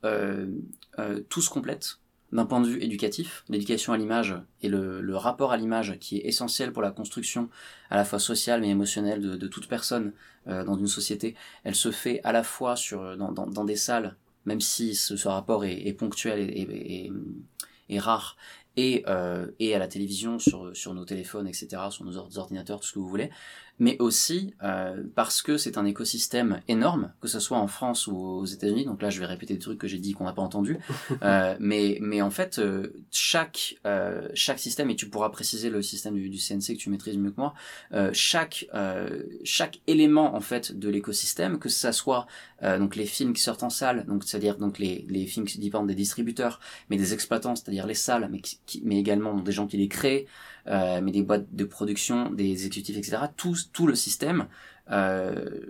tout 1.29 1.41
se 1.41 1.51
complète 1.51 1.99
d'un 2.31 2.45
point 2.45 2.61
de 2.61 2.69
vue 2.69 2.83
éducatif, 2.83 3.43
l'éducation 3.49 3.95
à 3.95 3.97
l'image 3.97 4.35
et 4.61 4.69
le, 4.69 5.01
le 5.01 5.17
rapport 5.17 5.51
à 5.51 5.57
l'image 5.57 5.97
qui 5.99 6.19
est 6.19 6.27
essentiel 6.27 6.73
pour 6.75 6.83
la 6.83 6.91
construction 6.91 7.49
à 7.89 7.97
la 7.97 8.05
fois 8.05 8.19
sociale 8.19 8.61
mais 8.61 8.69
émotionnelle 8.69 9.23
de, 9.23 9.35
de 9.37 9.49
toute 9.49 9.67
personne 9.67 10.13
euh, 10.47 10.63
dans 10.63 10.77
une 10.77 10.89
société. 10.89 11.35
Elle 11.65 11.75
se 11.75 11.91
fait 11.91 12.21
à 12.25 12.33
la 12.33 12.43
fois 12.43 12.77
sur 12.77 13.17
dans, 13.17 13.33
dans, 13.33 13.47
dans 13.47 13.65
des 13.65 13.77
salles 13.77 14.15
même 14.49 14.61
si 14.63 14.95
ce, 14.95 15.29
rapport 15.29 15.65
est, 15.65 15.93
ponctuel 15.93 16.51
et, 16.51 17.99
rare, 17.99 18.37
et, 18.77 19.05
euh, 19.07 19.47
et 19.59 19.75
à 19.75 19.79
la 19.79 19.89
télévision, 19.89 20.39
sur, 20.39 20.75
sur 20.75 20.95
nos 20.95 21.05
téléphones, 21.05 21.47
etc., 21.47 21.69
sur 21.91 22.05
nos 22.05 22.17
or- 22.17 22.31
ordinateurs, 22.37 22.81
tout 22.81 22.89
ce 22.89 22.93
que 22.95 22.99
vous 22.99 23.09
voulez, 23.09 23.31
mais 23.79 23.97
aussi 24.01 24.55
euh, 24.63 25.03
parce 25.15 25.43
que 25.43 25.57
c'est 25.57 25.79
un 25.79 25.85
écosystème 25.85 26.61
énorme, 26.69 27.13
que 27.21 27.29
ce 27.29 27.41
soit 27.41 27.59
en 27.59 27.69
France 27.69 28.07
ou 28.07 28.17
aux 28.17 28.45
États-Unis. 28.47 28.85
Donc 28.87 29.03
là, 29.03 29.11
je 29.11 29.21
vais 29.21 29.27
répéter 29.27 29.55
des 29.55 29.61
trucs 29.61 29.79
que 29.79 29.87
j'ai 29.89 29.99
dit 29.99 30.13
qu'on 30.13 30.25
n'a 30.25 30.33
pas 30.33 30.43
entendu, 30.43 30.79
euh, 31.23 31.57
mais 31.61 31.99
mais 32.01 32.23
en 32.23 32.31
fait, 32.31 32.59
euh, 32.59 32.93
chaque 33.11 33.77
euh, 33.87 34.29
chaque 34.35 34.59
système 34.59 34.91
et 34.91 34.97
tu 34.97 35.09
pourras 35.09 35.31
préciser 35.31 35.71
le 35.71 35.83
système 35.83 36.15
du, 36.15 36.29
du 36.29 36.39
CNC 36.39 36.75
que 36.75 36.79
tu 36.79 36.91
maîtrises 36.91 37.17
mieux 37.17 37.31
que 37.31 37.41
moi. 37.41 37.55
euh, 37.93 38.11
chaque 38.13 38.67
euh, 38.75 39.23
chaque 39.45 39.81
élément 39.87 40.35
en 40.35 40.41
fait 40.41 40.77
de 40.79 40.89
l'écosystème, 40.89 41.59
que 41.59 41.69
ça 41.69 41.93
soit 41.93 42.27
euh, 42.63 42.79
donc 42.79 42.97
les 42.97 43.07
films 43.07 43.33
qui 43.33 43.43
sortent 43.43 43.63
en 43.63 43.71
salle, 43.71 44.05
donc 44.07 44.25
c'est-à-dire 44.25 44.57
donc 44.57 44.79
les 44.79 45.07
les 45.09 45.27
films 45.27 45.47
qui 45.47 45.59
dépendent 45.59 45.87
des 45.89 45.95
distributeurs, 45.95 46.61
mais 46.91 46.97
des 46.97 47.15
exploitants, 47.15 47.55
c'est-à-dire 47.57 47.87
les 47.87 47.95
salles, 47.95 48.29
mais 48.31 48.41
qui, 48.41 48.59
qui- 48.67 48.83
mais 48.85 48.99
également 48.99 49.35
des 49.41 49.53
gens 49.53 49.67
qui 49.67 49.77
les 49.77 49.89
créent, 49.89 50.27
euh, 50.69 51.01
mais 51.03 51.13
des 51.13 51.23
boîtes 51.23 51.55
de 51.55 51.65
production, 51.65 52.31
des 52.31 52.51
exécutifs, 52.53 52.97
etc. 52.97 53.33
Tout 53.37 53.57
tout 53.73 53.87
le 53.87 53.95
système 53.95 54.49
euh, 54.91 55.61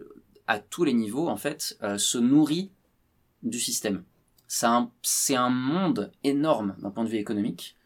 à 0.47 0.59
tous 0.59 0.85
les 0.85 0.95
niveaux 0.95 1.29
en 1.29 1.37
fait 1.37 1.79
euh, 1.83 1.99
se 1.99 2.19
nourrit 2.19 2.71
du 3.43 3.59
système. 3.61 4.05
C'est 4.49 4.67
un, 4.67 4.91
un 5.37 5.51
monde 5.51 6.13
énorme 6.25 6.77
d'un 6.81 6.91
point 6.91 7.05
de 7.05 7.11
vue 7.11 7.19
économique 7.19 7.77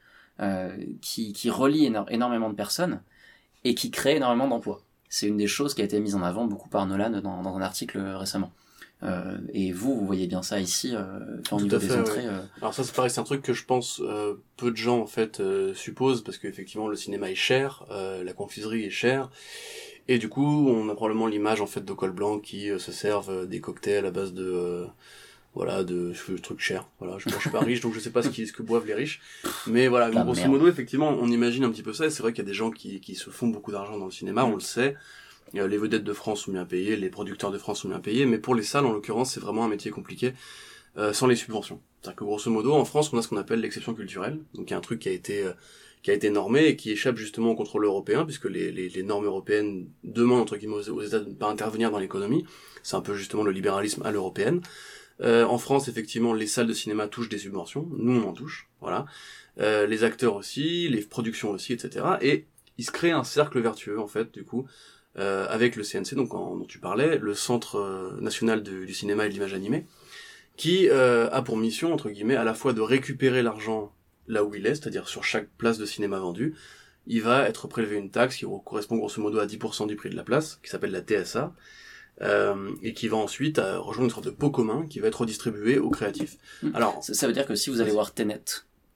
qui, 1.00 1.32
relie 1.50 1.86
éno- 1.86 2.06
énormément 2.08 2.50
de 2.50 2.54
personnes 2.54 3.00
et 3.64 3.74
qui 3.74 3.90
crée 3.90 4.16
énormément 4.16 4.48
d'emplois. 4.48 4.82
C'est 5.08 5.28
une 5.28 5.36
des 5.36 5.46
choses 5.48 5.74
qui 5.74 5.82
a 5.82 5.84
été 5.84 6.00
mise 6.00 6.14
en 6.14 6.22
avant 6.22 6.46
beaucoup 6.46 6.68
par 6.68 6.86
Nolan 6.86 7.10
dans 7.22 7.56
un 7.56 7.62
article 7.62 7.98
récemment. 8.00 8.52
Euh, 9.04 9.36
et 9.52 9.72
vous, 9.72 9.96
vous 9.98 10.06
voyez 10.06 10.28
bien 10.28 10.42
ça 10.42 10.60
ici, 10.60 10.94
euh, 10.94 11.02
enfin, 11.40 11.56
au 11.56 11.58
Tout 11.58 11.64
niveau 11.64 11.76
à 11.76 11.78
des 11.80 11.88
fait, 11.88 11.98
entrées. 11.98 12.20
ouais. 12.20 12.26
euh, 12.28 12.40
Alors 12.60 12.72
ça 12.72 12.84
c'est 12.84 12.94
pareil, 12.94 13.10
c'est 13.10 13.20
un 13.20 13.24
truc 13.24 13.42
que 13.42 13.52
je 13.52 13.64
pense 13.64 14.00
euh, 14.04 14.34
peu 14.56 14.70
de 14.70 14.76
gens 14.76 15.00
en 15.00 15.06
fait 15.06 15.40
euh, 15.40 15.74
supposent 15.74 16.22
parce 16.22 16.38
qu'effectivement 16.38 16.86
le 16.86 16.94
cinéma 16.94 17.28
est 17.30 17.34
cher, 17.34 17.84
euh, 17.90 18.22
la 18.22 18.32
confiserie 18.32 18.84
est 18.84 18.90
chère 18.90 19.28
et 20.06 20.18
du 20.18 20.28
coup 20.28 20.68
on 20.68 20.88
a 20.88 20.94
probablement 20.94 21.26
l'image 21.26 21.60
en 21.60 21.66
fait 21.66 21.84
de 21.84 21.92
col 21.92 22.12
blanc 22.12 22.38
qui 22.38 22.70
euh, 22.70 22.78
se 22.78 22.92
servent 22.92 23.30
euh, 23.30 23.44
des 23.46 23.60
cocktails 23.60 24.06
à 24.06 24.12
base 24.12 24.32
de 24.34 24.44
euh, 24.44 24.86
voilà 25.54 25.82
de 25.82 26.12
de 26.28 26.36
trucs 26.38 26.60
chers. 26.60 26.86
Voilà, 27.00 27.18
je, 27.18 27.28
moi, 27.28 27.38
je 27.38 27.42
suis 27.42 27.50
pas 27.50 27.58
riche 27.60 27.80
donc 27.80 27.94
je 27.94 27.98
sais 27.98 28.10
pas 28.10 28.22
ce, 28.22 28.28
qui, 28.28 28.46
ce 28.46 28.52
que 28.52 28.62
boivent 28.62 28.86
les 28.86 28.94
riches, 28.94 29.20
mais 29.66 29.88
voilà 29.88 30.10
grosso 30.10 30.46
modo 30.48 30.68
effectivement 30.68 31.08
on 31.08 31.26
imagine 31.28 31.64
un 31.64 31.70
petit 31.70 31.82
peu 31.82 31.92
ça 31.92 32.06
et 32.06 32.10
c'est 32.10 32.22
vrai 32.22 32.32
qu'il 32.32 32.44
y 32.44 32.46
a 32.46 32.48
des 32.48 32.54
gens 32.54 32.70
qui 32.70 33.00
qui 33.00 33.16
se 33.16 33.30
font 33.30 33.48
beaucoup 33.48 33.72
d'argent 33.72 33.98
dans 33.98 34.04
le 34.06 34.12
cinéma, 34.12 34.44
on 34.44 34.54
le 34.54 34.60
sait. 34.60 34.94
Euh, 35.56 35.68
les 35.68 35.78
vedettes 35.78 36.04
de 36.04 36.12
France 36.12 36.42
sont 36.42 36.52
bien 36.52 36.64
payées, 36.64 36.96
les 36.96 37.10
producteurs 37.10 37.50
de 37.50 37.58
France 37.58 37.80
sont 37.80 37.88
bien 37.88 38.00
payés, 38.00 38.26
mais 38.26 38.38
pour 38.38 38.54
les 38.54 38.62
salles, 38.62 38.86
en 38.86 38.92
l'occurrence, 38.92 39.34
c'est 39.34 39.40
vraiment 39.40 39.64
un 39.64 39.68
métier 39.68 39.90
compliqué 39.90 40.32
euh, 40.96 41.12
sans 41.12 41.26
les 41.26 41.36
subventions. 41.36 41.80
C'est-à-dire 42.00 42.16
que 42.16 42.24
grosso 42.24 42.50
modo, 42.50 42.72
en 42.72 42.84
France, 42.84 43.12
on 43.12 43.18
a 43.18 43.22
ce 43.22 43.28
qu'on 43.28 43.36
appelle 43.36 43.60
l'exception 43.60 43.94
culturelle, 43.94 44.38
donc 44.54 44.68
il 44.68 44.72
y 44.72 44.74
a 44.74 44.78
un 44.78 44.82
truc 44.82 45.00
qui 45.00 45.08
a 45.08 45.12
été 45.12 45.44
euh, 45.44 45.52
qui 46.02 46.10
a 46.10 46.14
été 46.14 46.30
normé 46.30 46.66
et 46.66 46.74
qui 46.74 46.90
échappe 46.90 47.16
justement 47.16 47.50
au 47.52 47.54
contrôle 47.54 47.84
européen, 47.84 48.24
puisque 48.24 48.46
les, 48.46 48.72
les, 48.72 49.02
normes 49.04 49.24
européennes 49.24 49.88
demandent 50.02 50.40
entre 50.40 50.56
guillemets 50.56 50.88
aux, 50.88 51.00
États 51.00 51.20
de 51.20 51.28
ne 51.28 51.34
pas 51.34 51.48
intervenir 51.48 51.92
dans 51.92 52.00
l'économie. 52.00 52.44
C'est 52.82 52.96
un 52.96 53.02
peu 53.02 53.14
justement 53.14 53.44
le 53.44 53.52
libéralisme 53.52 54.02
à 54.04 54.10
l'européenne. 54.10 54.62
En 55.22 55.58
France, 55.58 55.86
effectivement, 55.86 56.34
les 56.34 56.48
salles 56.48 56.66
de 56.66 56.72
cinéma 56.72 57.06
touchent 57.06 57.28
des 57.28 57.38
subventions. 57.38 57.88
Nous, 57.96 58.20
on 58.20 58.28
en 58.28 58.32
touche. 58.32 58.68
Voilà. 58.80 59.06
Les 59.58 60.02
acteurs 60.02 60.34
aussi, 60.34 60.88
les 60.88 61.02
productions 61.02 61.50
aussi, 61.52 61.72
etc. 61.72 62.04
Et 62.20 62.46
il 62.78 62.84
se 62.84 62.90
crée 62.90 63.12
un 63.12 63.22
cercle 63.22 63.60
vertueux, 63.60 64.00
en 64.00 64.08
fait, 64.08 64.34
du 64.34 64.44
coup, 64.44 64.66
euh, 65.18 65.46
avec 65.48 65.76
le 65.76 65.82
CNC, 65.84 66.14
donc 66.14 66.34
en- 66.34 66.56
dont 66.56 66.64
tu 66.64 66.78
parlais, 66.78 67.18
le 67.18 67.34
Centre 67.34 67.76
euh, 67.76 68.18
national 68.20 68.62
de- 68.62 68.84
du 68.84 68.94
cinéma 68.94 69.26
et 69.26 69.28
de 69.28 69.34
l'image 69.34 69.54
animée, 69.54 69.86
qui 70.56 70.88
euh, 70.88 71.28
a 71.30 71.42
pour 71.42 71.56
mission, 71.56 71.92
entre 71.92 72.10
guillemets, 72.10 72.36
à 72.36 72.44
la 72.44 72.54
fois 72.54 72.72
de 72.72 72.80
récupérer 72.80 73.42
l'argent 73.42 73.92
là 74.28 74.44
où 74.44 74.54
il 74.54 74.66
est, 74.66 74.74
c'est-à-dire 74.74 75.08
sur 75.08 75.24
chaque 75.24 75.48
place 75.58 75.78
de 75.78 75.84
cinéma 75.86 76.18
vendue, 76.18 76.54
il 77.06 77.20
va 77.22 77.48
être 77.48 77.66
prélevé 77.68 77.96
une 77.96 78.10
taxe 78.10 78.36
qui 78.36 78.46
correspond 78.64 78.96
grosso 78.96 79.20
modo 79.20 79.38
à 79.40 79.46
10% 79.46 79.86
du 79.86 79.96
prix 79.96 80.08
de 80.10 80.14
la 80.16 80.22
place, 80.22 80.60
qui 80.62 80.70
s'appelle 80.70 80.92
la 80.92 81.00
TSA, 81.00 81.52
euh, 82.20 82.70
et 82.82 82.92
qui 82.94 83.08
va 83.08 83.16
ensuite 83.16 83.58
euh, 83.58 83.78
rejoindre 83.80 84.04
une 84.04 84.10
sorte 84.14 84.26
de 84.26 84.30
pot 84.30 84.50
commun 84.50 84.86
qui 84.88 85.00
va 85.00 85.08
être 85.08 85.22
redistribué 85.22 85.78
aux 85.78 85.90
créatifs. 85.90 86.36
Alors, 86.74 87.02
ça, 87.02 87.14
ça 87.14 87.26
veut 87.26 87.32
dire 87.32 87.46
que 87.46 87.54
si 87.56 87.70
vous 87.70 87.80
allez 87.80 87.90
voir 87.90 88.12
Tenet, 88.14 88.44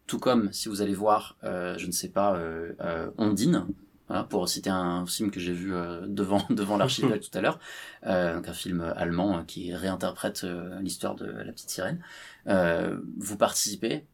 tout 0.07 0.19
comme 0.21 0.53
si 0.53 0.69
vous 0.69 0.83
allez 0.83 0.95
voir, 0.95 1.37
euh, 1.43 1.77
je 1.79 1.87
ne 1.87 1.93
sais 1.93 2.09
pas, 2.11 2.37
euh, 2.37 3.09
Ondine, 3.19 3.67
voilà, 4.09 4.25
pour 4.25 4.49
citer 4.49 4.71
un 4.71 5.05
film 5.07 5.31
que 5.31 5.41
j'ai 5.41 5.53
vu 5.53 5.75
euh, 5.75 6.07
devant 6.07 6.43
devant 6.51 6.77
l'archipel 6.77 7.21
tout 7.21 7.37
à 7.37 7.41
l'heure, 7.41 7.59
euh, 8.07 8.37
donc 8.37 8.49
un 8.49 8.53
film 8.53 8.81
allemand 8.97 9.39
euh, 9.39 9.43
qui 9.43 9.75
réinterprète 9.75 10.45
euh, 10.45 10.79
l'histoire 10.81 11.15
de 11.15 11.27
la 11.27 11.53
petite 11.53 11.71
sirène, 11.71 12.01
euh, 12.49 12.99
vous 13.19 13.37
participez 13.37 14.05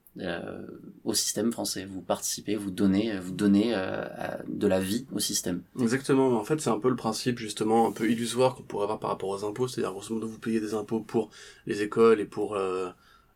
au 1.05 1.15
système 1.15 1.51
français, 1.53 1.87
vous 1.87 2.03
participez, 2.03 2.55
vous 2.55 2.71
donnez, 2.71 3.19
vous 3.19 3.33
donnez 3.33 3.75
à- 3.75 4.43
de 4.47 4.67
la 4.67 4.79
vie 4.79 5.07
au 5.11 5.19
système. 5.19 5.63
Exactement. 5.81 6.37
En 6.39 6.45
fait, 6.45 6.61
c'est 6.61 6.69
un 6.69 6.79
peu 6.79 6.91
le 6.91 6.97
principe 6.97 7.39
justement 7.39 7.89
un 7.89 7.93
peu 7.93 8.11
illusoire 8.11 8.55
qu'on 8.55 8.63
pourrait 8.63 8.85
avoir 8.85 8.99
par 8.99 9.09
rapport 9.09 9.31
aux 9.31 9.43
impôts, 9.45 9.69
c'est-à-dire 9.69 9.93
grosso 9.93 10.13
modo 10.15 10.27
vous 10.29 10.39
payez 10.39 10.61
des 10.61 10.75
impôts 10.75 11.01
pour 11.01 11.31
les 11.67 11.81
écoles 11.81 12.21
et 12.21 12.27
pour 12.27 12.59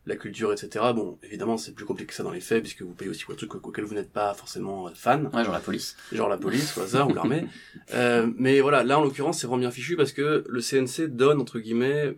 la 0.07 0.15
culture, 0.15 0.53
etc. 0.53 0.85
Bon, 0.95 1.19
évidemment, 1.21 1.57
c'est 1.57 1.73
plus 1.73 1.85
compliqué 1.85 2.07
que 2.07 2.13
ça 2.13 2.23
dans 2.23 2.31
les 2.31 2.39
faits 2.39 2.63
puisque 2.63 2.81
vous 2.81 2.93
payez 2.93 3.11
aussi 3.11 3.25
pour 3.25 3.33
des 3.33 3.37
trucs 3.37 3.53
auxquels 3.53 3.85
vous 3.85 3.93
n'êtes 3.93 4.11
pas 4.11 4.33
forcément 4.33 4.87
euh, 4.87 4.91
fan. 4.95 5.29
Ouais, 5.33 5.43
genre 5.43 5.53
la 5.53 5.59
police. 5.59 5.95
Genre 6.11 6.29
la 6.29 6.37
police 6.37 6.77
au 6.77 6.81
hasard 6.81 7.09
ou 7.09 7.13
l'armée. 7.15 7.45
Euh, 7.93 8.31
mais 8.37 8.61
voilà, 8.61 8.83
là 8.83 8.99
en 8.99 9.03
l'occurrence, 9.03 9.39
c'est 9.39 9.47
vraiment 9.47 9.59
bien 9.59 9.71
fichu 9.71 9.95
parce 9.95 10.13
que 10.13 10.45
le 10.47 10.61
CNC 10.61 11.09
donne 11.09 11.41
entre 11.41 11.59
guillemets 11.59 12.15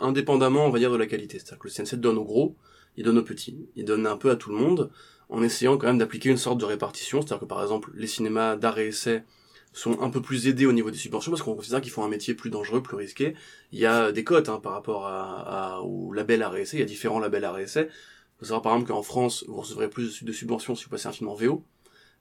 indépendamment, 0.00 0.66
on 0.66 0.70
va 0.70 0.80
dire, 0.80 0.90
de 0.90 0.96
la 0.96 1.06
qualité. 1.06 1.38
C'est-à-dire 1.38 1.60
que 1.60 1.68
le 1.68 1.72
CNC 1.72 2.00
donne 2.00 2.18
aux 2.18 2.24
gros, 2.24 2.56
il 2.96 3.04
donne 3.04 3.18
aux 3.18 3.22
petits, 3.22 3.68
il 3.76 3.84
donne 3.84 4.06
un 4.06 4.16
peu 4.16 4.30
à 4.30 4.36
tout 4.36 4.50
le 4.50 4.56
monde, 4.56 4.90
en 5.28 5.42
essayant 5.42 5.78
quand 5.78 5.86
même 5.86 5.98
d'appliquer 5.98 6.30
une 6.30 6.36
sorte 6.36 6.58
de 6.58 6.64
répartition. 6.64 7.20
C'est-à-dire 7.20 7.40
que 7.40 7.44
par 7.44 7.62
exemple, 7.62 7.90
les 7.94 8.08
cinémas 8.08 8.56
d'art 8.56 8.78
et 8.78 8.88
essai 8.88 9.22
sont 9.74 10.00
un 10.00 10.10
peu 10.10 10.22
plus 10.22 10.46
aidés 10.48 10.66
au 10.66 10.72
niveau 10.72 10.90
des 10.90 10.96
subventions 10.98 11.30
parce 11.32 11.42
qu'on 11.42 11.54
considère 11.56 11.80
qu'ils 11.82 11.92
font 11.92 12.04
un 12.04 12.08
métier 12.08 12.34
plus 12.34 12.50
dangereux, 12.50 12.82
plus 12.82 12.96
risqué. 12.96 13.34
Il 13.72 13.78
y 13.78 13.86
a 13.86 14.12
des 14.12 14.24
cotes 14.24 14.48
hein, 14.48 14.60
par 14.62 14.72
rapport 14.72 15.06
à, 15.06 15.76
à- 15.76 15.80
au 15.80 16.12
label 16.12 16.46
essai, 16.56 16.76
il 16.78 16.80
y 16.80 16.82
a 16.82 16.86
différents 16.86 17.18
labels 17.20 17.48
essai. 17.60 17.88
Il 17.90 18.38
faut 18.40 18.44
savoir 18.46 18.62
par 18.62 18.72
exemple 18.74 18.92
qu'en 18.92 19.02
France, 19.02 19.44
vous 19.48 19.56
recevrez 19.56 19.88
plus 19.90 20.24
de 20.24 20.32
subventions 20.32 20.74
si 20.74 20.84
vous 20.84 20.90
passez 20.90 21.08
un 21.08 21.12
film 21.12 21.28
en 21.30 21.34
VO. 21.34 21.64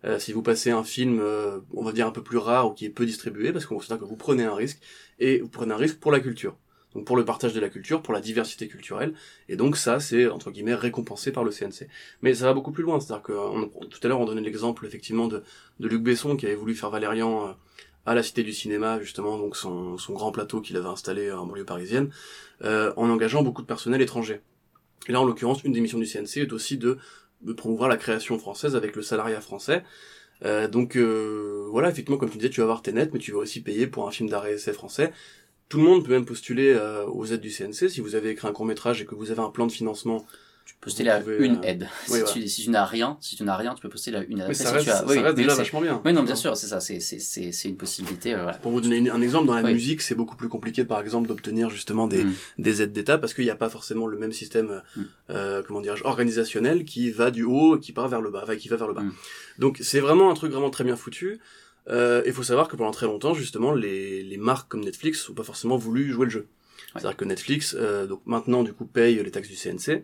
Euh, 0.06 0.20
si 0.20 0.34
vous 0.34 0.42
passez 0.44 0.72
un 0.72 0.84
film, 0.84 1.20
euh, 1.22 1.60
on 1.74 1.84
va 1.84 1.92
dire 1.94 2.08
un 2.08 2.12
peu 2.12 2.24
plus 2.24 2.38
rare 2.38 2.70
ou 2.70 2.74
qui 2.74 2.86
est 2.86 2.90
peu 2.90 3.06
distribué, 3.06 3.54
parce 3.54 3.66
qu'on 3.66 3.76
considère 3.76 4.00
que 4.00 4.06
vous 4.06 4.18
prenez 4.18 4.44
un 4.44 4.56
risque, 4.56 4.80
et 5.20 5.40
vous 5.40 5.48
prenez 5.50 5.74
un 5.74 5.78
risque 5.78 6.00
pour 6.00 6.12
la 6.12 6.20
culture. 6.20 6.58
Donc 6.96 7.06
pour 7.06 7.18
le 7.18 7.26
partage 7.26 7.54
de 7.54 7.60
la 7.60 7.70
culture, 7.70 8.02
pour 8.02 8.14
la 8.14 8.22
diversité 8.22 8.68
culturelle, 8.68 9.14
et 9.50 9.56
donc 9.56 9.78
ça, 9.78 10.00
c'est 10.00 10.28
entre 10.28 10.52
guillemets 10.52 10.76
récompensé 10.76 11.32
par 11.32 11.44
le 11.44 11.52
CNC. 11.52 11.88
Mais 12.22 12.34
ça 12.34 12.46
va 12.46 12.54
beaucoup 12.54 12.72
plus 12.72 12.84
loin, 12.84 13.00
c'est-à-dire 13.00 13.24
que 13.24 13.34
on- 13.34 13.68
tout 13.68 14.00
à 14.04 14.08
l'heure 14.08 14.20
on 14.20 14.26
donnait 14.26 14.42
l'exemple 14.42 14.86
effectivement 14.86 15.28
de, 15.28 15.44
de 15.80 15.88
Luc 15.88 16.02
Besson 16.04 16.36
qui 16.38 16.46
avait 16.46 16.56
voulu 16.56 16.76
faire 16.76 16.90
Valérian 16.90 17.48
euh, 17.50 17.52
à 18.06 18.14
la 18.16 18.24
Cité 18.24 18.44
du 18.44 18.52
Cinéma, 18.54 19.00
justement, 19.00 19.38
donc 19.38 19.56
son, 19.56 19.98
son 19.98 20.14
grand 20.14 20.32
plateau 20.32 20.60
qu'il 20.62 20.76
avait 20.78 20.88
installé 20.90 21.32
en 21.32 21.46
banlieue 21.46 21.64
parisienne, 21.66 22.10
euh, 22.64 22.94
en 22.98 23.10
engageant 23.10 23.44
beaucoup 23.44 23.62
de 23.62 23.68
personnel 23.68 24.02
étranger. 24.02 24.42
Et 25.08 25.12
là, 25.12 25.22
en 25.22 25.26
l'occurrence, 25.26 25.64
une 25.64 25.74
des 25.74 25.82
missions 25.82 26.00
du 26.00 26.06
CNC 26.06 26.42
est 26.42 26.54
aussi 26.54 26.78
de, 26.78 26.98
de 27.42 27.54
promouvoir 27.54 27.90
la 27.90 27.98
création 27.98 28.40
française 28.40 28.76
avec 28.76 28.96
le 28.96 29.02
salariat 29.02 29.42
français. 29.42 29.84
Euh, 30.46 30.68
donc 30.68 30.98
euh, 30.98 31.68
voilà, 31.72 31.90
effectivement, 31.90 32.18
comme 32.18 32.30
tu 32.30 32.38
disais, 32.38 32.50
tu 32.50 32.60
vas 32.62 32.66
avoir 32.66 32.82
tes 32.82 32.92
nets, 32.94 33.12
mais 33.14 33.20
tu 33.20 33.32
vas 33.32 33.40
aussi 33.40 33.62
payer 33.62 33.88
pour 33.88 34.08
un 34.08 34.12
film 34.12 34.30
d'arrêt 34.30 34.54
essai 34.54 34.74
français. 34.74 35.14
Tout 35.74 35.80
le 35.80 35.86
monde 35.86 36.06
peut 36.06 36.12
même 36.12 36.26
postuler 36.26 36.70
euh, 36.72 37.04
aux 37.08 37.26
aides 37.26 37.42
du 37.42 37.50
CNC. 37.50 37.90
Si 37.90 38.00
vous 38.00 38.14
avez 38.14 38.30
écrit 38.30 38.48
un 38.48 38.52
court 38.52 38.68
métrage 38.68 39.02
et 39.02 39.06
que 39.06 39.16
vous 39.16 39.32
avez 39.32 39.40
un 39.40 39.50
plan 39.50 39.66
de 39.66 39.72
financement, 39.72 40.24
tu 40.68 40.76
peux 40.76 40.82
postuler 40.82 41.10
à 41.10 41.20
une 41.40 41.56
euh, 41.56 41.62
aide. 41.64 41.90
oui, 42.10 42.20
si, 42.28 42.42
tu, 42.42 42.48
si 42.48 42.64
tu 42.66 42.70
n'as 42.70 42.86
rien, 42.86 43.18
si 43.22 43.36
tu 43.36 43.44
n'as 43.44 43.58
rien, 43.58 43.74
tu 43.74 43.82
peux 43.82 43.90
postuler 43.90 44.18
à 44.18 44.24
une 44.24 44.40
aide. 44.42 44.50
Mais 44.50 44.54
ça 44.54 44.66
si 44.70 44.74
reste, 44.76 44.86
tu 44.86 44.92
as, 44.92 44.98
ça 44.98 45.06
oui, 45.08 45.18
reste 45.18 45.36
oui, 45.36 45.44
déjà 45.46 45.56
vachement 45.56 45.82
bien. 45.82 46.00
Oui, 46.06 46.14
non, 46.14 46.22
bien 46.22 46.36
sûr, 46.36 46.56
c'est 46.56 46.68
ça, 46.68 46.80
c'est, 46.80 47.00
c'est, 47.00 47.18
c'est, 47.18 47.52
c'est 47.52 47.70
une 47.70 47.76
possibilité. 47.78 48.36
euh. 48.36 48.52
Pour 48.62 48.72
vous 48.72 48.82
donner 48.82 48.98
une- 48.98 49.10
un 49.10 49.20
exemple, 49.20 49.48
dans 49.48 49.56
la 49.56 49.64
Oui. 49.64 49.74
musique, 49.74 50.04
c'est 50.04 50.14
beaucoup 50.14 50.36
plus 50.36 50.48
compliqué, 50.48 50.86
par 50.86 51.02
exemple, 51.02 51.28
d'obtenir 51.28 51.72
justement 51.72 52.06
des, 52.06 52.24
Mm. 52.24 52.34
des 52.60 52.82
aides 52.84 52.92
d'État 52.94 53.18
parce 53.18 53.34
qu'il 53.34 53.44
n'y 53.46 53.50
a 53.50 53.56
pas 53.56 53.70
forcément 53.70 54.06
le 54.06 54.20
même 54.20 54.32
système, 54.32 54.84
euh, 55.32 55.62
Mm. 55.62 55.64
comment 55.66 55.82
dirais-je, 55.82 56.04
organisationnel 56.04 56.86
qui 56.86 57.10
va 57.10 57.32
du 57.32 57.46
haut, 57.46 57.78
et 57.78 57.80
qui 57.80 57.94
part 57.94 58.08
vers 58.10 58.22
le 58.22 58.30
bas, 58.30 58.42
enfin, 58.44 58.58
qui 58.58 58.68
va 58.70 58.76
vers 58.76 58.88
le 58.88 58.94
bas. 58.94 59.02
Mm. 59.02 59.14
Donc 59.58 59.80
c'est 59.82 60.02
vraiment 60.02 60.30
un 60.30 60.36
truc 60.36 60.52
vraiment 60.52 60.70
très 60.70 60.84
bien 60.84 60.96
foutu. 60.96 61.40
Euh, 61.90 62.24
Il 62.26 62.34
faut 62.34 62.44
savoir 62.44 62.68
que 62.68 62.76
pendant 62.76 62.92
très 62.92 63.06
longtemps, 63.06 63.34
justement, 63.34 63.74
les, 63.74 64.24
les 64.24 64.38
marques 64.38 64.70
comme 64.70 64.82
Netflix 64.84 65.28
n'ont 65.30 65.36
pas 65.36 65.44
forcément 65.44 65.78
voulu 65.78 66.12
jouer 66.12 66.26
le 66.26 66.32
jeu. 66.32 66.48
C'est-à-dire 66.94 67.18
que 67.18 67.26
Netflix, 67.26 67.76
euh, 67.80 68.06
donc 68.08 68.22
maintenant, 68.26 68.64
du 68.64 68.74
coup, 68.74 68.86
paye 68.86 69.22
les 69.24 69.32
taxes 69.32 69.50
du 69.50 69.56
CNC. 69.56 70.04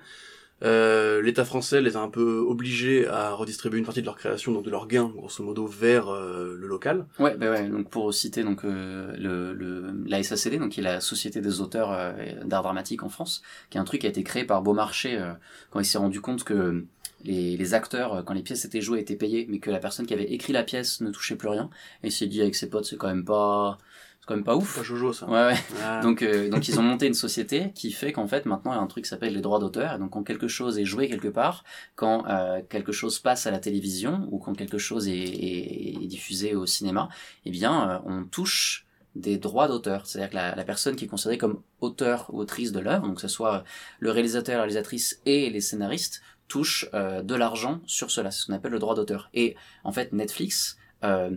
Euh, 0.62 1.22
L'État 1.22 1.46
français 1.46 1.82
les 1.82 1.96
a 1.96 2.02
un 2.02 2.10
peu 2.10 2.40
obligés 2.40 3.08
à 3.08 3.32
redistribuer 3.32 3.80
une 3.80 3.86
partie 3.86 4.02
de 4.02 4.06
leur 4.06 4.18
création, 4.18 4.52
donc 4.52 4.66
de 4.66 4.70
leurs 4.70 4.88
gains, 4.88 5.10
grosso 5.16 5.42
modo, 5.42 5.66
vers 5.68 6.10
euh, 6.10 6.54
le 6.60 6.68
local. 6.68 7.06
Ouais, 7.18 7.38
bah 7.38 7.50
ouais, 7.50 7.70
donc 7.70 7.90
pour 7.90 8.14
citer 8.14 8.44
donc 8.44 8.66
euh, 8.66 9.14
le, 9.18 9.54
le 9.54 9.94
la 10.06 10.22
SACD, 10.22 10.60
donc 10.60 10.72
qui 10.72 10.82
est 10.82 10.84
la 10.84 11.00
Société 11.00 11.40
des 11.40 11.62
auteurs 11.62 11.94
euh, 11.94 12.12
d'art 12.44 12.64
dramatique 12.64 13.04
en 13.04 13.10
France, 13.10 13.42
qui 13.70 13.78
est 13.78 13.82
un 13.82 13.86
truc 13.86 14.02
qui 14.02 14.08
a 14.08 14.10
été 14.10 14.22
créé 14.24 14.44
par 14.44 14.62
Beaumarchais 14.62 15.16
euh, 15.18 15.32
quand 15.70 15.80
il 15.80 15.86
s'est 15.86 15.98
rendu 15.98 16.20
compte 16.20 16.44
que 16.44 16.84
les, 17.24 17.58
les 17.58 17.74
acteurs, 17.74 18.14
euh, 18.14 18.22
quand 18.24 18.34
les 18.34 18.44
pièces 18.44 18.66
étaient 18.66 18.82
jouées, 18.82 19.00
étaient 19.00 19.16
payés, 19.16 19.46
mais 19.50 19.60
que 19.60 19.72
la 19.72 19.80
personne 19.80 20.06
qui 20.06 20.14
avait 20.14 20.32
écrit 20.32 20.54
la 20.54 20.64
pièce 20.64 21.02
ne 21.02 21.12
touchait 21.12 21.36
plus 21.36 21.50
rien. 21.50 21.70
Et 22.04 22.08
il 22.08 22.12
s'est 22.12 22.28
dit 22.28 22.42
avec 22.42 22.56
ses 22.56 22.70
potes, 22.70 22.86
c'est 22.86 22.98
quand 22.98 23.08
même 23.08 23.26
pas, 23.26 23.78
c'est 24.22 24.26
quand 24.28 24.36
même 24.36 24.44
pas 24.44 24.56
ouf. 24.56 24.78
Pas 24.78 24.84
Jojo, 24.84 25.12
ça. 25.14 25.28
Ouais, 25.28 25.48
ouais. 25.54 25.58
Ah. 25.84 26.02
Donc, 26.02 26.22
euh, 26.22 26.50
donc 26.50 26.68
ils 26.68 26.80
ont 26.80 26.84
monté 26.84 27.08
une 27.08 27.14
société 27.14 27.72
qui 27.76 27.92
fait 27.92 28.12
qu'en 28.14 28.28
fait 28.28 28.46
maintenant 28.46 28.72
il 28.74 28.76
y 28.76 28.80
a 28.80 28.82
un 28.82 28.88
truc 28.88 29.04
qui 29.06 29.10
s'appelle 29.10 29.34
les 29.34 29.42
droits 29.42 29.60
d'auteur. 29.60 30.00
Donc 30.00 30.12
quand 30.12 30.24
quelque 30.24 30.48
chose 30.48 30.78
est 30.80 30.86
joué 30.86 31.08
quelque 31.10 31.28
part, 31.28 31.64
quand 31.96 32.26
euh, 32.28 32.62
quelque 32.70 32.92
chose 32.92 33.20
passe 33.20 33.48
à 33.48 33.52
la 33.52 33.60
télévision 33.60 34.28
ou 34.32 34.38
quand 34.40 34.54
quelque 34.54 34.78
chose 34.78 35.08
est, 35.08 35.14
est- 35.18 36.04
est 36.04 36.08
diffusé 36.08 36.56
au 36.56 36.66
cinéma, 36.66 37.10
eh 37.46 37.52
bien 37.52 37.90
euh, 37.90 38.00
on 38.06 38.24
touche 38.24 38.86
des 39.16 39.38
droits 39.38 39.68
d'auteur. 39.68 40.06
C'est-à-dire 40.06 40.30
que 40.30 40.36
la, 40.36 40.56
la 40.56 40.64
personne 40.64 40.96
qui 40.96 41.06
est 41.06 41.08
considérée 41.08 41.38
comme 41.40 41.62
auteur 41.82 42.28
ou 42.32 42.40
autrice 42.40 42.72
de 42.72 42.80
l'œuvre, 42.80 43.08
donc 43.08 43.16
que 43.16 43.22
ce 43.22 43.28
soit 43.28 43.64
le 44.00 44.12
réalisateur, 44.12 44.56
la 44.58 44.62
réalisatrice 44.62 45.20
et 45.26 45.50
les 45.50 45.62
scénaristes, 45.62 46.22
touche 46.50 46.90
euh, 46.94 47.22
de 47.22 47.36
l'argent 47.36 47.80
sur 47.86 48.12
cela. 48.12 48.32
C'est 48.32 48.42
ce 48.42 48.46
qu'on 48.48 48.54
appelle 48.54 48.74
le 48.74 48.80
droit 48.80 48.96
d'auteur. 48.96 49.30
Et 49.34 49.56
en 49.86 49.94
fait 49.94 50.12
Netflix, 50.12 50.78
euh, 51.06 51.30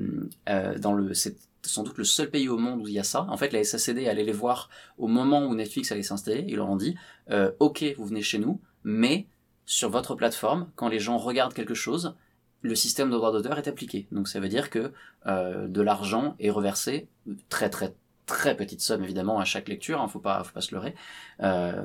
euh, 0.49 0.77
dans 0.79 0.93
le 0.93 1.15
c'est 1.15 1.37
sans 1.65 1.85
doute 1.85 1.97
le 1.97 2.03
seul 2.03 2.29
pays 2.29 2.49
au 2.49 2.59
monde 2.59 2.81
où 2.81 2.89
il 2.89 2.95
y 2.95 2.99
a 2.99 3.05
ça. 3.05 3.25
En 3.29 3.37
fait, 3.37 3.53
la 3.53 3.63
SACD 3.63 4.09
allait 4.09 4.25
les 4.25 4.33
voir 4.33 4.69
au 4.99 5.07
moment 5.07 5.47
où 5.47 5.55
Netflix 5.55 5.93
allait 5.93 6.03
s'installer. 6.03 6.45
Ils 6.49 6.57
leur 6.57 6.69
ont 6.69 6.75
dit 6.75 6.97
Ok, 7.61 7.85
vous 7.97 8.05
venez 8.05 8.23
chez 8.23 8.41
nous, 8.41 8.61
mais 8.83 9.29
sur 9.65 9.89
votre 9.89 10.17
plateforme, 10.17 10.69
quand 10.75 10.89
les 10.89 10.99
gens 10.99 11.19
regardent 11.19 11.55
quelque 11.55 11.75
chose, 11.75 12.17
le 12.63 12.75
système 12.75 13.11
de 13.11 13.17
droit 13.17 13.33
d'auteur 13.33 13.59
est 13.59 13.69
appliqué. 13.69 14.07
Donc 14.13 14.29
ça 14.29 14.41
veut 14.41 14.49
dire 14.49 14.71
que 14.71 14.93
euh, 15.27 15.69
de 15.69 15.83
l'argent 15.83 16.37
est 16.39 16.51
reversé, 16.51 17.09
très 17.49 17.69
très 17.69 17.95
très 18.33 18.57
petite 18.57 18.81
somme 18.81 19.03
évidemment 19.05 19.39
à 19.39 19.45
chaque 19.45 19.69
lecture, 19.69 20.01
hein, 20.01 20.09
faut 20.09 20.19
pas 20.21 20.43
faut 20.45 20.53
pas 20.53 20.61
se 20.61 20.75
leurrer, 20.75 20.95
euh, 21.43 21.85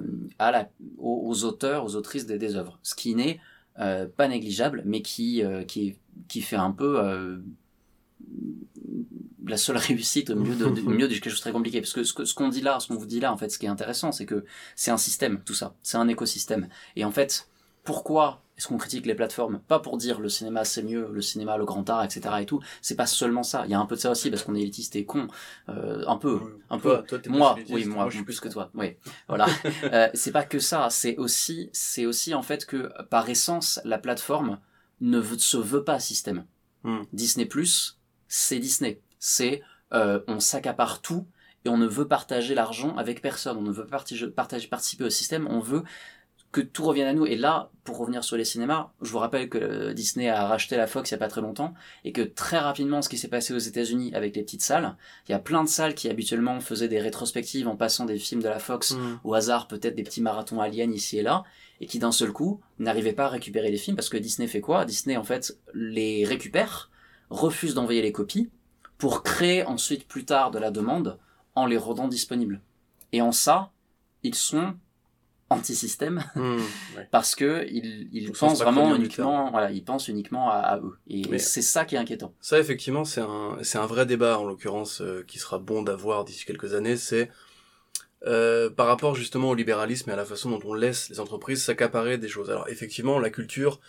aux, 0.98 1.44
auteurs, 1.44 1.84
aux 1.86 1.96
autrices 1.96 2.26
des, 2.26 2.56
œuvres. 2.56 2.80
Ce 2.84 2.96
qui 2.96 3.16
n'est 3.16 3.40
euh, 3.80 4.08
pas 4.08 4.28
négligeable, 4.28 4.82
mais 4.86 5.02
qui 5.02 5.44
euh, 5.44 5.64
qui 5.64 5.98
qui 6.28 6.42
fait 6.42 6.56
un 6.56 6.72
peu 6.72 6.92
la 9.46 9.58
seule 9.58 9.78
réussite 9.90 10.30
au 10.30 10.36
milieu 10.36 10.56
de, 10.56 10.66
de- 10.70 10.82
au 10.82 10.90
milieu 10.90 11.08
de 11.08 11.14
quelque 11.14 11.30
chose 11.30 11.40
de 11.40 11.42
très 11.42 11.52
compliqué. 11.52 11.82
Parce 11.82 11.94
que 11.94 12.04
ce 12.04 12.14
que- 12.14 12.26
ce 12.26 12.34
qu'on 12.34 12.50
dit 12.50 12.62
là, 12.62 12.80
ce 12.80 12.88
qu'on 12.88 12.96
vous 12.96 13.06
dit 13.06 13.20
là, 13.20 13.32
en 13.32 13.38
fait, 13.38 13.50
ce 13.50 13.58
qui 13.60 13.66
est 13.66 13.70
intéressant, 13.70 14.12
c'est 14.12 14.26
que 14.26 14.46
c'est 14.76 14.92
un 14.92 14.98
système, 14.98 15.42
tout 15.46 15.54
ça. 15.54 15.76
C'est 15.84 15.98
un 15.98 16.08
écosystème. 16.08 16.68
Et 16.96 17.06
en 17.06 17.12
fait, 17.12 17.48
pourquoi 17.84 18.42
est-ce 18.58 18.68
qu'on 18.68 18.78
critique 18.78 19.06
les 19.06 19.14
plateformes 19.14 19.60
Pas 19.68 19.80
pour 19.80 19.98
dire 19.98 20.20
le 20.20 20.30
cinéma 20.30 20.66
c'est 20.66 20.82
mieux, 20.82 21.10
le 21.12 21.22
cinéma, 21.22 21.58
le 21.58 21.66
grand 21.66 21.88
art, 21.90 22.04
etc. 22.04 22.22
et 22.42 22.46
tout. 22.46 22.60
C'est 22.82 22.96
pas 22.96 23.06
seulement 23.06 23.44
ça. 23.44 23.64
Il 23.66 23.72
y 23.72 23.76
a 23.76 23.80
un 23.80 23.86
peu 23.86 23.96
de 23.96 24.02
ça 24.02 24.12
aussi 24.12 24.32
parce 24.32 24.44
qu'on 24.44 24.56
est 24.56 24.62
élitiste 24.62 24.96
et 24.96 25.06
con. 25.06 25.28
Euh, 25.70 26.04
un 26.08 26.18
peu. 26.18 26.60
Un 26.70 26.80
peu. 26.80 26.90
Toi, 26.90 27.04
toi, 27.04 27.20
t'es 27.20 27.30
plus 27.30 27.38
moi, 27.38 27.54
élitiste, 27.58 27.76
oui, 27.76 27.86
moi, 27.86 27.96
moi, 28.04 28.10
je 28.10 28.16
suis 28.16 28.26
plus 28.26 28.40
que 28.40 28.50
toi. 28.50 28.72
Oui, 28.74 28.96
voilà. 29.28 29.46
Euh, 29.84 30.10
c'est 30.16 30.32
pas 30.32 30.44
que 30.44 30.60
ça. 30.60 30.90
C'est 30.90 31.18
aussi, 31.18 31.70
c'est 31.72 32.06
aussi 32.06 32.34
en 32.34 32.42
fait 32.42 32.66
que 32.66 32.92
par 33.10 33.30
essence, 33.30 33.80
la 33.86 34.00
plateforme 34.00 34.60
ne 35.02 35.20
veut- 35.20 35.38
se 35.38 35.58
veut 35.58 35.84
pas 35.84 36.00
système. 36.00 36.46
Hmm. 36.84 37.04
Disney 37.14 37.46
Plus, 37.46 38.00
c'est 38.28 38.60
Disney. 38.60 39.02
C'est 39.20 39.62
euh, 39.94 40.20
on 40.28 40.40
s'accapare 40.40 41.02
tout 41.02 41.28
et 41.64 41.70
on 41.70 41.78
ne 41.78 41.88
veut 41.88 42.08
partager 42.08 42.56
l'argent 42.56 42.96
avec 42.98 43.22
personne. 43.22 43.58
On 43.58 43.62
ne 43.62 43.72
veut 43.72 43.86
partager, 43.86 44.28
partager, 44.28 44.68
participer 44.68 45.04
au 45.06 45.10
système. 45.10 45.48
On 45.48 45.60
veut 45.60 45.84
que 46.52 46.62
tout 46.62 46.84
revienne 46.84 47.08
à 47.08 47.14
nous. 47.14 47.26
Et 47.26 47.36
là, 47.36 47.70
pour 47.84 47.98
revenir 47.98 48.24
sur 48.24 48.38
les 48.38 48.46
cinémas, 48.46 48.92
je 49.02 49.12
vous 49.12 49.20
rappelle 49.20 49.50
que 49.50 49.58
euh, 49.58 49.94
Disney 49.94 50.30
a 50.30 50.48
racheté 50.48 50.76
la 50.78 50.88
Fox 50.88 51.10
il 51.10 51.14
y 51.14 51.16
a 51.16 51.18
pas 51.18 51.28
très 51.28 51.42
longtemps 51.42 51.74
et 52.04 52.12
que 52.12 52.22
très 52.22 52.58
rapidement, 52.58 53.02
ce 53.02 53.10
qui 53.10 53.18
s'est 53.18 53.28
passé 53.28 53.54
aux 53.54 53.58
États-Unis 53.60 54.12
avec 54.16 54.36
les 54.36 54.44
petites 54.44 54.62
salles, 54.62 54.96
il 55.28 55.32
y 55.32 55.36
a 55.36 55.40
plein 55.40 55.64
de 55.64 55.70
salles 55.70 55.94
qui 55.94 56.10
habituellement 56.10 56.60
faisaient 56.60 56.88
des 56.88 57.00
rétrospectives 57.00 57.68
en 57.68 57.76
passant 57.76 58.06
des 58.06 58.18
films 58.18 58.42
de 58.42 58.50
la 58.50 58.60
Fox 58.60 58.92
Mm. 58.94 59.20
au 59.24 59.34
hasard, 59.34 59.68
peut-être 59.68 59.96
des 59.96 60.04
petits 60.04 60.22
marathons 60.22 60.62
aliens 60.62 60.92
ici 60.92 61.18
et 61.18 61.22
là, 61.22 61.44
et 61.82 61.86
qui 61.86 62.00
d'un 62.00 62.12
seul 62.12 62.32
coup 62.32 62.62
n'arrivaient 62.80 63.14
pas 63.14 63.26
à 63.26 63.30
récupérer 63.30 63.70
les 63.70 63.78
films 63.78 63.96
parce 63.96 64.10
que 64.10 64.18
Disney 64.18 64.48
fait 64.48 64.62
quoi? 64.62 64.86
Disney 64.86 65.18
en 65.18 65.24
fait 65.24 65.58
les 65.74 66.26
récupère, 66.26 66.90
refuse 67.30 67.74
d'envoyer 67.74 68.02
les 68.02 68.12
copies 68.12 68.50
pour 68.98 69.22
créer 69.22 69.64
ensuite 69.64 70.08
plus 70.08 70.26
tard 70.26 70.50
de 70.52 70.60
la 70.60 70.72
demande 70.72 71.20
en 71.56 71.66
les 71.66 71.78
rendant 71.78 72.08
disponibles. 72.08 72.62
Et 73.12 73.22
en 73.22 73.32
ça, 73.32 73.72
ils 74.24 74.36
sont 74.36 74.76
anti-système 75.50 76.24
Hmm, 76.36 76.58
ouais. 76.96 77.08
parce 77.12 77.36
que 77.36 77.66
ils, 77.70 78.32
pensent 78.32 78.62
vraiment 78.62 78.96
uniquement, 78.96 79.50
voilà, 79.52 79.72
ils 79.72 79.84
pensent 79.84 80.08
uniquement 80.08 80.50
à, 80.50 80.56
à 80.56 80.78
eux. 80.80 80.98
Et 81.10 81.22
Mais- 81.30 81.40
c'est 81.40 81.62
ça 81.62 81.86
qui 81.86 81.96
est 81.96 82.00
inquiétant. 82.00 82.34
Ça, 82.42 82.60
effectivement, 82.60 83.06
c'est 83.06 83.22
un, 83.22 83.58
c'est 83.62 83.78
un 83.78 83.86
vrai 83.86 84.06
débat, 84.06 84.40
en 84.40 84.46
l'occurrence, 84.46 85.02
euh, 85.02 85.24
qui 85.28 85.40
sera 85.40 85.60
bon 85.60 85.82
d'avoir 85.82 86.26
d'ici 86.26 86.46
quelques 86.46 86.74
années. 86.74 86.98
C'est 86.98 87.30
euh, 88.26 88.70
par 88.70 88.88
rapport 88.88 89.16
justement 89.16 89.50
au 89.50 89.56
libéralisme 89.56 90.10
et 90.10 90.14
à 90.14 90.16
la 90.16 90.26
façon 90.26 90.50
dont 90.50 90.60
on 90.66 90.74
laisse 90.74 91.10
les 91.10 91.20
entreprises 91.20 91.64
s'accaparer 91.64 92.18
des 92.18 92.28
choses. 92.28 92.50
Alors, 92.50 92.68
effectivement, 92.68 93.20
la 93.20 93.30
culture, 93.30 93.80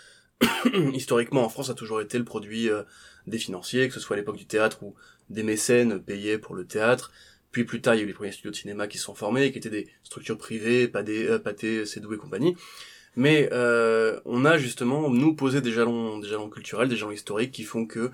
historiquement, 0.93 1.45
en 1.45 1.49
France, 1.49 1.71
a 1.71 1.75
toujours 1.75 2.01
été 2.01 2.19
le 2.19 2.25
produit 2.25 2.69
euh, 2.69 2.83
des 3.27 3.39
financiers, 3.39 3.89
que 3.89 3.95
ce 3.95 4.01
soit 4.01 4.17
à 4.17 4.19
l'époque 4.19 4.37
du 4.37 4.47
théâtre 4.47 4.83
où 4.83 4.95
des 5.31 5.43
mécènes 5.43 6.01
payaient 6.01 6.39
pour 6.39 6.55
le 6.55 6.67
théâtre. 6.67 7.11
Puis 7.51 7.65
plus 7.65 7.81
tard, 7.81 7.95
il 7.95 7.99
y 7.99 8.01
a 8.01 8.05
eu 8.05 8.07
les 8.07 8.13
premiers 8.13 8.33
studios 8.33 8.51
de 8.51 8.57
cinéma 8.57 8.87
qui 8.89 8.99
se 8.99 9.05
sont 9.05 9.15
formés, 9.15 9.51
qui 9.53 9.59
étaient 9.59 9.71
des 9.71 9.89
structures 10.03 10.37
privées, 10.39 10.87
pas 10.89 11.03
des 11.03 11.27
euh, 11.27 11.39
Pathé, 11.39 11.87
Cédou 11.87 12.13
et 12.13 12.19
compagnie. 12.19 12.57
Mais 13.17 13.49
euh, 13.53 14.21
on 14.27 14.45
a 14.45 14.59
justement, 14.59 15.11
nous, 15.11 15.35
posé 15.35 15.61
des 15.61 15.73
jalons, 15.73 16.19
des 16.19 16.29
jalons 16.29 16.51
culturels, 16.51 16.89
des 16.89 16.97
jalons 16.97 17.11
historiques 17.13 17.53
qui 17.53 17.65
font 17.65 17.87
que 17.87 18.11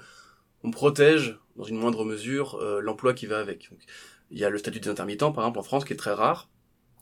on 0.62 0.70
protège, 0.70 1.38
dans 1.56 1.64
une 1.64 1.76
moindre 1.76 2.04
mesure, 2.04 2.54
euh, 2.62 2.80
l'emploi 2.80 3.12
qui 3.12 3.26
va 3.26 3.38
avec. 3.38 3.68
Donc, 3.70 3.80
il 4.30 4.38
y 4.38 4.44
a 4.44 4.50
le 4.50 4.56
statut 4.56 4.80
des 4.80 4.88
intermittents, 4.88 5.30
par 5.32 5.44
exemple, 5.44 5.58
en 5.58 5.62
France, 5.62 5.84
qui 5.84 5.92
est 5.92 5.96
très 5.96 6.12
rare. 6.14 6.48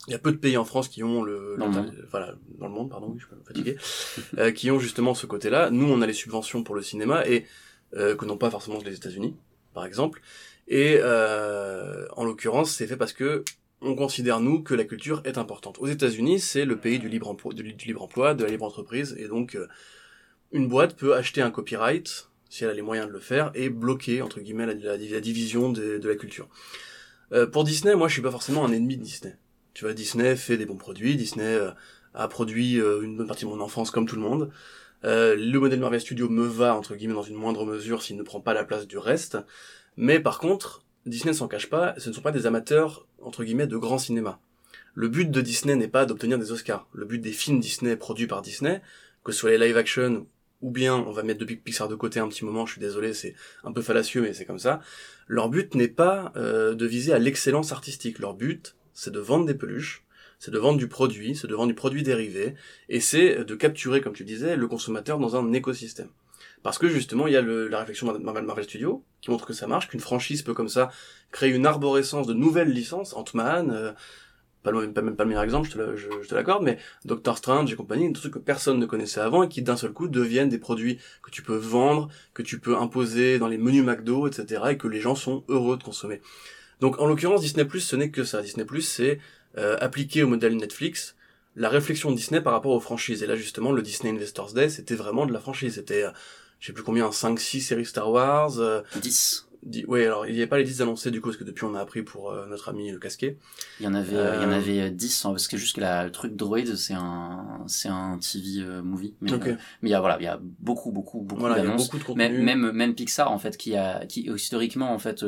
Il 0.09 0.11
y 0.11 0.15
a 0.15 0.19
peu 0.19 0.33
de 0.33 0.37
pays 0.37 0.57
en 0.57 0.65
France 0.65 0.89
qui 0.89 1.05
ont 1.05 1.23
le, 1.23 1.55
Dans 1.59 1.69
le 1.69 1.75
l'inter- 1.77 1.97
voilà, 2.11 2.35
dans 2.59 2.67
le 2.67 2.73
monde, 2.73 2.91
pardon, 2.91 3.15
je 3.17 3.25
suis 3.25 3.35
fatigué, 3.47 3.77
euh, 4.39 4.51
qui 4.51 4.71
ont 4.73 4.81
justement 4.81 5.15
ce 5.15 5.27
côté-là. 5.27 5.71
Nous, 5.71 5.89
on 5.89 6.03
a 6.03 6.07
les 6.07 6.13
subventions 6.13 6.65
pour 6.65 6.75
le 6.75 6.83
cinéma 6.83 7.25
et 7.29 7.47
euh, 7.95 8.17
que 8.17 8.25
n'ont 8.25 8.37
pas 8.37 8.51
forcément 8.51 8.79
les 8.85 8.97
États-Unis, 8.97 9.37
par 9.75 9.85
exemple. 9.87 10.21
Et 10.69 10.99
euh, 11.01 12.07
en 12.17 12.25
l'occurrence, 12.25 12.73
c'est 12.73 12.87
fait 12.87 12.97
parce 12.97 13.13
que 13.13 13.45
on 13.81 13.97
considère 13.97 14.41
nous 14.41 14.63
que 14.63 14.75
la 14.75 14.85
culture 14.85 15.23
est 15.25 15.39
importante. 15.39 15.79
Aux 15.81 15.89
États-Unis, 15.89 16.39
c'est 16.39 16.65
le 16.65 16.77
pays 16.77 17.01
du 17.01 17.09
libre 17.09 17.29
emploi, 17.29 17.53
de 18.35 18.45
la 18.45 18.51
libre 18.51 18.65
entreprise, 18.65 19.17
et 19.19 19.27
donc 19.27 19.57
euh, 19.57 19.67
une 20.53 20.69
boîte 20.69 20.97
peut 20.97 21.17
acheter 21.17 21.43
un 21.43 21.51
copyright 21.51 22.29
si 22.49 22.65
elle 22.65 22.71
a 22.71 22.75
les 22.75 22.83
moyens 22.83 23.09
de 23.09 23.13
le 23.13 23.19
faire 23.19 23.51
et 23.55 23.71
bloquer 23.71 24.21
entre 24.21 24.41
guillemets 24.41 24.67
la, 24.67 25.21
division 25.21 25.73
de, 25.73 25.99
de 25.99 26.09
la 26.09 26.17
culture. 26.17 26.49
Euh, 27.33 27.47
pour 27.47 27.65
Disney, 27.65 27.95
moi, 27.95 28.09
je 28.09 28.13
suis 28.13 28.23
pas 28.23 28.31
forcément 28.31 28.65
un 28.65 28.73
ennemi 28.73 28.99
de 28.99 29.03
Disney. 29.03 29.37
Tu 29.75 29.85
vois, 29.85 29.95
Disney 29.95 30.37
fait 30.37 30.57
des 30.57 30.67
bons 30.67 30.77
produits. 30.77 31.17
Disney 31.17 31.45
euh, 31.45 31.71
a 32.15 32.29
produit 32.29 32.79
euh, 32.79 33.01
une 33.03 33.17
bonne 33.17 33.27
partie 33.27 33.45
de 33.45 33.51
mon 33.51 33.61
enfance 33.61 33.91
comme 33.91 34.07
tout 34.07 34.17
le 34.17 34.23
monde. 34.23 34.51
Euh, 35.05 35.35
le 35.35 35.59
modèle 35.59 35.81
Marvel 35.81 36.01
Studios 36.01 36.29
me 36.29 36.47
va 36.47 36.77
entre 36.77 36.95
guillemets 36.95 37.15
dans 37.15 37.23
une 37.23 37.37
moindre 37.37 37.65
mesure 37.65 38.03
s'il 38.03 38.17
ne 38.17 38.23
prend 38.23 38.41
pas 38.41 38.55
la 38.55 38.65
place 38.65 38.87
du 38.87 38.99
reste. 38.99 39.39
Mais 39.97 40.21
par 40.21 40.39
contre, 40.39 40.85
Disney 41.07 41.33
ne 41.33 41.37
s'en 41.37 41.49
cache 41.49 41.69
pas, 41.69 41.95
ce 41.99 42.09
ne 42.09 42.15
sont 42.15 42.21
pas 42.23 42.33
des 42.33 42.47
amateurs, 42.47 43.07
entre 43.21 43.45
guillemets, 43.45 43.67
de 43.67 43.77
grand 43.77 43.99
cinéma. 43.99 44.41
Le 44.95 45.09
but 45.09 45.31
de 45.31 45.41
Disney 45.41 45.75
n'est 45.75 45.89
pas 45.89 46.07
d'obtenir 46.07 46.39
des 46.39 46.53
Oscars. 46.53 46.87
Le 46.93 47.05
but 47.05 47.19
des 47.19 47.33
films 47.33 47.61
Disney 47.61 47.97
produits 47.97 48.27
par 48.27 48.43
Disney, 48.43 48.83
que 49.25 49.33
ce 49.33 49.39
soit 49.39 49.51
les 49.51 49.59
live 49.59 49.77
action, 49.77 50.27
ou 50.61 50.71
bien, 50.71 50.95
on 50.95 51.11
va 51.11 51.23
mettre 51.23 51.41
depuis 51.41 51.57
Pixar 51.57 51.89
de 51.89 51.97
côté 51.97 52.21
un 52.21 52.29
petit 52.29 52.45
moment, 52.45 52.67
je 52.67 52.73
suis 52.73 52.81
désolé, 52.81 53.15
c'est 53.15 53.35
un 53.65 53.73
peu 53.73 53.83
fallacieux, 53.83 54.23
mais 54.23 54.33
c'est 54.33 54.45
comme 54.45 54.61
ça. 54.61 54.81
Leur 55.27 55.49
but 55.49 55.75
n'est 55.75 55.89
pas 55.89 56.33
euh, 56.37 56.75
de 56.75 56.87
viser 56.87 57.13
à 57.13 57.19
l'excellence 57.19 57.73
artistique. 57.73 58.21
Leur 58.21 58.35
but, 58.35 58.77
c'est 58.95 59.13
de 59.13 59.19
vendre 59.19 59.45
des 59.45 59.55
peluches, 59.55 60.05
c'est 60.39 60.53
de 60.53 60.59
vendre 60.59 60.79
du 60.79 60.89
produit, 60.89 61.35
c'est 61.35 61.49
de 61.49 61.55
vendre 61.55 61.69
du 61.69 61.75
produit 61.75 62.05
dérivé, 62.05 62.55
et 62.89 63.01
c'est 63.01 63.45
de 63.45 63.55
capturer, 63.57 64.01
comme 64.01 64.13
tu 64.13 64.25
disais, 64.25 64.57
le 64.57 64.69
consommateur 64.69 65.19
dans 65.19 65.37
un 65.37 65.53
écosystème. 65.53 66.09
Parce 66.63 66.79
que 66.79 66.89
justement, 66.89 67.27
il 67.27 67.33
y 67.33 67.37
a 67.37 67.43
la 67.43 67.79
réflexion 67.79 68.07
Marvel, 68.21 68.45
Marvel 68.45 68.65
Studios 68.65 69.05
qui 69.21 69.31
montre 69.31 69.47
que 69.47 69.53
ça 69.53 69.67
marche, 69.67 69.89
qu'une 69.89 70.01
franchise 70.01 70.43
peut 70.43 70.55
comme 70.55 70.69
ça 70.69 70.91
créer 71.31 71.51
une 71.51 71.67
arborescence 71.67 72.27
de 72.27 72.35
nouvelles 72.35 72.71
licences, 72.71 73.15
Ant-Man, 73.15 73.71
euh, 73.71 73.93
pas, 74.63 74.71
le, 74.71 74.93
pas 74.93 75.03
même 75.03 75.17
pas 75.17 75.25
le 75.25 75.29
meilleur 75.29 75.43
exemple, 75.43 75.69
je 75.69 76.27
te, 76.29 76.35
l'accorde, 76.35 76.63
mais 76.63 76.79
Doctor 77.05 77.37
Strange 77.37 77.73
et 77.73 77.77
compagnie, 77.77 78.07
des 78.07 78.13
trucs 78.13 78.35
que 78.35 78.39
personne 78.39 78.79
ne 78.79 78.87
connaissait 78.87 79.21
avant 79.21 79.43
et 79.43 79.49
qui 79.49 79.63
d'un 79.63 79.77
seul 79.77 79.93
coup 79.93 80.07
deviennent 80.07 80.49
des 80.49 80.59
produits 80.59 80.99
que 81.23 81.31
tu 81.31 81.43
peux 81.43 81.57
vendre, 81.57 82.09
que 82.33 82.43
tu 82.43 82.61
peux 82.61 82.77
imposer 82.77 83.39
dans 83.39 83.49
les 83.49 83.59
menus 83.59 83.85
McDo, 83.85 84.29
etc. 84.29 84.63
et 84.71 84.77
que 84.77 84.87
les 84.87 85.01
gens 85.01 85.17
sont 85.17 85.45
heureux 85.49 85.77
de 85.77 85.83
consommer. 85.83 86.21
Donc 86.81 87.01
en 87.01 87.07
l'occurrence, 87.07 87.41
Disney 87.41 87.65
Plus, 87.65 87.81
ce 87.81 87.97
n'est 87.97 88.11
que 88.11 88.25
ça. 88.25 88.41
Disney 88.41 88.65
Plus, 88.65 88.83
c'est 88.83 89.19
euh, 89.59 89.77
appliqué 89.81 90.23
au 90.23 90.29
modèle 90.29 90.57
Netflix 90.57 91.17
la 91.55 91.69
réflexion 91.69 92.11
de 92.11 92.17
Disney 92.17 92.41
par 92.41 92.53
rapport 92.53 92.73
aux 92.73 92.81
franchises. 92.81 93.23
Et 93.23 93.27
là 93.27 93.37
justement, 93.37 93.73
le 93.73 93.83
Disney 93.83 94.13
Investors 94.13 94.53
Day, 94.53 94.69
c'était 94.69 94.95
vraiment 94.95 95.27
de 95.27 95.33
la 95.33 95.41
franchise. 95.41 95.75
C'était, 95.75 96.05
euh, 96.05 96.11
je 96.63 96.69
sais 96.69 96.73
plus 96.73 96.85
combien, 96.85 97.11
5, 97.11 97.41
6 97.41 97.61
séries 97.61 97.85
Star 97.85 98.09
Wars. 98.11 98.59
Euh, 98.61 98.83
10. 99.03 99.49
dix- 99.65 99.85
ouais, 99.87 100.07
alors 100.07 100.27
il 100.27 100.33
n'y 100.33 100.39
avait 100.39 100.47
pas 100.47 100.59
les 100.59 100.65
10 100.65 100.81
annoncés 100.81 101.11
du 101.11 101.21
coup, 101.21 101.29
parce 101.29 101.37
que 101.37 101.43
depuis 101.45 101.65
on 101.65 101.75
a 101.75 101.81
appris 101.81 102.03
pour 102.03 102.31
euh, 102.31 102.47
notre 102.47 102.69
ami 102.69 102.93
le 102.93 102.99
casquet. 103.01 103.37
Il 103.81 103.85
y 103.85 103.89
en 103.89 103.95
avait, 103.95 104.13
il 104.13 104.17
y 104.17 104.19
en 104.47 104.51
Euh, 104.53 104.57
avait 104.57 104.91
10, 104.93 105.25
hein, 105.25 105.31
parce 105.31 105.49
que 105.49 105.57
juste 105.57 105.75
que 105.77 105.81
la, 105.81 106.05
le 106.05 106.13
truc 106.13 106.37
Droid, 106.37 106.65
c'est 106.77 106.95
un, 106.95 107.65
c'est 107.67 107.89
un 107.89 108.19
TV 108.19 108.61
euh, 108.61 108.81
movie. 108.83 109.15
Mais, 109.21 109.33
Ok. 109.33 109.47
euh, 109.49 109.57
mais 109.83 109.89
il 109.91 109.93
y 109.93 109.95
a, 109.95 110.01
voilà, 110.01 110.19
il 110.21 110.25
y 110.25 110.29
a 110.29 110.39
beaucoup, 110.41 110.93
beaucoup, 110.93 111.21
beaucoup 111.21 111.41
Voilà, 111.41 111.57
il 111.57 111.59
y 111.59 111.63
a 111.63 111.65
d'annonces. 111.67 111.91
Même, 112.15 112.43
même, 112.45 112.71
même 112.73 112.95
Pixar, 112.95 113.31
en 113.33 113.39
fait, 113.39 113.57
qui 113.57 113.77
a, 113.77 114.07
qui 114.07 114.23
historiquement, 114.23 114.93
en 114.93 114.99
fait, 115.01 115.25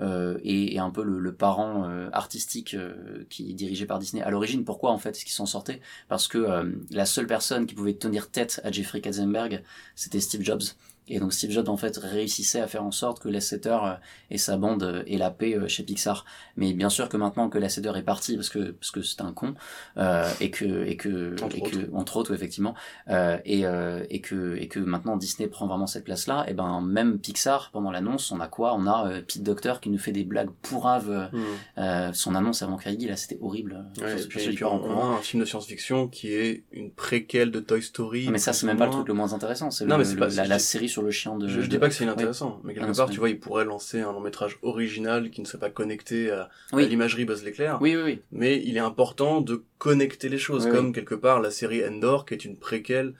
euh, 0.00 0.38
est, 0.44 0.74
est 0.74 0.78
un 0.78 0.90
peu 0.90 1.02
le, 1.02 1.18
le 1.18 1.32
parent 1.32 1.88
euh, 1.88 2.08
artistique 2.12 2.74
euh, 2.74 3.24
qui 3.30 3.50
est 3.50 3.54
dirigé 3.54 3.86
par 3.86 3.98
Disney 3.98 4.22
à 4.22 4.30
l'origine. 4.30 4.64
Pourquoi, 4.64 4.90
en 4.90 4.98
fait, 4.98 5.10
est-ce 5.10 5.24
qu'ils 5.24 5.34
s'en 5.34 5.46
sortaient? 5.46 5.80
Parce 6.08 6.28
que 6.28 6.46
la 6.90 7.06
seule 7.06 7.26
personne 7.26 7.66
qui 7.66 7.74
pouvait 7.74 7.94
tenir 7.94 8.30
tête 8.30 8.60
à 8.64 8.70
Jeffrey 8.70 9.00
Katzenberg, 9.00 9.62
c'était 9.94 10.20
Steve 10.20 10.42
Jobs. 10.42 10.62
Et 11.10 11.18
donc 11.20 11.32
Steve 11.32 11.50
Jobs 11.50 11.68
en 11.68 11.76
fait 11.76 11.96
réussissait 11.96 12.60
à 12.60 12.66
faire 12.66 12.84
en 12.84 12.90
sorte 12.90 13.20
que 13.22 13.28
Lasseter 13.28 13.78
euh, 13.84 13.94
et 14.30 14.38
sa 14.38 14.56
bande 14.56 14.82
euh, 14.82 15.02
aient 15.06 15.16
la 15.18 15.30
paix 15.30 15.54
euh, 15.56 15.68
chez 15.68 15.82
Pixar. 15.82 16.24
Mais 16.56 16.72
bien 16.72 16.88
sûr 16.90 17.08
que 17.08 17.16
maintenant 17.16 17.48
que 17.48 17.58
Lasseter 17.58 17.92
est 17.96 18.02
parti 18.02 18.36
parce 18.36 18.48
que 18.48 18.72
parce 18.72 18.90
que 18.90 19.02
c'est 19.02 19.20
un 19.22 19.32
con 19.32 19.54
euh, 19.96 20.28
et 20.40 20.50
que 20.50 20.84
et 20.86 20.96
que 20.96 21.34
Entre 21.42 21.56
et 21.56 21.60
autres. 21.62 21.70
que 21.70 21.94
entre 21.94 22.16
autres 22.16 22.34
effectivement 22.34 22.74
euh, 23.08 23.38
et 23.44 23.66
euh, 23.66 24.04
et 24.10 24.20
que 24.20 24.56
et 24.56 24.68
que 24.68 24.78
maintenant 24.80 25.16
Disney 25.16 25.48
prend 25.48 25.66
vraiment 25.66 25.86
cette 25.86 26.04
place 26.04 26.26
là. 26.26 26.44
Et 26.48 26.54
ben 26.54 26.80
même 26.80 27.18
Pixar 27.18 27.70
pendant 27.72 27.90
l'annonce 27.90 28.30
on 28.32 28.40
a 28.40 28.48
quoi? 28.48 28.74
On 28.76 28.86
a 28.86 29.08
Pete 29.26 29.42
Docter 29.42 29.74
qui 29.80 29.90
nous 29.90 29.98
fait 29.98 30.12
des 30.12 30.24
blagues 30.24 30.50
pourraves. 30.62 31.30
euh, 31.78 32.12
son 32.12 32.34
annonce 32.34 32.62
avant 32.62 32.78
Feige 32.78 33.06
là 33.06 33.16
c'était 33.16 33.38
horrible. 33.40 33.84
Ouais, 34.00 34.16
Je- 34.18 34.28
je 34.52 34.58
pas 34.60 34.66
on, 34.70 34.82
on 34.84 35.14
a 35.14 35.18
un 35.18 35.22
film 35.22 35.40
de 35.42 35.46
science-fiction 35.48 36.08
qui 36.08 36.32
est 36.32 36.64
une 36.72 36.90
préquelle 36.90 37.50
de 37.50 37.60
Toy 37.60 37.82
Story. 37.82 38.28
Mais 38.30 38.38
ça 38.38 38.52
c'est 38.52 38.66
même 38.66 38.76
pas 38.76 38.86
le 38.86 38.92
truc 38.92 39.08
le 39.08 39.14
moins 39.14 39.32
intéressant. 39.32 39.70
C'est 39.70 39.84
Non, 39.84 39.96
le- 39.96 39.98
mais 39.98 40.04
c'est 40.04 40.14
le- 40.14 40.20
pas- 40.20 40.28
la, 40.28 40.44
je 40.44 40.48
la 40.48 40.58
série 40.58 40.88
sur 40.88 40.97
le 41.02 41.10
chien 41.10 41.36
de. 41.36 41.48
Je, 41.48 41.60
je 41.60 41.66
dis 41.68 41.78
pas 41.78 41.88
que 41.88 41.94
c'est 41.94 42.04
Oui. 42.04 42.10
inintéressant, 42.10 42.60
mais 42.64 42.74
Ah, 42.76 42.80
quelque 42.84 42.96
part, 42.96 43.10
tu 43.10 43.18
vois, 43.18 43.30
il 43.30 43.38
pourrait 43.38 43.64
lancer 43.64 44.00
un 44.00 44.12
long 44.12 44.20
métrage 44.20 44.58
original 44.62 45.30
qui 45.30 45.40
ne 45.40 45.46
serait 45.46 45.58
pas 45.58 45.70
connecté 45.70 46.30
à, 46.30 46.48
Oui. 46.72 46.84
à 46.84 46.86
l'imagerie 46.86 47.24
Buzz 47.24 47.44
l'éclair. 47.44 47.78
Oui 47.80 47.96
oui 47.96 48.02
oui. 48.04 48.20
Mais 48.32 48.62
il 48.64 48.76
est 48.76 48.80
important 48.80 49.40
de 49.40 49.62
connecter 49.78 50.28
les 50.28 50.38
choses, 50.38 50.66
Oui, 50.66 50.72
comme 50.72 50.86
oui. 50.86 50.92
quelque 50.92 51.14
part 51.14 51.40
la 51.40 51.50
série 51.50 51.86
Endor, 51.86 52.26
qui 52.26 52.34
est 52.34 52.44
une 52.44 52.56
préquelle 52.56 53.14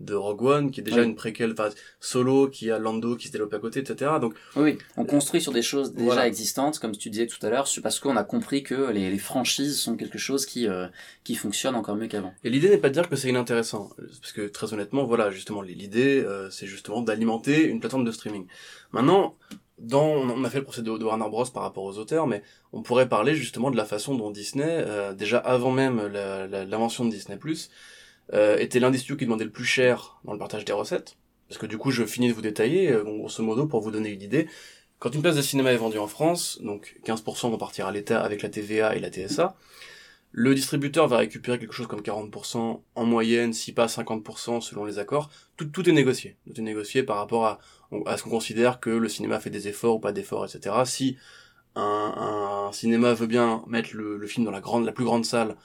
de 0.00 0.14
Rogue 0.14 0.42
One, 0.42 0.70
qui 0.70 0.80
est 0.80 0.82
déjà 0.84 1.00
Oui. 1.00 1.06
une 1.06 1.16
préquelle, 1.16 1.52
enfin, 1.52 1.70
solo, 2.00 2.48
qui 2.48 2.70
a 2.70 2.78
Lando 2.78 3.16
qui 3.16 3.26
se 3.28 3.32
développe 3.32 3.52
à 3.54 3.58
côté, 3.58 3.80
etc. 3.80 4.12
Donc, 4.20 4.34
Oui, 4.56 4.78
on 4.96 5.04
construit 5.04 5.40
sur 5.40 5.52
des 5.52 5.62
choses 5.62 5.92
déjà 5.92 6.04
Voilà. 6.04 6.26
existantes, 6.28 6.78
comme 6.78 6.92
tu 6.96 7.10
disais 7.10 7.26
tout 7.26 7.44
à 7.44 7.50
l'heure, 7.50 7.68
parce 7.82 7.98
qu'on 7.98 8.16
a 8.16 8.24
compris 8.24 8.62
que 8.62 8.90
les, 8.92 9.10
les 9.10 9.18
franchises 9.18 9.78
sont 9.80 9.96
quelque 9.96 10.18
chose 10.18 10.46
qui, 10.46 10.68
euh, 10.68 10.86
qui 11.24 11.34
fonctionne 11.34 11.74
encore 11.74 11.96
mieux 11.96 12.06
qu'avant. 12.06 12.32
Et 12.44 12.50
l'idée 12.50 12.68
n'est 12.70 12.78
pas 12.78 12.88
de 12.90 12.94
dire 12.94 13.08
que 13.08 13.16
c'est 13.16 13.28
inintéressant, 13.28 13.90
parce 14.20 14.32
que 14.32 14.46
très 14.48 14.72
honnêtement, 14.72 15.04
voilà, 15.04 15.30
justement, 15.30 15.62
l'idée, 15.62 16.22
euh, 16.24 16.48
c'est 16.50 16.66
justement 16.66 17.02
d'alimenter 17.02 17.64
une 17.64 17.80
plateforme 17.80 18.04
de 18.04 18.12
streaming. 18.12 18.46
Maintenant, 18.92 19.36
dans, 19.78 20.04
on 20.06 20.44
a 20.44 20.50
fait 20.50 20.58
le 20.58 20.64
procès 20.64 20.82
de, 20.82 20.96
de 20.96 21.04
Warner 21.04 21.28
Bros 21.28 21.44
par 21.46 21.62
rapport 21.62 21.84
aux 21.84 21.98
auteurs, 21.98 22.26
mais 22.26 22.42
on 22.72 22.82
pourrait 22.82 23.08
parler 23.08 23.34
justement 23.34 23.70
de 23.70 23.76
la 23.76 23.84
façon 23.84 24.16
dont 24.16 24.30
Disney, 24.30 24.64
euh, 24.66 25.12
déjà 25.12 25.38
avant 25.38 25.70
même 25.70 26.04
l'invention 26.68 27.04
de 27.04 27.10
Disney+, 27.10 27.38
euh, 28.34 28.58
était 28.58 28.80
l'un 28.80 28.90
des 28.90 28.98
studios 28.98 29.16
qui 29.16 29.24
demandait 29.24 29.44
le 29.44 29.50
plus 29.50 29.64
cher 29.64 30.20
dans 30.24 30.32
le 30.32 30.38
partage 30.38 30.64
des 30.64 30.72
recettes. 30.72 31.16
Parce 31.48 31.58
que 31.58 31.66
du 31.66 31.78
coup, 31.78 31.90
je 31.90 32.04
finis 32.04 32.28
de 32.28 32.34
vous 32.34 32.42
détailler, 32.42 32.92
euh, 32.92 33.02
grosso 33.02 33.42
modo, 33.42 33.66
pour 33.66 33.80
vous 33.80 33.90
donner 33.90 34.10
une 34.10 34.22
idée. 34.22 34.48
Quand 34.98 35.14
une 35.14 35.22
place 35.22 35.36
de 35.36 35.42
cinéma 35.42 35.72
est 35.72 35.76
vendue 35.76 35.98
en 35.98 36.08
France, 36.08 36.58
donc 36.62 37.00
15% 37.04 37.50
vont 37.50 37.58
partir 37.58 37.86
à 37.86 37.92
l'État 37.92 38.20
avec 38.20 38.42
la 38.42 38.48
TVA 38.48 38.96
et 38.96 39.00
la 39.00 39.10
TSA, 39.10 39.56
le 40.30 40.54
distributeur 40.54 41.08
va 41.08 41.18
récupérer 41.18 41.58
quelque 41.58 41.72
chose 41.72 41.86
comme 41.86 42.02
40% 42.02 42.82
en 42.94 43.04
moyenne, 43.06 43.52
si 43.52 43.72
pas 43.72 43.86
50% 43.86 44.60
selon 44.60 44.84
les 44.84 44.98
accords. 44.98 45.30
Tout, 45.56 45.66
tout 45.66 45.88
est 45.88 45.92
négocié. 45.92 46.36
Tout 46.46 46.60
est 46.60 46.62
négocié 46.62 47.02
par 47.02 47.16
rapport 47.16 47.46
à, 47.46 47.58
à 48.06 48.16
ce 48.18 48.24
qu'on 48.24 48.30
considère 48.30 48.80
que 48.80 48.90
le 48.90 49.08
cinéma 49.08 49.40
fait 49.40 49.50
des 49.50 49.68
efforts 49.68 49.96
ou 49.96 50.00
pas 50.00 50.12
d'efforts, 50.12 50.44
etc. 50.44 50.74
Si 50.84 51.16
un, 51.76 52.66
un 52.68 52.72
cinéma 52.72 53.14
veut 53.14 53.26
bien 53.26 53.64
mettre 53.68 53.90
le, 53.94 54.18
le 54.18 54.26
film 54.26 54.44
dans 54.44 54.50
la 54.50 54.60
grande, 54.60 54.84
la 54.84 54.92
plus 54.92 55.04
grande 55.04 55.24
salle, 55.24 55.56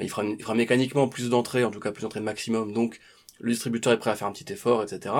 il 0.00 0.08
fera, 0.08 0.24
il 0.24 0.40
fera 0.42 0.54
mécaniquement 0.54 1.08
plus 1.08 1.28
d'entrées, 1.30 1.64
en 1.64 1.70
tout 1.70 1.80
cas 1.80 1.92
plus 1.92 2.02
d'entrées 2.02 2.20
maximum, 2.20 2.72
donc 2.72 3.00
le 3.40 3.50
distributeur 3.52 3.92
est 3.92 3.98
prêt 3.98 4.10
à 4.10 4.14
faire 4.16 4.28
un 4.28 4.32
petit 4.32 4.52
effort, 4.52 4.82
etc. 4.82 5.14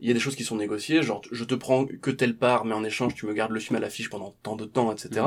Il 0.00 0.08
y 0.08 0.10
a 0.10 0.14
des 0.14 0.20
choses 0.20 0.36
qui 0.36 0.44
sont 0.44 0.56
négociées, 0.56 1.02
genre 1.02 1.22
je 1.30 1.44
te 1.44 1.54
prends 1.54 1.84
que 1.86 2.10
telle 2.10 2.36
part, 2.36 2.64
mais 2.64 2.74
en 2.74 2.84
échange 2.84 3.14
tu 3.14 3.26
me 3.26 3.32
gardes 3.32 3.52
le 3.52 3.60
film 3.60 3.76
à 3.76 3.80
l'affiche 3.80 4.10
pendant 4.10 4.34
tant 4.42 4.56
de 4.56 4.64
temps, 4.64 4.92
etc. 4.92 5.26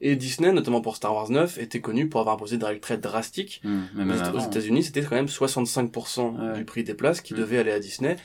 Et 0.00 0.14
Disney, 0.14 0.52
notamment 0.52 0.82
pour 0.82 0.94
Star 0.96 1.14
Wars 1.14 1.30
9, 1.30 1.56
était 1.58 1.80
connu 1.80 2.08
pour 2.08 2.20
avoir 2.20 2.36
imposé 2.36 2.58
des 2.58 2.66
règles 2.66 2.80
très 2.80 2.98
drastiques. 2.98 3.62
Mmh, 3.64 3.80
mais 3.94 4.14
Aux 4.30 4.36
hein. 4.36 4.46
États-Unis, 4.46 4.82
c'était 4.84 5.00
quand 5.02 5.14
même 5.16 5.28
65% 5.28 6.36
Ouais. 6.38 6.58
du 6.58 6.64
prix 6.66 6.84
des 6.84 6.92
places 6.94 7.20
qui 7.22 7.32
Mm. 7.34 7.36
devait 7.38 7.58
aller 7.58 7.72
à 7.72 7.80
Disney 7.80 8.16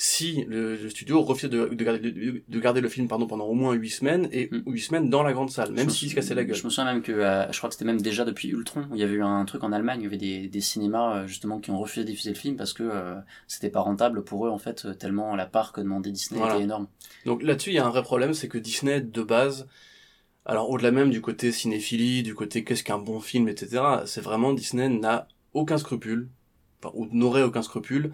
si 0.00 0.44
le, 0.44 0.76
le 0.76 0.88
studio 0.90 1.22
refusait 1.22 1.48
de, 1.48 1.66
de, 1.74 1.84
garder, 1.84 2.12
de, 2.12 2.42
de 2.46 2.60
garder 2.60 2.80
le 2.80 2.88
film 2.88 3.08
pardon, 3.08 3.26
pendant 3.26 3.46
au 3.46 3.54
moins 3.54 3.72
8 3.72 3.90
semaines 3.90 4.28
et 4.30 4.48
Mm. 4.52 4.62
8 4.70 4.80
semaines 4.80 5.10
dans 5.10 5.24
la 5.24 5.32
grande 5.32 5.50
salle, 5.50 5.72
même 5.72 5.90
s'il 5.90 6.08
se 6.08 6.14
cassait 6.14 6.36
la 6.36 6.44
gueule. 6.44 6.54
Je 6.54 6.62
me 6.62 6.70
souviens 6.70 6.84
même 6.92 7.02
que, 7.02 7.10
euh, 7.10 7.50
je 7.50 7.58
crois 7.58 7.68
que 7.68 7.74
c'était 7.74 7.84
même 7.84 8.00
déjà 8.00 8.24
depuis 8.24 8.50
Ultron, 8.50 8.86
où 8.92 8.94
il 8.94 9.00
y 9.00 9.02
avait 9.02 9.14
eu 9.14 9.24
un 9.24 9.44
truc 9.44 9.64
en 9.64 9.72
Allemagne, 9.72 9.98
il 10.00 10.04
y 10.04 10.06
avait 10.06 10.16
des, 10.16 10.46
des 10.46 10.60
cinémas 10.60 11.16
euh, 11.16 11.26
justement 11.26 11.58
qui 11.58 11.72
ont 11.72 11.80
refusé 11.80 12.02
de 12.04 12.10
diffuser 12.10 12.30
le 12.30 12.36
film 12.36 12.54
parce 12.56 12.72
que 12.74 12.84
euh, 12.84 13.16
c'était 13.48 13.70
pas 13.70 13.80
rentable 13.80 14.22
pour 14.22 14.46
eux 14.46 14.50
en 14.50 14.58
fait, 14.58 14.84
euh, 14.84 14.94
tellement 14.94 15.34
la 15.34 15.46
part 15.46 15.72
que 15.72 15.80
demandait 15.80 16.12
Disney 16.12 16.38
Voilà. 16.38 16.54
était 16.54 16.62
énorme. 16.62 16.86
Donc 17.26 17.42
là-dessus, 17.42 17.70
il 17.70 17.74
y 17.74 17.78
a 17.80 17.84
un 17.86 17.90
vrai 17.90 18.04
problème, 18.04 18.34
c'est 18.34 18.46
que 18.46 18.58
Disney, 18.58 19.00
de 19.00 19.22
base, 19.24 19.66
alors 20.46 20.70
au-delà 20.70 20.92
même 20.92 21.10
du 21.10 21.20
côté 21.20 21.50
cinéphilie, 21.50 22.22
du 22.22 22.36
côté 22.36 22.62
qu'est-ce 22.62 22.84
qu'un 22.84 22.98
bon 22.98 23.18
film, 23.18 23.48
etc., 23.48 23.82
c'est 24.06 24.20
vraiment 24.22 24.52
Disney 24.52 24.88
n'a 24.88 25.26
aucun 25.54 25.76
scrupule, 25.76 26.28
enfin, 26.80 26.94
ou 26.96 27.08
n'aurait 27.10 27.42
aucun 27.42 27.62
scrupule. 27.62 28.12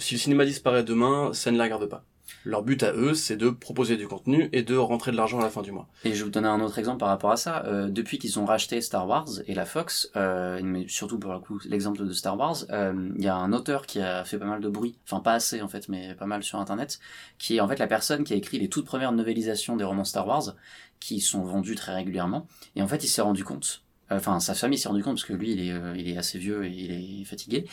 Si 0.00 0.14
le 0.14 0.20
cinéma 0.20 0.46
disparaît 0.46 0.82
demain, 0.82 1.32
ça 1.34 1.50
ne 1.50 1.58
la 1.58 1.64
regarde 1.64 1.86
pas. 1.86 2.04
Leur 2.44 2.62
but 2.62 2.82
à 2.82 2.94
eux, 2.94 3.12
c'est 3.12 3.36
de 3.36 3.50
proposer 3.50 3.98
du 3.98 4.08
contenu 4.08 4.48
et 4.52 4.62
de 4.62 4.74
rentrer 4.74 5.12
de 5.12 5.16
l'argent 5.16 5.40
à 5.40 5.42
la 5.42 5.50
fin 5.50 5.60
du 5.60 5.72
mois. 5.72 5.88
Et 6.04 6.12
je 6.12 6.18
vais 6.18 6.24
vous 6.24 6.30
donner 6.30 6.48
un 6.48 6.60
autre 6.60 6.78
exemple 6.78 6.98
par 6.98 7.08
rapport 7.08 7.30
à 7.30 7.36
ça. 7.36 7.66
Euh, 7.66 7.88
depuis 7.90 8.18
qu'ils 8.18 8.38
ont 8.38 8.46
racheté 8.46 8.80
Star 8.80 9.06
Wars 9.06 9.28
et 9.46 9.54
la 9.54 9.66
Fox, 9.66 10.10
euh, 10.16 10.58
mais 10.64 10.88
surtout 10.88 11.18
pour 11.18 11.34
le 11.34 11.40
coup 11.40 11.60
l'exemple 11.66 12.02
de 12.06 12.12
Star 12.12 12.38
Wars, 12.38 12.64
euh, 12.70 13.10
il 13.16 13.22
y 13.22 13.28
a 13.28 13.36
un 13.36 13.52
auteur 13.52 13.84
qui 13.84 14.00
a 14.00 14.24
fait 14.24 14.38
pas 14.38 14.46
mal 14.46 14.62
de 14.62 14.68
bruit, 14.70 14.96
enfin 15.04 15.20
pas 15.20 15.34
assez 15.34 15.60
en 15.60 15.68
fait, 15.68 15.90
mais 15.90 16.14
pas 16.14 16.26
mal 16.26 16.42
sur 16.42 16.58
Internet, 16.58 16.98
qui 17.36 17.56
est 17.56 17.60
en 17.60 17.68
fait 17.68 17.78
la 17.78 17.86
personne 17.86 18.24
qui 18.24 18.32
a 18.32 18.36
écrit 18.36 18.58
les 18.58 18.70
toutes 18.70 18.86
premières 18.86 19.12
novélisations 19.12 19.76
des 19.76 19.84
romans 19.84 20.04
Star 20.04 20.26
Wars, 20.26 20.54
qui 20.98 21.20
sont 21.20 21.42
vendus 21.44 21.74
très 21.74 21.94
régulièrement. 21.94 22.46
Et 22.74 22.80
en 22.80 22.88
fait, 22.88 23.04
il 23.04 23.08
s'est 23.08 23.22
rendu 23.22 23.44
compte, 23.44 23.82
enfin 24.10 24.40
sa 24.40 24.54
famille 24.54 24.78
s'est 24.78 24.88
rendu 24.88 25.02
compte 25.02 25.14
parce 25.14 25.24
que 25.24 25.32
lui, 25.32 25.52
il 25.52 25.68
est, 25.68 25.72
euh, 25.72 25.94
il 25.96 26.08
est 26.08 26.16
assez 26.16 26.38
vieux 26.38 26.64
et 26.64 26.70
il 26.70 27.22
est 27.22 27.24
fatigué, 27.24 27.66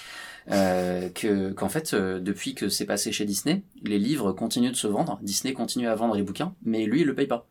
euh, 0.52 1.10
que 1.10 1.52
qu'en 1.52 1.69
fait, 1.69 1.93
euh, 1.93 2.19
depuis 2.19 2.56
que 2.56 2.69
c'est 2.69 2.86
passé 2.86 3.12
chez 3.12 3.26
Disney, 3.26 3.63
les 3.84 4.00
livres 4.00 4.32
continuent 4.32 4.71
de 4.71 4.76
se 4.76 4.88
vendre, 4.88 5.19
Disney 5.21 5.54
continue 5.54 5.88
à 5.88 5.95
vendre 5.95 6.15
les 6.15 6.23
bouquins, 6.23 6.54
mais 6.63 6.86
lui, 6.86 7.02
il 7.02 7.08
le 7.08 7.15
paye 7.15 7.28
pas 7.28 7.47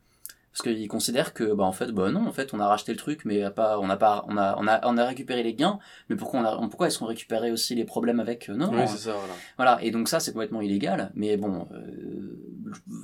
parce 0.59 0.75
qu'il 0.75 0.89
considère 0.89 1.35
que 1.35 1.53
bah 1.53 1.65
en 1.65 1.73
fait 1.73 1.91
bah 1.93 2.11
non 2.11 2.27
en 2.27 2.33
fait 2.33 2.55
on 2.55 2.61
a 2.61 2.67
racheté 2.67 2.91
le 2.93 2.97
truc 2.99 3.27
mais 3.27 3.51
pas 3.51 3.79
on 3.79 3.91
a 3.91 3.97
pas 3.99 4.25
on 4.27 4.39
a 4.39 4.57
on 4.59 4.67
a 4.67 4.81
on 4.87 4.97
a 4.97 5.05
récupéré 5.05 5.43
les 5.43 5.53
gains 5.53 5.79
mais 6.09 6.17
pourquoi 6.17 6.41
on 6.41 6.45
a 6.45 6.57
pourquoi 6.69 6.87
est-ce 6.87 6.99
qu'on 6.99 7.05
récupérait 7.07 7.51
aussi 7.51 7.75
les 7.75 7.85
problèmes 7.85 8.21
avec 8.21 8.49
non, 8.49 8.71
Oui, 8.71 8.77
non, 8.77 8.87
c'est 8.87 8.97
ça, 8.97 9.13
voilà. 9.13 9.35
voilà 9.59 9.79
et 9.83 9.91
donc 9.91 10.09
ça 10.09 10.19
c'est 10.19 10.33
complètement 10.33 10.63
illégal 10.63 11.11
mais 11.15 11.37
bon 11.37 11.69
euh, 11.73 12.41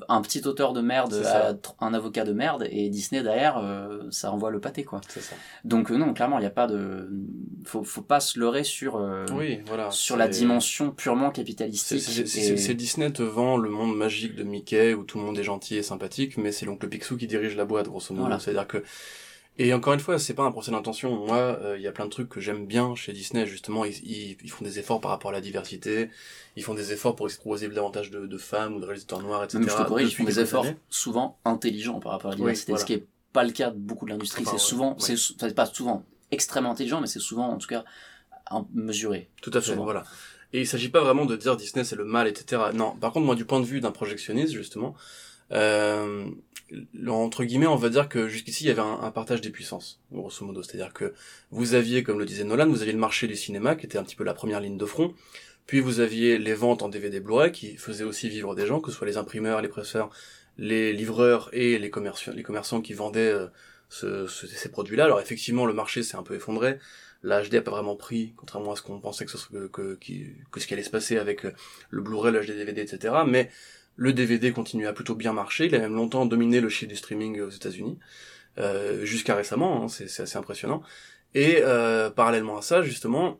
un 0.09 0.23
petit 0.23 0.47
auteur 0.47 0.73
de 0.73 0.81
merde 0.81 1.13
tr- 1.13 1.75
un 1.81 1.93
avocat 1.93 2.25
de 2.25 2.33
merde 2.33 2.67
et 2.71 2.89
Disney 2.89 3.23
derrière 3.23 3.59
euh, 3.59 4.05
ça 4.11 4.33
envoie 4.33 4.51
le 4.51 4.59
pâté 4.61 4.85
quoi 4.85 5.03
ça. 5.09 5.21
donc 5.65 5.91
euh, 5.91 5.97
non 5.97 6.15
clairement 6.15 6.39
il 6.39 6.43
n'y 6.43 6.47
a 6.47 6.51
pas 6.51 6.67
de 6.67 7.11
faut 7.65 7.85
faut 7.85 8.01
pas 8.03 8.21
se 8.21 8.39
leurrer 8.39 8.65
sur 8.65 8.97
euh, 8.97 9.27
Oui, 9.35 9.61
voilà. 9.67 9.91
sur 9.91 10.17
la 10.17 10.27
dimension 10.29 10.91
purement 10.91 11.31
capitalistique 11.31 12.01
c'est- 12.01 12.23
et- 12.23 12.27
c'est- 12.27 12.57
c'est 12.57 12.75
Disney 12.75 13.11
te 13.13 13.23
vend 13.23 13.59
le 13.59 13.69
monde 13.69 13.95
magique 13.95 14.35
de 14.37 14.43
Mickey 14.43 14.95
où 14.95 15.05
tout 15.05 15.19
le 15.19 15.25
monde 15.25 15.39
est 15.39 15.43
gentil 15.45 15.77
et 15.77 15.83
sympathique, 15.83 16.37
mais 16.39 16.51
c'est 16.53 16.65
l'oncle 16.67 16.89
Picsou 16.89 17.17
qui 17.17 17.27
dirige 17.27 17.42
la 17.51 17.65
boîte, 17.65 17.87
grosso 17.89 18.13
modo. 18.15 18.27
Voilà. 18.27 18.39
C'est-à-dire 18.39 18.67
que. 18.67 18.83
Et 19.59 19.75
encore 19.75 19.93
une 19.93 20.01
fois, 20.01 20.19
c'est 20.19 20.33
pas 20.33 20.45
un 20.45 20.51
procès 20.51 20.71
d'intention. 20.71 21.27
Moi, 21.27 21.37
euh, 21.37 21.77
il 21.77 21.83
y 21.83 21.87
a 21.87 21.93
plein 21.93 22.07
de 22.07 22.11
trucs 22.11 22.31
que 22.31 22.41
j'aime 22.41 22.65
bien 22.67 22.95
chez 22.95 23.13
Disney, 23.13 23.47
justement. 23.47 23.85
Ils, 23.85 23.93
ils, 24.03 24.37
ils 24.43 24.51
font 24.51 24.65
des 24.65 24.79
efforts 24.79 25.01
par 25.01 25.11
rapport 25.11 25.31
à 25.31 25.35
la 25.35 25.43
diversité, 25.43 26.09
ils 26.57 26.63
font 26.63 26.73
des 26.73 26.93
efforts 26.93 27.15
pour 27.15 27.27
exposer 27.27 27.69
davantage 27.69 28.11
de, 28.11 28.27
de 28.27 28.39
femmes 28.39 28.77
ou 28.77 28.81
de 28.81 28.87
réalisateurs 28.87 29.21
noirs, 29.21 29.45
etc. 29.45 29.59
Même 29.59 29.69
je 29.69 29.77
te 29.77 29.83
corrige, 29.87 30.09
ils 30.13 30.15
font 30.15 30.25
des 30.25 30.41
efforts 30.41 30.65
années. 30.65 30.77
souvent 30.89 31.39
intelligents 31.45 32.01
par 32.01 32.13
rapport 32.13 32.31
à 32.31 32.35
la 32.35 32.39
Oui, 32.39 32.45
diversité, 32.45 32.73
voilà. 32.73 32.81
ce 32.81 32.87
qui 32.87 32.93
est 32.95 33.07
pas 33.35 33.45
le 33.45 33.51
cas 33.53 33.71
de 33.71 33.77
beaucoup 33.79 34.07
de 34.07 34.11
l'industrie. 34.11 34.45
C'est 34.47 34.59
souvent, 34.59 34.97
ouais. 34.99 35.17
c'est 35.17 35.55
pas 35.55 35.67
souvent, 35.67 36.05
extrêmement 36.31 36.71
intelligent, 36.71 37.03
mais 37.03 37.07
c'est 37.07 37.21
souvent, 37.21 37.49
en 37.49 37.59
tout 37.59 37.69
cas, 37.69 37.85
mesuré. 38.75 39.29
Tout 39.43 39.51
à 39.55 39.61
fait, 39.61 39.73
Souvent. 39.73 39.85
voilà. 39.85 40.05
Et 40.55 40.61
il 40.61 40.67
s'agit 40.67 40.91
pas 40.91 41.01
vraiment 41.01 41.25
de 41.25 41.37
dire 41.37 41.57
Disney 41.57 41.85
c'est 41.85 41.97
le 41.97 42.05
mal, 42.05 42.29
etc. 42.29 42.63
Non, 42.75 42.93
par 42.97 43.13
contre, 43.13 43.25
moi, 43.27 43.35
du 43.35 43.45
point 43.47 43.61
de 43.61 43.65
vue 43.65 43.81
d'un 43.81 43.91
projectionniste, 43.91 44.53
justement, 44.53 44.95
euh, 45.53 46.27
entre 47.07 47.45
guillemets, 47.45 47.67
on 47.67 47.77
va 47.77 47.89
dire 47.91 48.09
que 48.09 48.29
jusqu'ici, 48.29 48.65
il 48.65 48.69
y 48.69 48.71
avait 48.71 48.81
un, 48.81 49.11
partage 49.11 49.41
des 49.41 49.51
puissances, 49.51 50.01
grosso 50.11 50.45
modo. 50.45 50.63
C'est-à-dire 50.63 50.93
que 50.93 51.13
vous 51.51 51.75
aviez, 51.75 52.03
comme 52.03 52.19
le 52.19 52.25
disait 52.25 52.45
Nolan, 52.45 52.69
vous 52.69 52.81
aviez 52.83 52.93
le 52.95 52.99
marché 52.99 53.27
du 53.27 53.37
cinéma, 53.37 53.77
qui 53.77 53.87
était 53.87 53.99
un 53.99 54.05
petit 54.05 54.17
peu 54.17 54.25
la 54.25 54.35
première 54.35 54.61
ligne 54.61 54.79
de 54.79 54.87
front, 54.87 55.15
puis 55.67 55.81
vous 55.81 56.01
aviez 56.01 56.39
les 56.39 56.55
ventes 56.55 56.83
en 56.83 56.89
DVD 56.89 57.21
Blu-ray, 57.21 57.53
qui 57.53 57.77
faisaient 57.77 58.05
aussi 58.05 58.29
vivre 58.29 58.55
des 58.55 58.67
gens, 58.67 58.81
que 58.81 58.91
ce 58.91 58.97
soit 58.97 59.07
les 59.07 59.17
imprimeurs, 59.19 59.61
les 59.61 59.69
presseurs, 59.69 60.11
les 60.59 60.93
livreurs 60.93 61.51
et 61.53 61.79
les 61.79 61.91
commerçants, 61.91 62.33
les 62.33 62.43
commerçants 62.43 62.81
qui 62.81 62.95
vendaient 62.95 63.33
euh, 63.33 63.47
ce- 63.89 64.27
ce- 64.27 64.47
ces 64.47 64.71
produits-là. 64.71 65.05
Alors 65.05 65.21
effectivement, 65.21 65.67
le 65.67 65.73
marché 65.75 66.03
s'est 66.03 66.17
un 66.17 66.23
peu 66.23 66.35
effondré. 66.35 66.79
La 67.23 67.43
HD 67.43 67.55
a 67.57 67.63
pas 67.63 67.71
vraiment 67.71 67.95
pris, 67.97 68.33
contrairement 68.37 68.73
à 68.73 68.77
ce 68.77 68.83
qu'on 68.83 68.99
pensait 69.01 69.25
que 69.25 69.31
ce, 69.31 69.47
que, 69.47 69.97
que 70.51 70.61
ce 70.61 70.67
qui 70.67 70.75
allait 70.75 70.83
se 70.83 70.91
passer 70.91 71.19
avec 71.19 71.45
euh, 71.45 71.53
le 71.91 72.03
Blu-ray, 72.03 72.33
le 72.33 72.41
HD 72.41 72.57
DVD, 72.57 72.81
etc. 72.83 73.15
Mais 73.27 73.49
le 73.97 74.13
DVD 74.13 74.53
continue 74.53 74.87
à 74.87 74.93
plutôt 74.93 75.15
bien 75.15 75.33
marcher. 75.33 75.67
Il 75.67 75.75
a 75.75 75.79
même 75.79 75.95
longtemps 75.95 76.27
dominé 76.27 76.61
le 76.61 76.69
chiffre 76.69 76.89
du 76.89 76.97
streaming 76.97 77.41
aux 77.41 77.51
États-Unis, 77.51 77.99
euh, 78.59 79.05
jusqu'à 79.05 79.35
récemment. 79.35 79.85
hein, 79.85 79.89
c'est 79.89 80.05
assez 80.21 80.37
impressionnant. 80.37 80.83
Et 81.35 81.59
euh, 81.63 82.11
parallèlement 82.11 82.59
à 82.59 82.63
ça, 82.63 82.83
justement, 82.83 83.39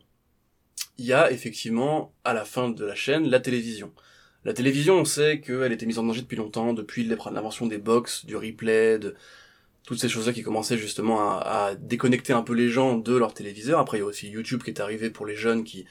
il 0.97 1.05
y 1.05 1.13
a 1.13 1.31
effectivement 1.31 2.13
à 2.23 2.33
la 2.33 2.45
fin 2.45 2.69
de 2.69 2.85
la 2.85 2.95
chaîne 2.95 3.29
la 3.29 3.39
télévision. 3.39 3.93
La 4.45 4.53
télévision, 4.53 4.95
on 4.95 5.05
sait 5.05 5.39
qu'elle 5.39 5.71
était 5.71 5.85
mise 5.85 5.99
en 5.99 6.03
danger 6.03 6.21
depuis 6.21 6.37
longtemps, 6.37 6.73
depuis 6.73 7.03
l'invention 7.05 7.65
des 7.67 7.77
box, 7.77 8.25
du 8.25 8.35
replay, 8.35 8.99
de 8.99 9.15
toutes 9.85 9.99
ces 9.99 10.09
choses-là 10.09 10.33
qui 10.33 10.43
commençaient 10.43 10.77
justement 10.77 11.29
à, 11.29 11.67
à 11.69 11.75
déconnecter 11.75 12.33
un 12.33 12.41
peu 12.41 12.53
les 12.53 12.69
gens 12.69 12.97
de 12.97 13.15
leur 13.15 13.33
téléviseur. 13.33 13.79
Après, 13.79 13.97
il 13.97 14.01
y 14.01 14.03
a 14.03 14.05
aussi 14.05 14.29
YouTube 14.29 14.63
qui 14.63 14.71
est 14.71 14.79
arrivé 14.81 15.09
pour 15.09 15.25
les 15.25 15.35
jeunes 15.35 15.63
qui 15.63 15.85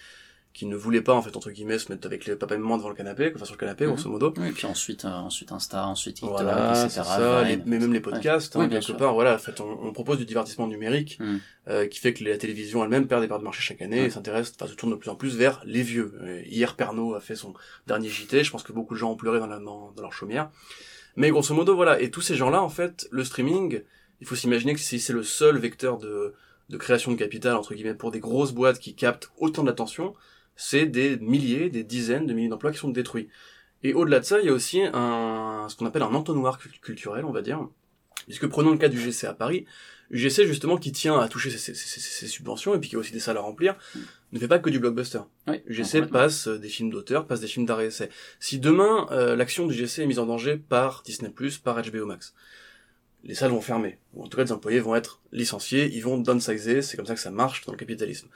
qui 0.55 0.67
ne 0.67 0.77
voulaient 0.77 1.01
pas 1.01 1.15
en 1.15 1.23
fait 1.23 1.35
entre 1.37 1.51
guillemets 1.51 1.79
se 1.79 1.91
mettre 1.91 2.07
avec 2.07 2.27
les 2.27 2.37
papa 2.37 2.55
et 2.55 2.59
maman 2.59 2.77
devant 2.77 2.91
le 2.91 2.95
canapé, 2.95 3.33
enfin 3.35 3.45
sur 3.47 3.55
le 3.55 3.59
canapé 3.61 3.87
grosso 3.87 4.09
modo. 4.11 4.35
Oui, 4.37 4.49
et 4.49 4.53
puis 4.53 4.67
ensuite, 4.67 5.05
euh, 5.07 5.09
ensuite 5.09 5.51
Insta, 5.51 5.87
ensuite 5.87 6.17
TikTok, 6.17 6.33
Voilà, 6.43 6.85
etc. 6.85 7.03
ça, 7.05 7.43
les- 7.45 7.57
mais 7.57 7.79
même 7.79 7.93
les 7.93 8.01
podcasts, 8.01 8.55
hein, 8.57 8.69
quelque 8.69 8.83
sûr. 8.85 8.97
part, 8.99 9.15
voilà, 9.15 9.35
en 9.35 9.39
fait, 9.39 9.61
on, 9.61 9.79
on 9.83 9.93
propose 9.93 10.19
du 10.19 10.27
divertissement 10.27 10.67
numérique 10.67 11.19
Mm. 11.21 11.37
euh, 11.69 11.87
qui 11.87 12.01
fait 12.01 12.13
que 12.13 12.23
la 12.25 12.37
télévision 12.37 12.85
elle-même 12.85 13.07
perd 13.07 13.23
des 13.23 13.29
parts 13.29 13.39
de 13.39 13.45
marché 13.45 13.63
chaque 13.63 13.81
année 13.81 14.05
et 14.05 14.11
s'intéresse, 14.11 14.53
enfin, 14.61 14.71
se 14.71 14.77
tourne 14.77 14.93
de 14.93 14.97
plus 14.97 15.09
en 15.09 15.15
plus 15.15 15.37
vers 15.37 15.63
les 15.65 15.83
vieux. 15.83 16.13
Euh, 16.23 16.43
hier, 16.47 16.77
Pernod 16.77 17.17
a 17.17 17.21
fait 17.21 17.35
son 17.37 17.55
dernier 17.87 18.09
JT, 18.11 18.45
je 18.45 18.51
pense 18.51 18.63
que 18.63 18.73
beaucoup 18.73 18.93
de 18.93 18.99
gens 18.99 19.13
ont 19.13 19.17
pleuré 19.17 19.39
dans, 19.39 19.47
la, 19.47 19.59
dans, 19.59 19.93
dans 19.97 20.03
leur 20.03 20.13
chaumière. 20.13 20.51
Mais 21.17 21.31
grosso 21.31 21.55
modo, 21.55 21.75
voilà, 21.75 22.01
et 22.01 22.11
tous 22.11 22.21
ces 22.23 22.35
gens-là, 22.37 22.63
en 22.63 22.69
fait, 22.69 23.09
le 23.11 23.25
streaming, 23.25 23.83
il 24.21 24.27
faut 24.27 24.35
s'imaginer 24.35 24.75
que 24.75 24.81
si 24.81 25.01
c'est 25.01 25.13
le 25.15 25.23
seul 25.23 25.57
vecteur 25.59 25.99
de, 25.99 26.35
de 26.69 26.77
création 26.77 27.11
de 27.11 27.17
capital, 27.17 27.55
entre 27.57 27.75
guillemets, 27.75 27.95
pour 27.95 28.11
des 28.11 28.21
grosses 28.21 28.53
boîtes 28.53 28.79
qui 28.79 28.95
captent 28.95 29.31
autant 29.39 29.63
d'attention, 29.63 30.15
c'est 30.57 30.87
des 30.87 31.17
milliers, 31.19 31.71
des 31.71 31.85
dizaines 31.85 32.27
de 32.27 32.33
milliers 32.35 32.49
d'emplois 32.49 32.73
qui 32.73 32.79
sont 32.79 32.89
détruits. 32.91 33.29
Et 33.83 33.95
au-delà 33.95 34.21
de 34.21 34.25
ça, 34.25 34.41
il 34.41 34.47
y 34.47 34.49
a 34.49 34.53
aussi 34.53 34.81
un, 34.93 35.67
ce 35.69 35.77
qu'on 35.77 35.87
appelle 35.87 36.03
un 36.03 36.15
entonnoir 36.15 36.59
cul- 36.59 36.71
culturel, 36.81 37.25
on 37.25 37.33
va 37.33 37.43
dire. 37.43 37.67
Puisque 38.27 38.47
prenons 38.47 38.71
le 38.71 38.79
cas 38.79 38.89
du 38.89 39.01
GC 39.01 39.27
à 39.27 39.35
Paris. 39.35 39.65
UGC, 40.11 40.47
justement, 40.47 40.77
qui 40.77 40.93
tient 40.93 41.19
à 41.19 41.27
toucher 41.27 41.51
ses, 41.51 41.57
ses- 41.59 41.75
ses- 41.75 41.99
ses 42.01 42.27
subventions 42.27 42.75
et 42.75 42.79
puis 42.79 42.91
qui 42.91 42.97
a 42.97 42.99
aussi 42.99 43.13
des 43.13 43.19
salles 43.19 43.39
à 43.39 43.41
remplir, 43.41 43.75
ne 44.33 44.39
fait 44.39 44.47
pas 44.47 44.59
que 44.59 44.69
du 44.71 44.79
blockbuster. 44.79 45.21
Oui, 45.49 45.63
UGC 45.67 46.03
passe 46.13 46.47
euh, 46.49 46.59
des 46.59 46.69
films 46.69 46.91
d'auteur, 46.91 47.27
passe 47.27 47.41
des 47.41 47.47
films 47.49 47.65
d'art 47.67 47.81
et 47.81 47.87
essai. 47.87 48.11
Si 48.39 48.59
demain, 48.59 49.09
euh, 49.11 49.35
l'action 49.37 49.67
du 49.67 49.73
GC 49.75 50.03
est 50.03 50.07
mise 50.07 50.19
en 50.19 50.27
danger 50.27 50.59
par 50.59 51.03
Disney+, 51.05 51.33
par 51.65 51.83
HBO 51.83 52.05
Max, 52.07 52.35
les 53.25 53.35
salles 53.35 53.51
vont 53.53 53.61
fermer. 53.63 53.99
Ou 54.15 54.23
en 54.25 54.29
tout 54.29 54.37
cas, 54.37 54.45
les 54.45 54.53
employés 54.53 54.81
vont 54.81 54.95
être 54.95 55.21
licenciés, 55.33 55.91
ils 55.93 56.03
vont 56.03 56.19
downsizer, 56.19 56.83
c'est 56.83 56.97
comme 56.99 57.07
ça 57.07 57.15
que 57.15 57.21
ça 57.21 57.31
marche 57.31 57.65
dans 57.65 57.73
le 57.73 57.79
capitalisme. 57.79 58.29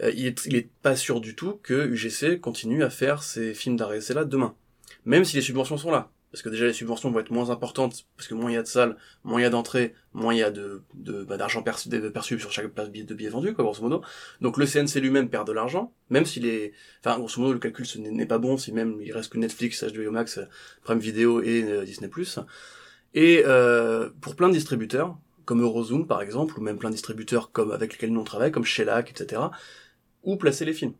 Euh, 0.00 0.10
il, 0.14 0.26
est, 0.26 0.68
pas 0.82 0.96
sûr 0.96 1.20
du 1.20 1.34
tout 1.34 1.58
que 1.62 1.86
UGC 1.88 2.40
continue 2.40 2.82
à 2.82 2.90
faire 2.90 3.22
ces 3.22 3.54
films 3.54 3.76
essai 3.94 4.14
là 4.14 4.24
demain. 4.24 4.54
Même 5.04 5.24
si 5.24 5.36
les 5.36 5.42
subventions 5.42 5.76
sont 5.76 5.90
là. 5.90 6.10
Parce 6.30 6.40
que 6.40 6.48
déjà 6.48 6.64
les 6.64 6.72
subventions 6.72 7.10
vont 7.10 7.20
être 7.20 7.30
moins 7.30 7.50
importantes, 7.50 8.06
parce 8.16 8.26
que 8.26 8.32
moins 8.32 8.50
il 8.50 8.54
y 8.54 8.56
a 8.56 8.62
de 8.62 8.66
salles, 8.66 8.96
moins 9.22 9.38
il 9.38 9.42
y 9.42 9.46
a 9.46 9.50
d'entrées, 9.50 9.94
moins 10.14 10.32
il 10.32 10.38
y 10.38 10.42
a 10.42 10.50
de, 10.50 10.80
de 10.94 11.24
bah, 11.24 11.36
d'argent 11.36 11.62
perçu, 11.62 11.90
perçu 12.10 12.40
sur 12.40 12.50
chaque 12.50 12.68
place 12.68 12.90
de 12.90 13.14
billet- 13.14 13.28
vendus, 13.28 13.52
quoi, 13.52 13.64
grosso 13.64 13.82
modo. 13.82 14.00
Donc 14.40 14.56
le 14.56 14.64
CNC 14.64 15.02
lui-même 15.02 15.28
perd 15.28 15.46
de 15.46 15.52
l'argent, 15.52 15.92
même 16.08 16.24
s'il 16.24 16.46
est, 16.46 16.72
enfin, 17.04 17.18
grosso 17.18 17.38
modo, 17.38 17.52
le 17.52 17.58
calcul 17.58 17.84
n'est 17.98 18.24
pas 18.24 18.38
bon 18.38 18.56
si 18.56 18.72
même 18.72 18.98
il 19.02 19.12
reste 19.12 19.30
que 19.30 19.36
Netflix, 19.36 19.84
HBO 19.84 20.10
Max, 20.10 20.40
Prime 20.84 21.00
Video 21.00 21.42
et 21.42 21.64
euh, 21.64 21.84
Disney+. 21.84 22.08
Et 23.12 23.42
euh, 23.44 24.08
pour 24.22 24.34
plein 24.34 24.48
de 24.48 24.54
distributeurs, 24.54 25.18
comme 25.44 25.60
Eurozoom 25.60 26.06
par 26.06 26.22
exemple, 26.22 26.58
ou 26.58 26.62
même 26.62 26.78
plein 26.78 26.88
de 26.88 26.94
distributeurs 26.94 27.52
comme 27.52 27.72
avec 27.72 27.92
lesquels 27.92 28.10
nous 28.10 28.20
on 28.20 28.24
travaille, 28.24 28.52
comme 28.52 28.64
Shellac, 28.64 29.10
etc., 29.10 29.42
où 30.22 30.36
placer 30.36 30.64
les 30.64 30.72
films. 30.72 30.94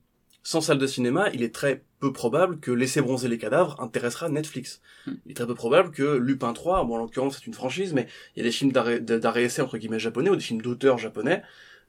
Sans 0.45 0.61
salle 0.61 0.79
de 0.79 0.87
cinéma, 0.89 1.31
il 1.33 1.43
est 1.45 1.55
très 1.55 1.85
peu 2.01 2.13
probable 2.13 2.59
que 2.59 2.73
Laisser 2.73 3.01
bronzer 3.01 3.29
les 3.29 3.39
cadavres 3.39 3.81
intéressera 3.81 4.29
Netflix. 4.29 4.81
Hmm. 5.07 5.13
Il 5.25 5.31
est 5.31 5.35
très 5.35 5.47
peu 5.47 5.55
probable 5.55 5.93
que 5.93 6.17
Lupin 6.17 6.53
3, 6.53 6.85
bon 6.85 6.97
en 6.97 6.99
l'occurrence 6.99 7.37
c'est 7.39 7.47
une 7.47 7.55
franchise, 7.55 7.93
mais 7.93 8.09
il 8.35 8.41
y 8.41 8.43
a 8.43 8.49
des 8.49 8.53
films 8.53 8.73
d'arrêt 8.73 8.99
d'arrêt 8.99 9.45
essai 9.45 9.63
entre 9.63 9.79
guillemets 9.79 10.01
japonais, 10.01 10.31
ou 10.31 10.37
des 10.37 10.43
films 10.43 10.61
d'auteurs 10.61 10.99
japonais, 10.99 11.43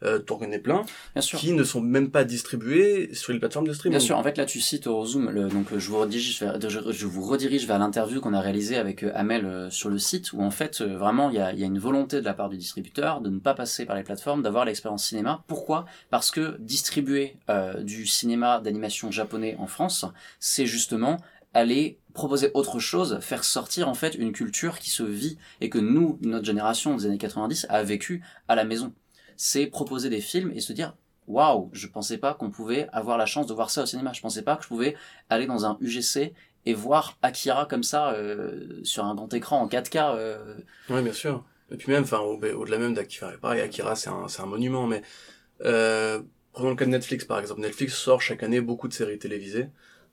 euh, 0.04 0.20
t'en 0.20 0.38
connais 0.38 0.60
plein, 0.60 0.84
Bien 1.14 1.22
sûr. 1.22 1.40
qui 1.40 1.54
ne 1.54 1.64
sont 1.64 1.82
même 1.82 2.10
pas 2.12 2.24
distribués 2.24 3.14
sur 3.14 3.34
les 3.34 3.40
plateformes 3.40 3.68
de 3.68 3.74
streaming. 3.74 3.98
Bien 3.98 4.06
sûr, 4.06 4.18
en 4.18 4.24
fait 4.24 4.38
là 4.38 4.46
tu 4.46 4.60
cites 4.62 4.88
Eurozoom, 4.88 5.30
le, 5.30 5.48
donc 5.48 5.68
je 5.78 5.90
vous 5.90 5.98
redirige 6.00 6.40
vers, 6.40 6.60
je, 6.62 6.92
je 6.92 7.06
vous 7.06 7.24
redirige 7.24 7.66
vers 7.68 7.80
l'interview 7.80 8.22
qu'on 8.22 8.34
a 8.34 8.42
réalisée 8.42 8.78
avec 8.78 9.04
euh, 9.04 9.12
Amel 9.16 9.46
euh, 9.46 9.70
sur 9.70 9.90
le 9.90 9.98
site, 10.00 10.34
où 10.34 10.42
en 10.42 10.52
fait 10.52 10.82
euh, 10.82 10.98
vraiment 10.98 11.30
il 11.30 11.36
y 11.36 11.40
a, 11.40 11.54
y 11.54 11.64
a 11.64 11.68
une 11.68 11.80
volonté 11.80 12.20
de 12.20 12.26
la 12.26 12.34
part 12.34 12.50
du 12.50 12.58
distributeur 12.58 13.22
de 13.22 13.30
ne 13.30 13.40
pas 13.40 13.54
passer 13.54 13.86
par 13.86 13.96
les 13.96 14.04
plateformes, 14.04 14.42
d'avoir 14.42 14.66
l'expérience 14.66 15.06
cinéma. 15.06 15.44
Pourquoi? 15.48 15.86
Parce 16.10 16.32
que 16.32 16.58
distribuer 16.60 17.38
euh, 17.50 17.82
du 17.84 18.06
cinéma 18.06 18.60
d'animation 18.60 19.12
japonais 19.12 19.56
en 19.60 19.68
France, 19.68 20.06
c'est 20.40 20.66
justement 20.66 21.18
aller 21.54 22.00
proposer 22.14 22.52
autre 22.54 22.80
chose, 22.80 23.20
faire 23.22 23.44
sortir 23.44 23.88
en 23.88 23.94
fait 23.94 24.16
une 24.16 24.32
culture 24.32 24.80
qui 24.80 24.90
se 24.90 25.04
vit 25.04 25.38
et 25.62 25.70
que 25.70 25.78
nous, 25.78 26.18
notre 26.22 26.46
génération 26.46 26.96
des 26.96 27.06
années 27.06 27.18
90, 27.18 27.68
a 27.70 27.84
vécu 27.84 28.24
à 28.48 28.56
la 28.56 28.64
maison. 28.64 28.92
C'est 29.38 29.68
proposer 29.68 30.10
des 30.10 30.22
films 30.22 30.52
et 30.56 30.62
se 30.62 30.74
dire 30.74 30.96
waouh, 31.28 31.70
je 31.74 31.88
pensais 31.88 32.18
pas 32.18 32.34
qu'on 32.34 32.50
pouvait 32.52 32.88
avoir 32.92 33.18
la 33.18 33.26
chance 33.26 33.48
de 33.48 33.54
voir 33.54 33.70
ça 33.70 33.84
au 33.84 33.86
cinéma. 33.86 34.12
Je 34.14 34.22
pensais 34.22 34.42
pas 34.42 34.56
que 34.58 34.64
je 34.64 34.68
pouvais 34.68 34.96
aller 35.30 35.46
dans 35.46 35.66
un 35.66 35.78
UGC 35.80 36.34
et 36.66 36.74
voir 36.74 37.18
Akira 37.22 37.66
comme 37.66 37.84
ça 37.84 38.12
euh, 38.14 38.80
sur 38.84 39.06
un 39.06 39.16
grand 39.16 39.34
écran 39.34 39.62
en 39.62 39.68
4K. 39.68 40.16
Euh... 40.16 40.56
Oui, 40.90 41.02
bien 41.02 41.14
sûr. 41.14 41.44
Et 41.72 41.78
puis 41.78 41.92
même, 41.92 42.04
enfin, 42.04 42.20
au- 42.20 42.38
au-delà 42.38 42.78
même 42.78 42.94
d'Akira, 42.94 43.32
pareil, 43.42 43.62
Akira, 43.62 43.96
c'est 43.96 44.10
un, 44.10 44.46
monument, 44.46 44.86
mais 44.86 45.02
euh, 45.62 46.22
prenons 46.52 46.72
le 46.72 46.76
cas 46.76 46.86
de 46.86 46.92
Netflix, 46.92 47.26
par 47.26 47.40
exemple. 47.40 47.62
Netflix 47.62 47.94
sort 47.96 48.22
chaque 48.22 48.44
année 48.44 48.62
beaucoup 48.62 48.88
de 48.88 48.94
séries 48.94 49.18
télévisées. 49.18 49.70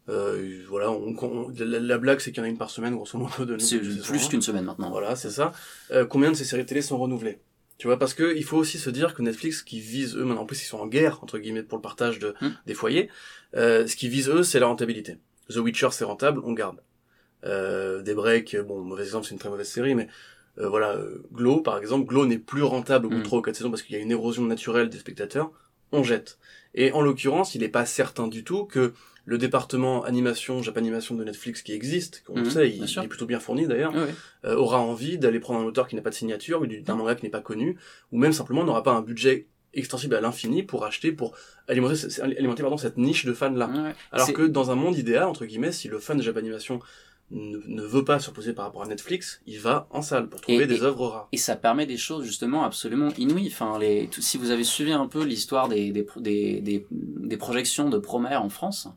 Euh, 0.09 0.62
voilà, 0.68 0.90
on, 0.90 1.14
on- 1.22 1.48
la, 1.59 1.78
la 1.80 1.98
blague, 1.98 2.20
c'est 2.20 2.33
qu'il 2.33 2.38
y 2.38 2.40
en 2.40 2.46
a 2.46 2.48
une 2.48 2.59
par 2.59 2.70
semaine, 2.70 2.94
grosso 2.94 3.18
modo, 3.18 3.44
de 3.44 3.59
C'est 3.59 3.78
plus 3.78 4.28
qu'une 4.28 4.42
semaine 4.42 4.64
maintenant. 4.64 4.90
Voilà, 4.90 5.16
c'est 5.16 5.30
ça. 5.30 5.52
Euh, 5.90 6.06
combien 6.06 6.30
de 6.30 6.37
ces 6.37 6.44
séries 6.44 6.66
télé 6.66 6.83
sont 6.83 6.98
renouvelées? 6.98 7.40
Tu 7.80 7.86
vois, 7.86 7.98
parce 7.98 8.12
que 8.12 8.36
il 8.36 8.44
faut 8.44 8.58
aussi 8.58 8.76
se 8.78 8.90
dire 8.90 9.14
que 9.14 9.22
Netflix, 9.22 9.62
qui 9.62 9.80
vise 9.80 10.14
eux, 10.14 10.24
maintenant 10.24 10.42
en 10.42 10.46
plus 10.46 10.62
ils 10.62 10.66
sont 10.66 10.76
en 10.80 10.86
guerre 10.86 11.20
entre 11.22 11.38
guillemets 11.38 11.62
pour 11.62 11.78
le 11.78 11.82
partage 11.82 12.18
de 12.18 12.34
Hmm. 12.42 12.50
des 12.66 12.74
foyers, 12.74 13.08
euh, 13.56 13.86
ce 13.86 13.96
qui 13.96 14.10
vise 14.10 14.28
eux, 14.28 14.42
c'est 14.42 14.60
la 14.60 14.66
rentabilité. 14.66 15.16
The 15.48 15.56
Witcher, 15.56 15.88
c'est 15.90 16.04
rentable, 16.04 16.42
on 16.44 16.52
garde. 16.52 16.82
Euh, 17.46 18.02
des 18.02 18.12
breaks, 18.12 18.54
bon, 18.68 18.82
mauvais 18.82 19.04
exemple, 19.04 19.24
c'est 19.24 19.32
une 19.32 19.38
très 19.38 19.48
mauvaise 19.48 19.66
série, 19.66 19.94
mais 19.94 20.08
euh, 20.58 20.68
voilà, 20.68 20.90
euh, 20.90 21.22
Glow, 21.32 21.62
par 21.62 21.78
exemple, 21.78 22.06
Glow 22.06 22.26
n'est 22.26 22.38
plus 22.38 22.62
rentable 22.62 23.06
au 23.06 23.08
bout 23.08 23.16
de 23.16 23.20
Hmm. 23.20 23.24
trois 23.24 23.38
ou 23.38 23.42
quatre 23.42 23.56
saisons 23.56 23.70
parce 23.70 23.80
qu'il 23.82 23.96
y 23.96 23.98
a 23.98 24.02
une 24.02 24.10
érosion 24.10 24.44
naturelle 24.44 24.90
des 24.90 24.98
spectateurs, 24.98 25.50
on 25.90 26.02
jette. 26.02 26.38
Et 26.74 26.92
en 26.92 27.00
l'occurrence, 27.00 27.54
il 27.54 27.62
n'est 27.62 27.70
pas 27.70 27.86
certain 27.86 28.28
du 28.28 28.44
tout 28.44 28.66
que 28.66 28.92
le 29.24 29.38
département 29.38 30.04
animation, 30.04 30.62
Japanimation 30.62 31.14
de 31.14 31.24
Netflix 31.24 31.62
qui 31.62 31.72
existe, 31.72 32.22
on 32.28 32.36
le 32.36 32.42
Mhm, 32.44 32.51
sait, 32.51 32.70
il, 32.70 32.82
est 32.84 33.09
plutôt 33.09 33.26
bien 33.26 33.40
fourni 33.40 33.66
d'ailleurs, 33.66 33.92
Oui, 33.94 34.12
euh, 34.44 34.57
aura 34.57 34.78
envie 34.80 35.18
d'aller 35.18 35.40
prendre 35.40 35.61
un 35.61 35.64
auteur 35.64 35.86
qui 35.88 35.97
n'a 35.97 36.03
pas 36.03 36.11
de 36.11 36.14
signature, 36.14 36.62
ou 36.62 36.66
du- 36.66 36.80
d'un 36.82 36.94
manga 36.97 37.14
qui 37.14 37.24
n'est 37.24 37.30
pas 37.30 37.40
connu, 37.40 37.76
ou 38.12 38.18
même 38.18 38.32
simplement 38.32 38.64
n'aura 38.64 38.82
pas 38.82 38.92
un 38.92 39.03
budget 39.03 39.47
extensible 39.72 40.16
à 40.16 40.20
l'infini 40.20 40.62
pour 40.64 40.84
acheter, 40.84 41.12
pour 41.12 41.36
alimenter, 41.68 42.62
pardon, 42.62 42.76
cette 42.76 42.97
niche 42.97 43.24
de 43.24 43.32
fans-là. 43.32 43.68
Ouais. 43.68 43.94
Alors 44.11 44.32
que 44.32 44.42
dans 44.42 44.70
un 44.70 44.74
monde 44.74 44.97
idéal, 44.99 45.24
entre 45.24 45.44
guillemets, 45.47 45.72
si 45.72 45.88
le 45.88 45.99
fan 45.99 46.16
de 46.18 46.22
Japanimation 46.22 46.80
ne, 47.30 47.59
ne 47.68 47.82
veut 47.82 48.05
pas 48.05 48.18
se 48.18 48.28
reposer 48.30 48.53
par 48.53 48.64
rapport 48.64 48.82
à 48.82 48.86
Netflix, 48.88 49.40
il 49.47 49.61
va 49.61 49.86
en 49.90 50.03
salle 50.03 50.28
pour 50.28 50.40
trouver 50.40 50.64
Et- 50.64 50.66
des 50.66 50.78
et- 50.78 50.82
œuvres 50.82 51.07
rares. 51.07 51.28
Et 51.30 51.36
ça 51.36 51.55
permet 51.55 51.86
des 51.86 51.97
choses 51.97 52.24
justement 52.24 52.64
absolument 52.64 53.11
inouïes. 53.18 53.47
Enfin, 53.53 53.78
les, 53.78 54.09
tout- 54.09 54.20
si 54.20 54.36
vous 54.36 54.51
avez 54.51 54.64
suivi 54.64 54.90
un 54.90 55.07
peu 55.07 55.22
l'histoire 55.22 55.68
des, 55.68 55.92
des, 55.92 56.05
des, 56.16 56.61
des, 56.61 56.86
des 56.90 57.36
projections 57.36 57.88
de 57.88 57.99
Promare 57.99 58.42
en 58.42 58.49
France, 58.49 58.88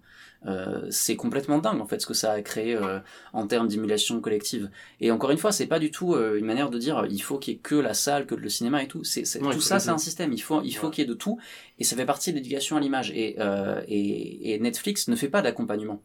euh, 0.46 0.86
c'est 0.90 1.16
complètement 1.16 1.58
dingue 1.60 1.80
en 1.82 1.86
fait 1.88 2.02
ce 2.02 2.06
que 2.06 2.14
ça 2.14 2.32
a 2.34 2.42
créé 2.42 2.76
euh, 2.76 3.00
en 3.34 3.48
termes 3.48 3.68
d'émulation 3.68 4.20
collective. 4.22 4.70
Et 5.00 5.12
encore 5.12 5.32
une 5.32 5.38
fois, 5.38 5.52
c'est 5.52 5.68
pas 5.68 5.80
du 5.80 5.90
tout 5.92 6.14
euh, 6.16 6.38
une 6.38 6.46
manière 6.46 6.70
de 6.70 6.78
dire 6.78 7.06
il 7.10 7.20
faut 7.22 7.38
qu'il 7.40 7.54
y 7.54 7.58
ait 7.58 7.60
que 7.60 7.76
la 7.76 7.94
salle, 7.94 8.26
que 8.26 8.36
le 8.36 8.50
cinéma 8.50 8.84
et 8.84 8.88
tout. 8.88 9.04
C'est, 9.04 9.26
c'est- 9.26 9.42
Ouais, 9.42 9.54
tout 9.54 9.62
ça, 9.62 9.80
c'est 9.80 9.90
un 9.90 9.98
système. 9.98 10.34
Il 10.34 10.42
faut, 10.42 10.62
il 10.64 10.72
faut 10.76 10.88
Ouais. 10.88 10.94
qu'il 10.94 11.02
y 11.04 11.06
ait 11.06 11.10
de 11.10 11.14
tout. 11.14 11.40
Et 11.80 11.84
ça 11.84 11.96
fait 11.96 12.06
partie 12.06 12.32
de 12.32 12.38
l'éducation 12.38 12.78
à 12.78 12.80
l'image. 12.80 13.12
Et, 13.12 13.36
euh, 13.40 13.82
et, 13.88 14.54
et 14.54 14.60
Netflix 14.60 15.08
ne 15.08 15.16
fait 15.16 15.30
pas 15.30 15.42
d'accompagnement. 15.42 16.02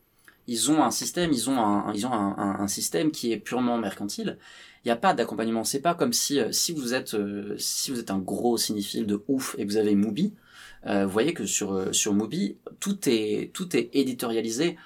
ils 0.47 0.71
ont 0.71 0.83
un 0.83 0.91
système, 0.91 1.31
ils 1.33 1.51
ont 1.51 1.59
un, 1.59 1.93
ils 1.95 2.07
ont 2.07 2.13
un, 2.13 2.35
un, 2.39 2.61
un 2.61 2.69
système 2.69 3.11
qui 3.11 3.33
est 3.33 3.37
purement 3.39 3.77
mercantile. 3.77 4.39
Il 4.85 4.89
n'y 4.89 4.93
a 4.93 4.97
pas 4.97 5.13
d'accompagnement. 5.13 5.63
C'est 5.65 5.81
pas 5.83 5.95
comme 5.95 6.13
si, 6.15 6.41
euh, 6.41 6.53
si 6.53 6.73
vous 6.73 6.95
êtes, 6.95 7.15
si 7.59 7.91
vous 7.91 7.99
êtes 8.01 8.11
un 8.11 8.19
gros 8.19 8.57
cinéphile 8.57 9.05
de 9.07 9.23
ouf 9.29 9.55
et 9.59 9.67
que 9.67 9.71
vous 9.71 9.77
avez 9.77 9.95
Mubi, 9.95 10.33
euh, 10.87 11.07
vous 11.07 11.13
voyez 11.13 11.35
que 11.35 11.47
sur, 11.47 11.73
euh, 11.73 11.93
sur 11.93 12.15
Mubi, 12.15 12.57
tout 12.81 12.99
est, 13.09 13.51
tout 13.53 13.77
est 13.77 13.91
éditorialisé 13.93 14.77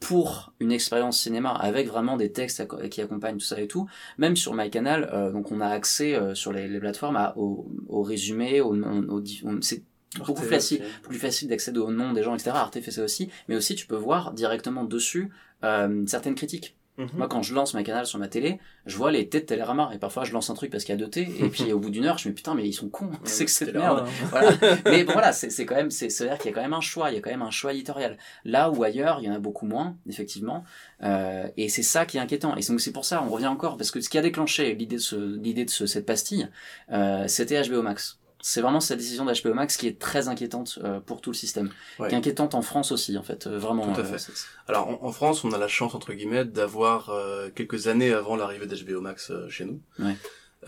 pour 0.00 0.52
une 0.58 0.72
expérience 0.72 1.20
cinéma 1.20 1.50
avec 1.50 1.86
vraiment 1.86 2.16
des 2.16 2.32
textes 2.32 2.66
qui 2.88 3.00
accompagnent 3.00 3.38
tout 3.38 3.44
ça 3.44 3.60
et 3.60 3.68
tout. 3.68 3.88
Même 4.18 4.36
sur 4.36 4.52
MyCanal, 4.54 5.08
euh, 5.12 5.30
donc 5.30 5.52
on 5.52 5.60
a 5.60 5.68
accès 5.68 6.14
euh, 6.14 6.34
sur 6.34 6.52
les, 6.52 6.66
les 6.66 6.80
plateformes 6.80 7.16
à, 7.16 7.34
au, 7.36 7.70
au 7.88 8.02
résumé, 8.02 8.60
au, 8.60 8.74
au, 8.74 9.20
au 9.20 9.22
c'est 9.60 9.84
beaucoup 10.18 10.42
facile, 10.42 10.82
plus 11.02 11.18
facile 11.18 11.48
d'accéder 11.48 11.78
au 11.78 11.92
nom 11.92 12.12
des 12.12 12.22
gens, 12.22 12.34
etc. 12.34 12.50
Arte 12.54 12.80
fait 12.80 12.90
ça 12.90 13.04
aussi, 13.04 13.30
mais 13.48 13.56
aussi 13.56 13.76
tu 13.76 13.86
peux 13.86 13.96
voir 13.96 14.32
directement 14.32 14.84
dessus 14.84 15.30
euh, 15.64 16.04
certaines 16.06 16.34
critiques. 16.34 16.76
Mhm. 16.98 17.08
Moi, 17.14 17.28
quand 17.28 17.42
je 17.42 17.54
lance 17.54 17.72
ma 17.72 17.82
canal 17.82 18.06
sur 18.06 18.18
ma 18.18 18.28
télé, 18.28 18.58
je 18.84 18.96
vois 18.96 19.10
les 19.10 19.26
T 19.26 19.40
de 19.40 19.46
Télérama. 19.46 19.90
Et 19.94 19.98
parfois, 19.98 20.24
je 20.24 20.32
lance 20.32 20.50
un 20.50 20.54
truc 20.54 20.70
parce 20.70 20.84
qu'il 20.84 20.94
y 20.94 20.98
a 20.98 20.98
deux 20.98 21.08
T. 21.08 21.22
Et 21.40 21.48
puis, 21.48 21.72
au 21.72 21.78
bout 21.78 21.88
d'une 21.88 22.04
heure, 22.04 22.18
je 22.18 22.28
me 22.28 22.34
dis, 22.34 22.36
putain, 22.36 22.54
mais 22.54 22.68
ils 22.68 22.74
sont 22.74 22.90
cons. 22.90 23.10
c'est 23.24 23.46
que 23.46 23.50
cette 23.50 23.74
merde. 23.74 24.06
voilà. 24.30 24.50
Mais 24.84 25.04
bon, 25.04 25.12
voilà, 25.12 25.32
c'est 25.32 25.64
quand 25.64 25.74
même, 25.74 25.90
c'est 25.90 26.10
c'est 26.10 26.24
à 26.24 26.28
dire 26.28 26.38
qu'il 26.38 26.50
y 26.50 26.52
a 26.52 26.54
quand 26.54 26.62
même 26.62 26.74
un 26.74 26.80
choix. 26.80 27.10
Il 27.10 27.14
y 27.14 27.18
a 27.18 27.20
quand 27.20 27.30
même 27.30 27.42
un 27.42 27.50
choix 27.50 27.72
éditorial. 27.72 28.18
Là 28.44 28.70
ou 28.70 28.82
ailleurs, 28.82 29.18
il 29.20 29.26
y 29.26 29.30
en 29.30 29.34
a 29.34 29.38
beaucoup 29.38 29.66
moins, 29.66 29.96
effectivement. 30.08 30.64
Euh, 31.02 31.48
et 31.56 31.68
c'est 31.68 31.82
ça 31.82 32.04
qui 32.04 32.18
est 32.18 32.20
inquiétant. 32.20 32.54
Et 32.56 32.60
donc, 32.66 32.80
c'est 32.80 32.92
pour 32.92 33.04
ça, 33.04 33.22
on 33.22 33.30
revient 33.30 33.46
encore. 33.46 33.76
Parce 33.76 33.90
que 33.90 34.00
ce 34.00 34.08
qui 34.10 34.18
a 34.18 34.22
déclenché 34.22 34.74
l'idée 34.74 34.96
de, 34.96 35.00
ce, 35.00 35.16
l'idée 35.16 35.64
de 35.64 35.70
ce, 35.70 35.86
cette 35.86 36.04
pastille, 36.04 36.48
euh, 36.92 37.26
c'était 37.26 37.62
HBO 37.62 37.82
Max. 37.82 38.18
C'est 38.44 38.60
vraiment 38.60 38.80
cette 38.80 38.98
décision 38.98 39.24
d'HBO 39.24 39.54
Max 39.54 39.76
qui 39.76 39.86
est 39.86 40.00
très 40.00 40.26
inquiétante 40.26 40.80
euh, 40.82 40.98
pour 40.98 41.20
tout 41.20 41.30
le 41.30 41.36
système. 41.36 41.70
Ouais. 42.00 42.08
Qui 42.08 42.16
est 42.16 42.18
inquiétante 42.18 42.56
en 42.56 42.62
France 42.62 42.90
aussi, 42.90 43.16
en 43.16 43.22
fait. 43.22 43.46
euh, 43.46 43.56
vraiment. 43.56 43.92
Tout 43.92 44.00
à 44.00 44.04
euh, 44.04 44.18
fait. 44.18 44.32
Alors 44.66 44.88
en, 44.88 45.06
en 45.06 45.12
France, 45.12 45.44
on 45.44 45.52
a 45.52 45.58
la 45.58 45.68
chance 45.68 45.94
entre 45.94 46.12
guillemets 46.12 46.44
d'avoir 46.44 47.10
euh, 47.10 47.50
quelques 47.54 47.86
années 47.86 48.12
avant 48.12 48.34
l'arrivée 48.34 48.66
d'HBO 48.66 49.00
Max 49.00 49.30
euh, 49.30 49.48
chez 49.48 49.64
nous. 49.64 49.80
Ouais. 50.00 50.16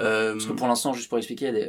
Euh, 0.01 0.33
Parce 0.33 0.47
que 0.47 0.53
pour 0.53 0.67
l'instant, 0.67 0.93
juste 0.93 1.09
pour 1.09 1.19
expliquer, 1.19 1.69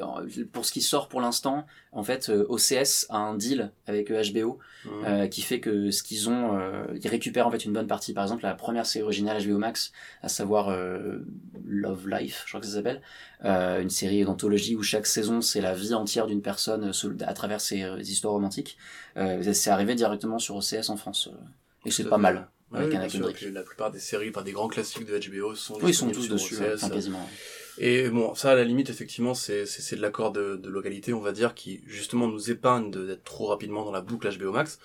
pour 0.51 0.65
ce 0.65 0.71
qui 0.71 0.81
sort 0.81 1.07
pour 1.09 1.21
l'instant, 1.21 1.65
en 1.91 2.03
fait, 2.03 2.29
euh, 2.29 2.45
OCS 2.49 3.05
a 3.09 3.17
un 3.17 3.35
deal 3.35 3.71
avec 3.85 4.09
euh, 4.09 4.21
HBO 4.23 4.57
Mhm. 4.85 4.91
euh, 5.05 5.27
qui 5.27 5.41
fait 5.41 5.59
que 5.59 5.89
ce 5.91 6.03
qu'ils 6.03 6.29
ont, 6.29 6.57
euh, 6.59 6.85
ils 7.01 7.07
récupèrent 7.07 7.47
en 7.47 7.51
fait 7.51 7.65
une 7.65 7.73
bonne 7.73 7.87
partie. 7.87 8.13
Par 8.13 8.23
exemple, 8.23 8.43
la 8.43 8.53
première 8.53 8.85
série 8.85 9.03
originale 9.03 9.43
HBO 9.43 9.57
Max, 9.57 9.91
à 10.21 10.27
savoir 10.29 10.69
euh, 10.69 11.19
Love 11.65 12.07
Life, 12.07 12.43
je 12.45 12.51
crois 12.51 12.61
que 12.61 12.67
ça 12.67 12.73
s'appelle, 12.73 13.01
euh, 13.45 13.81
une 13.81 13.89
série 13.89 14.23
d'anthologie 14.23 14.75
où 14.75 14.83
chaque 14.83 15.07
saison 15.07 15.41
c'est 15.41 15.61
la 15.61 15.73
vie 15.73 15.93
entière 15.93 16.27
d'une 16.27 16.41
personne 16.41 16.91
euh, 16.93 17.09
à 17.27 17.33
travers 17.33 17.61
ses 17.61 17.83
euh, 17.83 17.99
histoires 17.99 18.33
romantiques. 18.33 18.77
Euh, 19.17 19.53
c'est 19.53 19.69
arrivé 19.69 19.95
directement 19.95 20.39
sur 20.39 20.55
OCS 20.55 20.89
en 20.89 20.97
France 20.97 21.29
euh, 21.31 21.37
et 21.85 21.91
c'est 21.91 22.05
pas 22.05 22.17
mal. 22.17 22.47
Avec 22.73 22.89
oui, 22.89 22.95
Anna 22.97 23.07
sûr, 23.09 23.31
la 23.53 23.61
plupart 23.61 23.91
des 23.91 23.99
séries, 23.99 24.29
enfin 24.29 24.41
des 24.41 24.51
grands 24.51 24.67
classiques 24.67 25.05
de 25.05 25.17
HBO 25.17 25.53
sont 25.55 25.75
Oui, 25.81 25.91
ils 25.91 25.93
sont 25.93 26.09
tous 26.09 26.27
dessus, 26.27 26.55
OCS. 26.55 26.83
enfin, 26.83 26.89
quasiment. 26.89 27.29
Et 27.77 28.09
bon, 28.09 28.33
ça 28.35 28.51
à 28.51 28.55
la 28.55 28.63
limite, 28.63 28.89
effectivement, 28.89 29.33
c'est 29.33 29.65
c'est 29.65 29.81
c'est 29.81 29.95
de 29.97 30.01
l'accord 30.01 30.31
de, 30.31 30.55
de 30.55 30.69
localité, 30.69 31.13
on 31.13 31.19
va 31.19 31.31
dire, 31.33 31.53
qui 31.53 31.81
justement 31.87 32.27
nous 32.27 32.49
épargne 32.49 32.89
de- 32.91 33.05
d'être 33.05 33.23
trop 33.23 33.47
rapidement 33.47 33.83
dans 33.83 33.91
la 33.91 34.01
boucle 34.01 34.29
HBO 34.37 34.51
Max. 34.51 34.79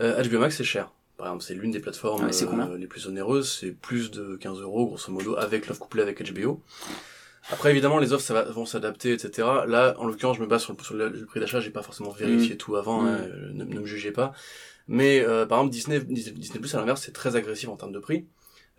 Euh, 0.00 0.22
HBO 0.24 0.38
Max 0.40 0.56
c'est 0.56 0.64
cher. 0.64 0.90
Par 1.16 1.26
exemple, 1.28 1.44
c'est 1.44 1.54
l'une 1.54 1.70
des 1.70 1.80
plateformes 1.80 2.24
Ouais, 2.24 2.32
c'est 2.32 2.46
combien 2.46 2.68
euh, 2.70 2.78
les 2.78 2.86
plus 2.86 3.06
onéreuses, 3.06 3.58
c'est 3.60 3.72
plus 3.72 4.10
de 4.10 4.36
15 4.36 4.60
euros 4.60 4.86
grosso 4.86 5.12
modo 5.12 5.36
avec 5.36 5.66
l'offre 5.68 5.80
couplée 5.80 6.02
avec 6.02 6.20
HBO. 6.32 6.60
Après, 7.50 7.70
évidemment, 7.70 7.98
les 7.98 8.12
offres 8.12 8.24
ça 8.24 8.34
va, 8.34 8.42
vont 8.44 8.64
s'adapter, 8.66 9.12
etc. 9.12 9.46
Là, 9.66 9.94
en 9.98 10.06
l'occurrence, 10.06 10.36
je 10.36 10.42
me 10.42 10.46
base 10.46 10.62
sur 10.62 10.72
le, 10.76 10.82
sur 10.82 10.94
le- 10.94 11.08
le 11.10 11.26
prix 11.26 11.40
d'achat. 11.40 11.60
J'ai 11.60 11.70
pas 11.70 11.82
forcément 11.82 12.10
vérifié 12.10 12.54
Mm. 12.54 12.58
tout 12.58 12.76
avant. 12.76 13.02
Mm. 13.02 13.06
hein, 13.06 13.18
euh, 13.22 13.50
ne, 13.52 13.64
ne 13.64 13.80
me 13.80 13.86
jugez 13.86 14.12
pas. 14.12 14.32
Mais 14.88 15.20
euh, 15.20 15.46
par 15.46 15.58
exemple, 15.58 15.72
Disney, 15.72 16.00
Disney, 16.00 16.36
Disney 16.38 16.58
Plus 16.60 16.74
à 16.74 16.78
l'inverse, 16.78 17.02
c'est 17.04 17.12
très 17.12 17.36
agressif 17.36 17.68
en 17.68 17.76
termes 17.76 17.92
de 17.92 17.98
prix. 17.98 18.26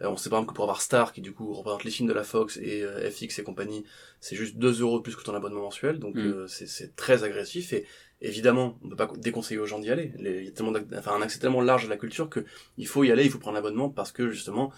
Euh, 0.01 0.09
on 0.09 0.17
sait 0.17 0.29
par 0.29 0.39
exemple 0.39 0.51
que 0.51 0.55
pour 0.55 0.63
avoir 0.65 0.81
Star, 0.81 1.13
qui 1.13 1.21
du 1.21 1.31
coup 1.33 1.53
représente 1.53 1.83
les 1.83 1.91
films 1.91 2.09
de 2.09 2.13
la 2.13 2.23
Fox 2.23 2.57
et 2.57 2.81
euh, 2.83 3.09
FX 3.09 3.39
et 3.39 3.43
compagnie, 3.43 3.83
c'est 4.19 4.35
juste 4.35 4.57
2 4.57 4.81
euros 4.81 4.97
de 4.97 5.03
plus 5.03 5.15
que 5.15 5.23
ton 5.23 5.33
abonnement 5.35 5.61
mensuel. 5.61 5.99
Donc 5.99 6.15
Mm. 6.15 6.19
euh, 6.19 6.47
c'est- 6.47 6.95
très 6.95 7.23
agressif. 7.23 7.71
Et 7.73 7.85
évidemment, 8.21 8.77
on 8.83 8.89
peut 8.89 8.95
pas 8.95 9.09
déconseiller 9.17 9.59
aux 9.59 9.65
gens 9.65 9.79
d'y 9.79 9.91
aller. 9.91 10.13
Il 10.19 10.43
y 10.45 10.47
a 10.47 10.51
tellement, 10.51 10.73
enfin, 10.97 11.13
un 11.15 11.21
accès 11.21 11.39
tellement 11.39 11.61
large 11.61 11.85
à 11.85 11.89
la 11.89 11.97
culture 11.97 12.29
que 12.29 12.43
il 12.77 12.87
faut 12.87 13.03
y 13.03 13.11
aller, 13.11 13.23
il 13.25 13.31
faut 13.31 13.39
prendre 13.39 13.55
l'abonnement 13.55 13.89
parce 13.89 14.11
que 14.11 14.29
justement, 14.31 14.71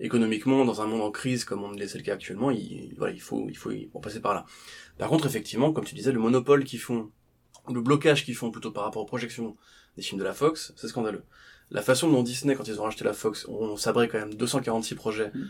économiquement, 0.00 0.64
dans 0.64 0.80
un 0.82 0.86
monde 0.86 1.02
en 1.02 1.10
crise 1.10 1.44
comme 1.44 1.62
on 1.62 1.76
c'est 1.86 1.98
le 1.98 2.04
cas 2.04 2.14
actuellement, 2.14 2.50
il, 2.50 2.94
voilà, 2.96 3.12
il 3.12 3.20
faut, 3.20 3.46
il 3.48 3.56
faut, 3.56 3.70
il 3.70 3.88
faut 3.90 4.00
passer 4.00 4.20
par 4.20 4.34
là. 4.34 4.46
Par 4.98 5.08
contre, 5.08 5.26
effectivement, 5.26 5.72
comme 5.72 5.84
tu 5.84 5.94
disais, 5.94 6.12
le 6.12 6.18
monopole 6.20 6.64
qu'ils 6.64 6.80
font, 6.80 7.10
le 7.70 7.80
blocage 7.80 8.24
qu'ils 8.24 8.34
font 8.34 8.50
plutôt 8.50 8.70
par 8.70 8.84
rapport 8.84 9.02
aux 9.02 9.06
projections 9.06 9.56
des 9.96 10.02
films 10.02 10.18
de 10.18 10.24
la 10.24 10.32
Fox, 10.34 10.72
c'est 10.76 10.88
scandaleux. 10.88 11.22
La 11.70 11.82
façon 11.82 12.10
dont 12.10 12.22
Disney, 12.22 12.54
quand 12.54 12.66
ils 12.68 12.80
ont 12.80 12.84
racheté 12.84 13.04
la 13.04 13.12
Fox, 13.12 13.46
ont 13.48 13.76
sabré 13.76 14.08
quand 14.08 14.18
même 14.18 14.34
246 14.34 14.94
projets 14.94 15.30
Mm. 15.34 15.40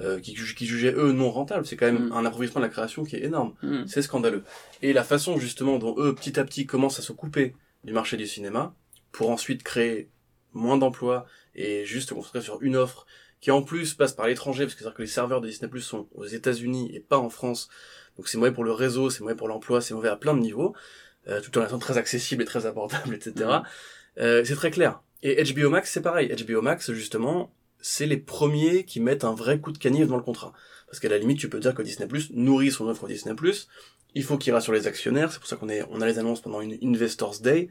euh, 0.00 0.18
qui, 0.20 0.34
qui 0.34 0.66
jugeaient 0.66 0.92
eux 0.94 1.12
non 1.12 1.30
rentables, 1.30 1.64
c'est 1.66 1.76
quand 1.76 1.86
même 1.86 2.08
Mm. 2.08 2.12
un 2.12 2.24
appauvrissement 2.26 2.60
de 2.60 2.66
la 2.66 2.70
création 2.72 3.04
qui 3.04 3.16
est 3.16 3.22
énorme. 3.24 3.54
Mm. 3.62 3.84
C'est 3.86 4.02
scandaleux. 4.02 4.42
Et 4.82 4.92
la 4.92 5.04
façon 5.04 5.38
justement 5.38 5.78
dont 5.78 5.94
eux, 5.98 6.14
petit 6.14 6.38
à 6.40 6.44
petit, 6.44 6.66
commencent 6.66 6.98
à 6.98 7.02
se 7.02 7.12
couper 7.12 7.54
du 7.84 7.92
marché 7.92 8.16
du 8.16 8.26
cinéma, 8.26 8.74
pour 9.12 9.30
ensuite 9.30 9.62
créer 9.62 10.10
moins 10.52 10.76
d'emplois 10.76 11.26
et 11.54 11.84
juste 11.84 12.08
se 12.08 12.14
concentrer 12.14 12.40
sur 12.40 12.60
une 12.62 12.74
offre 12.76 13.06
qui 13.40 13.50
en 13.52 13.62
plus 13.62 13.94
passe 13.94 14.12
par 14.14 14.26
l'étranger, 14.26 14.64
parce 14.64 14.74
que 14.74 14.80
c'est-à-dire 14.80 14.96
que 14.96 15.02
les 15.02 15.08
serveurs 15.08 15.40
de 15.40 15.46
Disney 15.48 15.68
Plus 15.70 15.82
sont 15.82 16.08
aux 16.14 16.24
États-Unis 16.24 16.90
et 16.94 17.00
pas 17.00 17.18
en 17.18 17.28
France. 17.28 17.68
Donc 18.16 18.26
c'est 18.28 18.38
mauvais 18.38 18.52
pour 18.52 18.64
le 18.64 18.72
réseau, 18.72 19.10
c'est 19.10 19.20
mauvais 19.20 19.34
pour 19.34 19.48
l'emploi, 19.48 19.80
c'est 19.80 19.92
mauvais 19.94 20.08
à 20.08 20.16
plein 20.16 20.34
de 20.34 20.40
niveaux, 20.40 20.74
tout 21.42 21.58
en 21.58 21.64
étant 21.64 21.78
très 21.78 21.98
accessible 21.98 22.42
et 22.42 22.46
très 22.46 22.66
abordable, 22.66 23.14
etc. 23.14 23.32
Mhm. 23.36 23.62
Euh, 24.18 24.44
c'est 24.44 24.54
très 24.54 24.70
clair. 24.70 25.00
Et 25.22 25.42
HBO 25.42 25.70
Max, 25.70 25.90
c'est 25.90 26.02
pareil. 26.02 26.28
HBO 26.28 26.60
Max, 26.60 26.92
justement, 26.92 27.54
c'est 27.80 28.06
les 28.06 28.18
premiers 28.18 28.84
qui 28.84 29.00
mettent 29.00 29.24
un 29.24 29.34
vrai 29.34 29.58
coup 29.58 29.72
de 29.72 29.78
canif 29.78 30.06
dans 30.06 30.16
le 30.16 30.22
contrat. 30.22 30.52
Parce 30.86 31.00
qu'à 31.00 31.08
la 31.08 31.18
limite, 31.18 31.38
tu 31.38 31.48
peux 31.48 31.60
dire 31.60 31.74
que 31.74 31.82
Disney 31.82 32.06
Plus 32.06 32.30
nourrit 32.30 32.70
son 32.70 32.88
offre 32.88 33.06
Disney 33.08 33.34
Plus. 33.34 33.68
Il 34.14 34.22
faut 34.22 34.38
qu'il 34.38 34.52
rassure 34.52 34.72
les 34.72 34.86
actionnaires. 34.86 35.32
C'est 35.32 35.38
pour 35.38 35.48
ça 35.48 35.56
qu'on 35.56 35.68
est, 35.68 35.82
on 35.90 36.00
a 36.00 36.06
les 36.06 36.18
annonces 36.18 36.40
pendant 36.40 36.60
une 36.60 36.78
Investors 36.82 37.40
Day. 37.40 37.68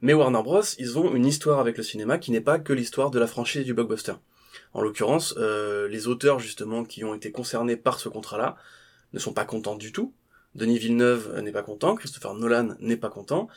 Mais 0.00 0.12
Warner 0.12 0.42
Bros, 0.42 0.62
ils 0.78 0.98
ont 0.98 1.14
une 1.14 1.24
histoire 1.24 1.60
avec 1.60 1.76
le 1.76 1.84
cinéma 1.84 2.18
qui 2.18 2.32
n'est 2.32 2.40
pas 2.40 2.58
que 2.58 2.72
l'histoire 2.72 3.10
de 3.10 3.20
la 3.20 3.28
franchise 3.28 3.64
du 3.64 3.72
blockbuster. 3.72 4.14
En 4.74 4.82
l'occurrence, 4.82 5.34
euh, 5.38 5.86
les 5.88 6.08
auteurs 6.08 6.40
justement 6.40 6.84
qui 6.84 7.04
ont 7.04 7.14
été 7.14 7.30
concernés 7.30 7.76
par 7.76 8.00
ce 8.00 8.08
contrat-là 8.08 8.56
ne 9.12 9.18
sont 9.18 9.32
pas 9.32 9.44
contents 9.44 9.76
du 9.76 9.92
tout. 9.92 10.12
Denis 10.54 10.78
Villeneuve 10.78 11.40
n'est 11.42 11.52
pas 11.52 11.62
content, 11.62 11.94
Christopher 11.94 12.34
Nolan 12.34 12.74
n'est 12.80 12.96
pas 12.96 13.08
content, 13.08 13.48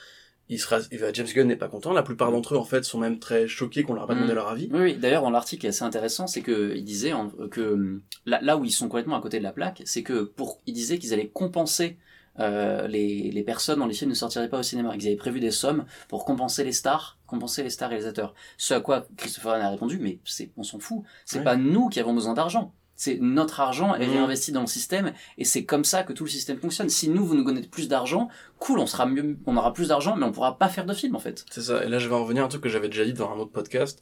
il 0.48 0.60
sera, 0.60 0.78
va- 0.80 1.12
James 1.12 1.28
Gunn 1.34 1.48
n'est 1.48 1.56
pas 1.56 1.68
content. 1.68 1.92
La 1.92 2.04
plupart 2.04 2.32
d'entre 2.32 2.54
eux 2.54 2.58
en 2.58 2.64
fait 2.64 2.84
sont 2.86 3.00
même 3.00 3.18
très 3.20 3.48
choqués 3.48 3.82
qu'on 3.84 3.94
leur 3.96 4.04
a 4.04 4.08
pas 4.08 4.14
demandé 4.14 4.32
Mm. 4.34 4.36
leur 4.36 4.48
avis. 4.48 4.70
Oui, 4.72 4.80
oui. 4.80 4.96
d'ailleurs, 4.96 5.24
dans 5.24 5.32
l'article 5.32 5.62
qui 5.62 5.66
est 5.66 5.70
assez 5.70 5.84
intéressant, 5.84 6.28
c'est 6.28 6.42
que 6.42 6.74
il 6.76 6.84
disait 6.84 7.14
en- 7.14 7.30
que 7.30 8.00
là, 8.26 8.40
là 8.42 8.56
où 8.56 8.64
ils 8.64 8.72
sont 8.72 8.88
complètement 8.88 9.16
à 9.18 9.22
côté 9.22 9.40
de 9.40 9.44
la 9.44 9.52
plaque, 9.52 9.82
c'est 9.86 10.04
que 10.04 10.22
pour, 10.24 10.62
il 10.68 10.74
disait 10.74 11.00
qu'ils 11.00 11.14
allaient 11.14 11.30
compenser 11.30 11.98
euh, 12.40 12.86
les, 12.88 13.32
les 13.32 13.44
personnes 13.44 13.80
dont 13.80 13.86
les 13.88 13.94
films 13.94 14.10
ne 14.10 14.16
sortiraient 14.16 14.50
pas 14.50 14.60
au 14.60 14.64
cinéma, 14.64 14.96
qu'ils 14.98 15.08
avaient 15.08 15.16
prévu 15.16 15.40
des 15.40 15.52
sommes 15.52 15.86
pour 16.10 16.26
compenser 16.26 16.66
les 16.66 16.74
stars, 16.74 17.18
compenser 17.28 17.64
les 17.64 17.70
stars 17.70 17.88
réalisateurs. 17.90 18.36
Ce 18.58 18.74
à 18.74 18.82
quoi 18.82 19.08
Christopher 19.16 19.54
Nolan 19.54 19.66
a 19.68 19.70
répondu, 19.72 20.00
mais 20.00 20.20
c'est, 20.26 20.52
on 20.58 20.64
s'en 20.64 20.80
fout. 20.80 21.02
C'est 21.24 21.44
pas 21.46 21.56
nous 21.56 21.88
qui 21.88 22.00
avons 22.02 22.14
besoin 22.14 22.34
d'argent. 22.34 22.74
C'est 22.98 23.18
notre 23.20 23.60
argent 23.60 23.94
est 23.96 24.06
Mhm. 24.08 24.14
réinvesti 24.14 24.52
dans 24.54 24.62
le 24.62 24.68
système 24.68 25.12
et 25.38 25.44
c'est 25.46 25.66
comme 25.66 25.84
ça 25.84 26.04
que 26.04 26.14
tout 26.14 26.24
le 26.24 26.30
système 26.30 26.58
fonctionne. 26.60 26.90
Si 26.90 27.10
nous 27.10 27.26
vous 27.26 27.36
nous 27.36 27.44
donnez 27.44 27.62
plus 27.64 27.88
d'argent, 27.90 28.30
cool, 28.60 28.80
on 28.80 28.86
sera 28.88 29.06
mieux, 29.06 29.38
on 29.46 29.58
aura 29.58 29.74
plus 29.74 29.90
d'argent, 29.90 30.16
mais 30.16 30.26
on 30.26 30.32
pourra 30.32 30.58
pas 30.58 30.70
faire 30.70 30.86
de 30.86 30.94
films 30.94 31.16
en 31.16 31.20
fait. 31.20 31.46
C'est 31.52 31.62
ça. 31.62 31.84
Et 31.84 31.90
là, 31.90 32.00
je 32.00 32.08
vais 32.08 32.16
en 32.16 32.24
revenir 32.24 32.44
à 32.44 32.46
un 32.46 32.50
truc 32.50 32.62
que 32.64 32.70
j'avais 32.70 32.88
déjà 32.88 33.04
dit 33.06 33.14
dans 33.14 33.30
un 33.32 33.36
autre 33.38 33.52
podcast. 33.52 34.02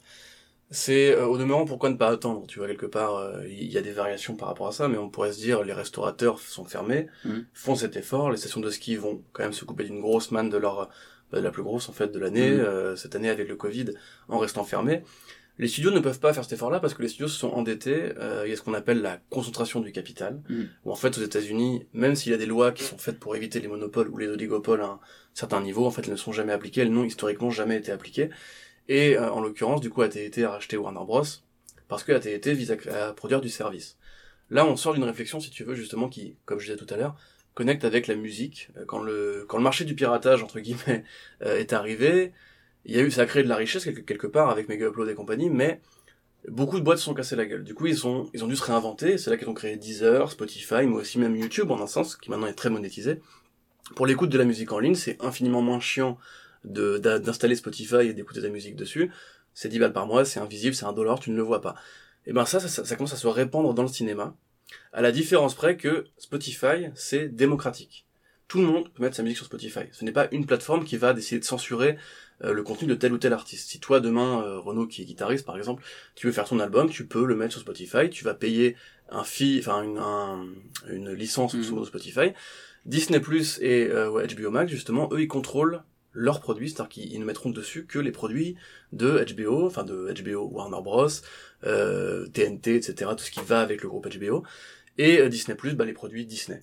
C'est 0.70 1.12
euh, 1.14 1.26
au 1.26 1.36
demeurant 1.38 1.66
pourquoi 1.66 1.90
ne 1.90 1.96
pas 1.96 2.08
attendre. 2.08 2.46
Tu 2.46 2.58
vois 2.58 2.66
quelque 2.68 2.86
part, 2.86 3.16
euh, 3.16 3.42
il 3.48 3.70
y 3.70 3.76
a 3.78 3.82
des 3.82 3.92
variations 3.92 4.34
par 4.34 4.48
rapport 4.48 4.66
à 4.68 4.72
ça, 4.72 4.88
mais 4.88 4.96
on 4.96 5.08
pourrait 5.10 5.32
se 5.32 5.38
dire 5.38 5.62
les 5.62 5.72
restaurateurs 5.74 6.38
sont 6.38 6.64
fermés, 6.64 7.06
Mhm. 7.24 7.44
font 7.52 7.74
cet 7.74 7.96
effort. 7.96 8.30
Les 8.30 8.36
stations 8.38 8.60
de 8.60 8.70
ski 8.70 8.96
vont 8.96 9.22
quand 9.32 9.42
même 9.42 9.52
se 9.52 9.64
couper 9.64 9.84
d'une 9.84 10.00
grosse 10.00 10.30
manne 10.30 10.50
de 10.50 10.56
leur 10.56 10.88
bah, 11.32 11.38
de 11.40 11.44
la 11.44 11.50
plus 11.50 11.62
grosse 11.64 11.88
en 11.88 11.92
fait 11.92 12.12
de 12.12 12.18
l'année 12.20 12.50
Mhm. 12.52 12.60
euh, 12.60 12.96
cette 12.96 13.16
année 13.16 13.28
avec 13.30 13.48
le 13.48 13.56
Covid 13.56 13.86
en 14.28 14.38
restant 14.38 14.62
fermés. 14.62 15.02
Les 15.58 15.68
studios 15.68 15.92
ne 15.92 16.00
peuvent 16.00 16.18
pas 16.18 16.32
faire 16.34 16.42
cet 16.42 16.54
effort-là 16.54 16.80
parce 16.80 16.94
que 16.94 17.02
les 17.02 17.08
studios 17.08 17.28
se 17.28 17.38
sont 17.38 17.50
endettés. 17.50 18.12
Euh, 18.18 18.42
il 18.44 18.50
y 18.50 18.52
a 18.52 18.56
ce 18.56 18.62
qu'on 18.62 18.74
appelle 18.74 19.02
la 19.02 19.18
concentration 19.30 19.80
du 19.80 19.92
capital. 19.92 20.42
Mhm. 20.48 20.68
Où 20.84 20.90
en 20.90 20.96
fait 20.96 21.16
aux 21.16 21.22
États-Unis, 21.22 21.86
même 21.92 22.16
s'il 22.16 22.32
y 22.32 22.34
a 22.34 22.38
des 22.38 22.46
lois 22.46 22.72
qui 22.72 22.82
sont 22.82 22.98
faites 22.98 23.20
pour 23.20 23.36
éviter 23.36 23.60
les 23.60 23.68
monopoles 23.68 24.08
ou 24.08 24.18
les 24.18 24.26
oligopoles 24.28 24.80
à 24.82 24.86
un 24.86 25.00
certain 25.32 25.60
niveau, 25.60 25.86
en 25.86 25.90
fait 25.92 26.02
elles 26.06 26.10
ne 26.12 26.16
sont 26.16 26.32
jamais 26.32 26.52
appliquées. 26.52 26.80
Elles 26.80 26.92
n'ont 26.92 27.04
historiquement 27.04 27.50
jamais 27.50 27.76
été 27.76 27.92
appliquées. 27.92 28.30
Et 28.88 29.16
euh, 29.16 29.30
en 29.30 29.40
l'occurrence, 29.40 29.80
du 29.80 29.90
coup, 29.90 30.02
AT&T 30.02 30.42
a 30.44 30.50
racheté 30.50 30.76
Warner 30.76 31.04
Bros. 31.06 31.22
parce 31.88 32.02
que 32.02 32.12
AT&T 32.12 32.52
vise 32.52 32.72
à, 32.90 33.06
à 33.08 33.12
produire 33.12 33.40
du 33.40 33.48
service. 33.48 33.96
Là, 34.50 34.66
on 34.66 34.76
sort 34.76 34.92
d'une 34.94 35.04
réflexion, 35.04 35.40
si 35.40 35.50
tu 35.50 35.64
veux, 35.64 35.74
justement, 35.74 36.08
qui, 36.08 36.36
comme 36.44 36.58
je 36.58 36.66
disais 36.66 36.76
tout 36.76 36.92
à 36.92 36.96
l'heure, 36.98 37.16
connecte 37.54 37.84
avec 37.84 38.08
la 38.08 38.16
musique. 38.16 38.70
Euh, 38.76 38.84
Quand 38.86 39.02
le, 39.02 39.46
quand 39.48 39.56
le 39.56 39.62
marché 39.62 39.84
du 39.84 39.94
piratage, 39.94 40.42
entre 40.42 40.58
guillemets, 40.60 41.04
euh, 41.42 41.58
est 41.58 41.72
arrivé, 41.72 42.32
il 42.84 42.94
y 42.94 42.98
a 42.98 43.02
eu, 43.02 43.10
ça 43.10 43.22
a 43.22 43.26
créé 43.26 43.42
de 43.42 43.48
la 43.48 43.56
richesse 43.56 43.84
quelque, 43.84 44.26
part 44.26 44.50
avec 44.50 44.68
Mega 44.68 44.86
Upload 44.86 45.08
et 45.08 45.14
compagnie, 45.14 45.50
mais 45.50 45.80
beaucoup 46.48 46.78
de 46.78 46.84
boîtes 46.84 46.98
se 46.98 47.04
sont 47.04 47.14
cassées 47.14 47.36
la 47.36 47.46
gueule. 47.46 47.64
Du 47.64 47.74
coup, 47.74 47.86
ils 47.86 48.06
ont, 48.06 48.28
ils 48.34 48.44
ont 48.44 48.48
dû 48.48 48.56
se 48.56 48.64
réinventer. 48.64 49.18
C'est 49.18 49.30
là 49.30 49.36
qu'ils 49.36 49.48
ont 49.48 49.54
créé 49.54 49.76
Deezer, 49.76 50.30
Spotify, 50.30 50.86
mais 50.86 50.96
aussi 50.96 51.18
même 51.18 51.36
YouTube, 51.36 51.70
en 51.70 51.80
un 51.80 51.86
sens, 51.86 52.16
qui 52.16 52.30
maintenant 52.30 52.46
est 52.46 52.54
très 52.54 52.70
monétisé. 52.70 53.20
Pour 53.96 54.06
l'écoute 54.06 54.30
de 54.30 54.38
la 54.38 54.44
musique 54.44 54.72
en 54.72 54.78
ligne, 54.78 54.94
c'est 54.94 55.22
infiniment 55.22 55.62
moins 55.62 55.80
chiant 55.80 56.18
de- 56.64 56.98
d'installer 56.98 57.54
Spotify 57.56 58.08
et 58.08 58.14
d'écouter 58.14 58.40
ta 58.42 58.48
musique 58.48 58.76
dessus. 58.76 59.10
c'est 59.56 59.68
10 59.68 59.78
balles 59.78 59.92
par 59.92 60.06
mois, 60.06 60.24
c'est 60.24 60.40
invisible, 60.40 60.74
c'est 60.74 60.84
un 60.86 60.92
dollar, 60.92 61.20
tu 61.20 61.30
ne 61.30 61.36
le 61.36 61.42
vois 61.42 61.60
pas. 61.60 61.76
Et 62.26 62.32
ben 62.32 62.44
ça, 62.44 62.58
ça, 62.58 62.68
ça, 62.68 62.84
ça 62.84 62.96
commence 62.96 63.12
à 63.12 63.16
se 63.16 63.26
répandre 63.28 63.72
dans 63.74 63.82
le 63.82 63.88
cinéma, 63.88 64.34
à 64.92 65.00
la 65.02 65.12
différence 65.12 65.54
près 65.54 65.76
que 65.76 66.06
Spotify, 66.18 66.88
c'est 66.94 67.28
démocratique. 67.28 68.06
Tout 68.48 68.60
le 68.60 68.66
monde 68.66 68.92
peut 68.92 69.02
mettre 69.02 69.16
sa 69.16 69.22
musique 69.22 69.38
sur 69.38 69.46
Spotify. 69.46 69.80
Ce 69.92 70.04
n'est 70.04 70.12
pas 70.12 70.28
une 70.32 70.46
plateforme 70.46 70.84
qui 70.84 70.96
va 70.96 71.12
décider 71.12 71.38
de 71.40 71.44
censurer 71.44 71.96
le 72.40 72.62
contenu 72.62 72.88
de 72.88 72.94
tel 72.94 73.12
ou 73.12 73.18
tel 73.18 73.32
artiste. 73.32 73.70
Si 73.70 73.80
toi 73.80 74.00
demain, 74.00 74.42
euh, 74.42 74.58
Renaud 74.58 74.86
qui 74.86 75.02
est 75.02 75.04
guitariste 75.04 75.46
par 75.46 75.56
exemple, 75.56 75.82
tu 76.14 76.26
veux 76.26 76.32
faire 76.32 76.44
ton 76.46 76.58
album, 76.60 76.90
tu 76.90 77.06
peux 77.06 77.24
le 77.24 77.36
mettre 77.36 77.52
sur 77.52 77.60
Spotify, 77.60 78.10
tu 78.10 78.24
vas 78.24 78.34
payer 78.34 78.76
un 79.10 79.24
fee, 79.24 79.58
enfin 79.60 79.82
une, 79.82 79.98
un- 79.98 80.46
une 80.90 81.12
licence 81.12 81.54
Mhm. 81.54 81.62
sur 81.62 81.86
Spotify. 81.86 82.32
Disney 82.86 83.20
Plus 83.20 83.58
et 83.62 83.88
euh, 83.90 84.10
ouais, 84.10 84.26
HBO 84.26 84.50
Max 84.50 84.70
justement, 84.70 85.08
eux 85.12 85.20
ils 85.22 85.28
contrôlent 85.28 85.82
leurs 86.12 86.40
produits, 86.40 86.70
c'est-à-dire 86.70 86.88
qu'ils 86.90 87.12
ils 87.12 87.18
ne 87.20 87.24
mettront 87.24 87.50
dessus 87.50 87.86
que 87.86 87.98
les 87.98 88.12
produits 88.12 88.56
de 88.92 89.24
HBO, 89.34 89.66
enfin 89.66 89.84
de 89.84 90.12
HBO 90.22 90.46
Warner 90.48 90.82
Bros, 90.82 91.08
euh, 91.64 92.26
TNT, 92.28 92.76
etc., 92.76 93.14
tout 93.16 93.24
ce 93.24 93.30
qui 93.30 93.40
va 93.40 93.60
avec 93.60 93.82
le 93.82 93.88
groupe 93.88 94.06
HBO, 94.08 94.44
et 94.98 95.18
euh, 95.20 95.28
Disney 95.28 95.56
Plus, 95.56 95.74
bah, 95.74 95.84
les 95.84 95.92
produits 95.92 96.24
Disney. 96.26 96.62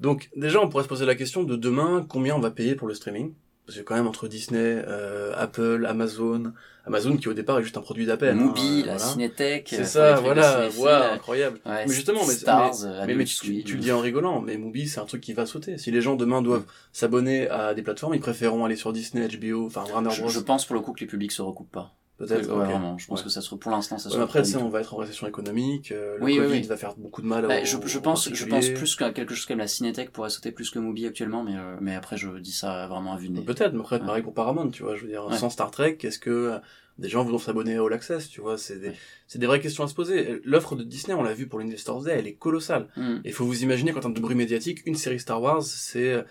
Donc 0.00 0.30
déjà 0.34 0.60
on 0.60 0.68
pourrait 0.68 0.84
se 0.84 0.88
poser 0.88 1.06
la 1.06 1.14
question 1.14 1.44
de 1.44 1.56
demain 1.56 2.06
combien 2.08 2.34
on 2.36 2.40
va 2.40 2.50
payer 2.50 2.74
pour 2.74 2.88
le 2.88 2.94
streaming? 2.94 3.34
Parce 3.70 3.78
que 3.78 3.84
quand 3.84 3.94
même 3.94 4.08
entre 4.08 4.26
Disney, 4.26 4.82
euh, 4.88 5.32
Apple, 5.36 5.86
Amazon, 5.88 6.52
Amazon 6.86 7.16
qui 7.16 7.28
au 7.28 7.34
départ 7.34 7.60
est 7.60 7.62
juste 7.62 7.76
un 7.76 7.80
produit 7.80 8.04
d'appel. 8.04 8.34
Mubi, 8.34 8.80
hein, 8.82 8.86
la 8.86 8.96
voilà. 8.96 8.98
Cinétech, 8.98 9.68
C'est 9.68 9.78
les 9.78 9.84
ça, 9.84 10.14
voilà, 10.16 10.62
euh, 10.62 11.14
incroyable. 11.14 11.60
ouais, 11.64 11.86
mais 11.86 11.94
justement, 11.94 12.26
mais, 12.26 12.34
Stars, 12.34 12.74
mais, 12.82 13.12
euh, 13.12 13.16
mais, 13.16 13.24
tu, 13.24 13.62
le 13.62 13.78
dis 13.78 13.92
en 13.92 14.00
rigolant, 14.00 14.40
mais 14.40 14.56
Mubi 14.56 14.88
c'est 14.88 14.98
un 14.98 15.04
truc 15.04 15.20
qui 15.20 15.34
va 15.34 15.46
sauter. 15.46 15.78
Si 15.78 15.92
les 15.92 16.00
gens 16.00 16.16
demain 16.16 16.42
doivent 16.42 16.64
s'abonner 16.92 17.48
à 17.48 17.72
des 17.72 17.82
plateformes, 17.82 18.14
ils 18.14 18.20
préféreront 18.20 18.64
aller 18.64 18.74
sur 18.74 18.92
Disney, 18.92 19.28
HBO, 19.28 19.66
enfin 19.66 19.84
Warner 19.88 20.10
Je, 20.10 20.20
Bros. 20.22 20.30
je 20.30 20.40
pense 20.40 20.66
pour 20.66 20.74
le 20.74 20.80
coup 20.80 20.92
que 20.92 21.00
les 21.00 21.06
publics 21.06 21.30
se 21.30 21.42
recoupent 21.42 21.70
pas. 21.70 21.94
Peut-être, 22.20 22.48
Ouais, 22.50 22.66
vraiment. 22.66 22.98
Je 22.98 23.06
pense 23.06 23.20
Ouais. 23.20 23.24
que 23.24 23.30
ça 23.30 23.40
se, 23.40 23.54
pour 23.54 23.70
l'instant, 23.70 23.96
ça 23.98 24.10
se 24.10 24.16
Ouais, 24.16 24.22
après, 24.22 24.42
du 24.42 24.56
on 24.56 24.68
va 24.68 24.80
être 24.80 24.92
en 24.92 24.98
récession 24.98 25.26
économique, 25.26 25.90
euh, 25.90 26.18
le 26.18 26.24
Oui, 26.24 26.32
oui, 26.38 26.44
Covid 26.46 26.60
oui. 26.60 26.66
va 26.66 26.76
faire 26.76 26.94
beaucoup 26.96 27.22
de 27.22 27.26
mal 27.26 27.46
Bah, 27.46 27.62
aux, 27.62 27.64
je, 27.64 27.76
je 27.86 27.98
aux 27.98 28.00
pense, 28.02 28.28
je 28.32 28.44
pense 28.44 28.68
plus 28.68 28.94
qu'à 28.94 29.10
quelque 29.10 29.34
chose 29.34 29.46
comme 29.46 29.58
la 29.58 29.66
Cinétech 29.66 30.10
pourrait 30.10 30.28
sauter 30.30 30.52
plus 30.52 30.68
que 30.70 30.78
Mubi 30.78 31.06
actuellement, 31.06 31.42
mais, 31.42 31.56
euh, 31.56 31.76
mais 31.80 31.94
après 31.94 32.16
je 32.18 32.28
dis 32.38 32.52
ça 32.52 32.86
vraiment 32.88 33.14
à 33.14 33.16
vue 33.16 33.28
de 33.28 33.32
nez. 33.34 33.40
Peut-être, 33.42 33.72
mais 33.72 33.80
après, 33.80 33.98
pareil 34.00 34.22
pour 34.22 34.34
Paramount, 34.34 34.68
tu 34.70 34.82
vois, 34.82 34.96
je 34.96 35.02
veux 35.02 35.08
dire, 35.08 35.26
sans 35.34 35.48
Star 35.50 35.70
Trek, 35.70 35.96
est-ce 36.02 36.18
que 36.18 36.30
euh, 36.30 36.58
des 36.98 37.08
gens 37.08 37.22
voudront 37.22 37.38
s'abonner 37.38 37.76
à 37.76 37.82
All 37.82 37.92
Access, 37.94 38.28
tu 38.28 38.42
vois, 38.42 38.58
c'est 38.58 38.76
des, 38.78 38.92
c'est 39.26 39.38
des 39.38 39.46
vraies 39.46 39.60
questions 39.60 39.84
à 39.84 39.88
se 39.88 39.94
poser. 39.94 40.42
L'offre 40.44 40.76
de 40.76 40.82
Disney, 40.84 41.14
on 41.14 41.22
l'a 41.22 41.32
vu 41.32 41.46
pour 41.46 41.58
l'Investors 41.58 42.02
Day, 42.02 42.16
elle 42.18 42.26
est 42.26 42.34
colossale. 42.34 42.88
Mm. 42.98 43.16
Et 43.24 43.32
faut 43.32 43.46
vous 43.46 43.62
imaginer 43.62 43.92
qu'en 43.92 44.00
termes 44.00 44.12
de 44.12 44.20
bruit 44.20 44.34
médiatique, 44.36 44.82
une 44.84 44.94
série 44.96 45.18
Star 45.18 45.40
Wars, 45.40 45.62
c'est 45.62 46.22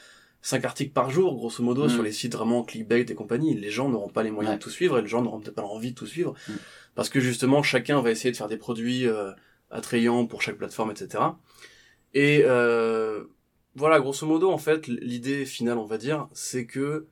5 0.41 0.63
articles 0.65 0.93
par 0.93 1.09
jour, 1.09 1.35
grosso 1.35 1.61
modo, 1.63 1.85
Mm. 1.85 1.89
sur 1.89 2.03
les 2.03 2.11
sites 2.11 2.33
vraiment 2.35 2.63
clickbait 2.63 3.01
et 3.01 3.15
compagnie. 3.15 3.53
Les 3.55 3.71
gens 3.71 3.89
n'auront 3.89 4.09
pas 4.09 4.23
les 4.23 4.31
moyens 4.31 4.53
Ouais. 4.53 4.57
de 4.57 4.63
tout 4.63 4.69
suivre 4.69 4.97
et 4.97 5.01
les 5.01 5.07
gens 5.07 5.21
n'auront 5.21 5.39
peut-être 5.39 5.55
pas 5.55 5.61
l'envie 5.61 5.91
de 5.91 5.95
tout 5.97 6.05
suivre. 6.07 6.33
Mm. 6.47 6.53
Parce 6.95 7.09
que 7.09 7.19
justement, 7.19 7.61
chacun 7.63 8.01
va 8.01 8.11
essayer 8.11 8.31
de 8.31 8.37
faire 8.37 8.47
des 8.47 8.57
produits 8.57 9.05
euh, 9.07 9.31
attrayants 9.69 10.25
pour 10.25 10.41
chaque 10.41 10.57
plateforme, 10.57 10.91
etc. 10.91 11.23
Et 12.13 12.41
euh, 12.45 13.23
voilà, 13.75 13.99
grosso 13.99 14.25
modo, 14.25 14.49
en 14.51 14.57
fait, 14.57 14.87
l'idée 14.87 15.45
finale, 15.45 15.77
on 15.77 15.85
va 15.85 15.97
dire, 15.97 16.27
c'est 16.33 16.65
que 16.65 17.05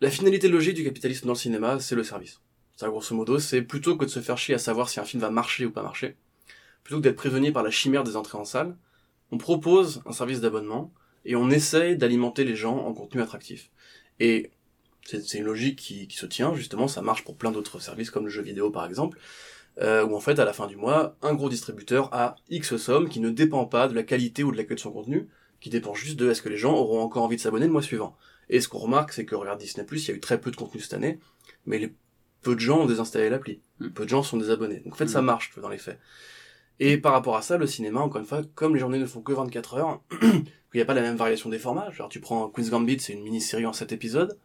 la 0.00 0.10
finalité 0.10 0.48
logique 0.48 0.74
du 0.74 0.84
capitalisme 0.84 1.26
dans 1.26 1.32
le 1.32 1.38
cinéma, 1.38 1.80
c'est 1.80 1.94
le 1.94 2.04
service. 2.04 2.40
Ça, 2.76 2.88
grosso 2.88 3.14
modo, 3.14 3.38
c'est 3.38 3.62
plutôt 3.62 3.96
que 3.96 4.04
de 4.04 4.10
se 4.10 4.20
faire 4.20 4.38
chier 4.38 4.54
à 4.54 4.58
savoir 4.58 4.88
si 4.88 4.98
un 5.00 5.04
film 5.04 5.20
va 5.22 5.30
marcher 5.30 5.64
ou 5.66 5.70
pas 5.70 5.82
marcher, 5.82 6.16
plutôt 6.84 6.98
que 6.98 7.02
d'être 7.04 7.16
prisonnier 7.16 7.52
par 7.52 7.62
la 7.62 7.70
chimère 7.70 8.02
des 8.04 8.16
entrées 8.16 8.38
en 8.38 8.44
salle, 8.44 8.76
on 9.30 9.38
propose 9.38 10.02
un 10.06 10.12
service 10.12 10.40
d'abonnement 10.40 10.92
et 11.24 11.36
on 11.36 11.50
essaye 11.50 11.96
d'alimenter 11.96 12.44
les 12.44 12.56
gens 12.56 12.76
en 12.76 12.92
contenu 12.92 13.20
attractif. 13.20 13.70
Et 14.20 14.50
c'est 15.04 15.34
une 15.34 15.44
logique 15.44 15.78
qui, 15.78 16.06
qui 16.06 16.16
se 16.16 16.26
tient, 16.26 16.54
justement, 16.54 16.88
ça 16.88 17.02
marche 17.02 17.24
pour 17.24 17.36
plein 17.36 17.50
d'autres 17.50 17.80
services 17.80 18.10
comme 18.10 18.24
le 18.24 18.30
jeu 18.30 18.42
vidéo 18.42 18.70
par 18.70 18.86
exemple, 18.86 19.18
euh, 19.80 20.04
où 20.04 20.14
en 20.14 20.20
fait 20.20 20.38
à 20.38 20.44
la 20.44 20.52
fin 20.52 20.66
du 20.66 20.76
mois, 20.76 21.16
un 21.22 21.34
gros 21.34 21.48
distributeur 21.48 22.12
a 22.12 22.36
X 22.50 22.76
somme 22.76 23.08
qui 23.08 23.20
ne 23.20 23.30
dépend 23.30 23.64
pas 23.64 23.88
de 23.88 23.94
la 23.94 24.02
qualité 24.02 24.44
ou 24.44 24.52
de 24.52 24.56
l'accueil 24.56 24.76
de 24.76 24.80
son 24.80 24.92
contenu, 24.92 25.28
qui 25.60 25.70
dépend 25.70 25.94
juste 25.94 26.18
de 26.18 26.30
est-ce 26.30 26.42
que 26.42 26.48
les 26.48 26.56
gens 26.56 26.74
auront 26.74 27.00
encore 27.00 27.22
envie 27.22 27.36
de 27.36 27.40
s'abonner 27.40 27.66
le 27.66 27.72
mois 27.72 27.82
suivant. 27.82 28.16
Et 28.48 28.60
ce 28.60 28.68
qu'on 28.68 28.78
remarque, 28.78 29.12
c'est 29.12 29.24
que 29.24 29.34
regarde 29.34 29.60
Disney+, 29.60 29.86
il 29.90 29.98
y 29.98 30.10
a 30.10 30.14
eu 30.14 30.20
très 30.20 30.40
peu 30.40 30.50
de 30.50 30.56
contenu 30.56 30.80
cette 30.80 30.94
année, 30.94 31.20
mais 31.64 31.78
les, 31.78 31.94
peu 32.42 32.54
de 32.54 32.60
gens 32.60 32.80
ont 32.80 32.86
désinstallé 32.86 33.30
l'appli. 33.30 33.60
Mm. 33.78 33.90
Peu 33.90 34.04
de 34.04 34.08
gens 34.08 34.22
sont 34.22 34.36
désabonnés. 34.36 34.80
Donc 34.80 34.94
en 34.94 34.96
fait, 34.96 35.04
Mm. 35.04 35.08
ça 35.08 35.22
marche 35.22 35.48
tu 35.48 35.54
vois, 35.54 35.62
dans 35.62 35.68
les 35.68 35.78
faits. 35.78 35.98
Et 36.80 36.98
par 36.98 37.12
rapport 37.12 37.36
à 37.36 37.42
ça, 37.42 37.56
le 37.56 37.66
cinéma, 37.66 38.00
encore 38.00 38.20
une 38.20 38.26
fois, 38.26 38.42
comme 38.54 38.74
les 38.74 38.80
journées 38.80 38.98
ne 38.98 39.06
font 39.06 39.22
que 39.22 39.32
24 39.32 39.74
heures, 39.74 40.02
il 40.74 40.78
n'y 40.78 40.82
a 40.82 40.86
pas 40.86 40.94
la 40.94 41.02
même 41.02 41.16
variation 41.16 41.50
des 41.50 41.58
formats. 41.58 41.90
Genre, 41.92 42.08
tu 42.08 42.20
prends 42.20 42.48
Queen's 42.48 42.70
Gambit, 42.70 43.00
c'est 43.00 43.12
une 43.12 43.22
mini-série 43.22 43.66
en 43.66 43.72
7 43.72 43.92
épisodes. 43.92 44.38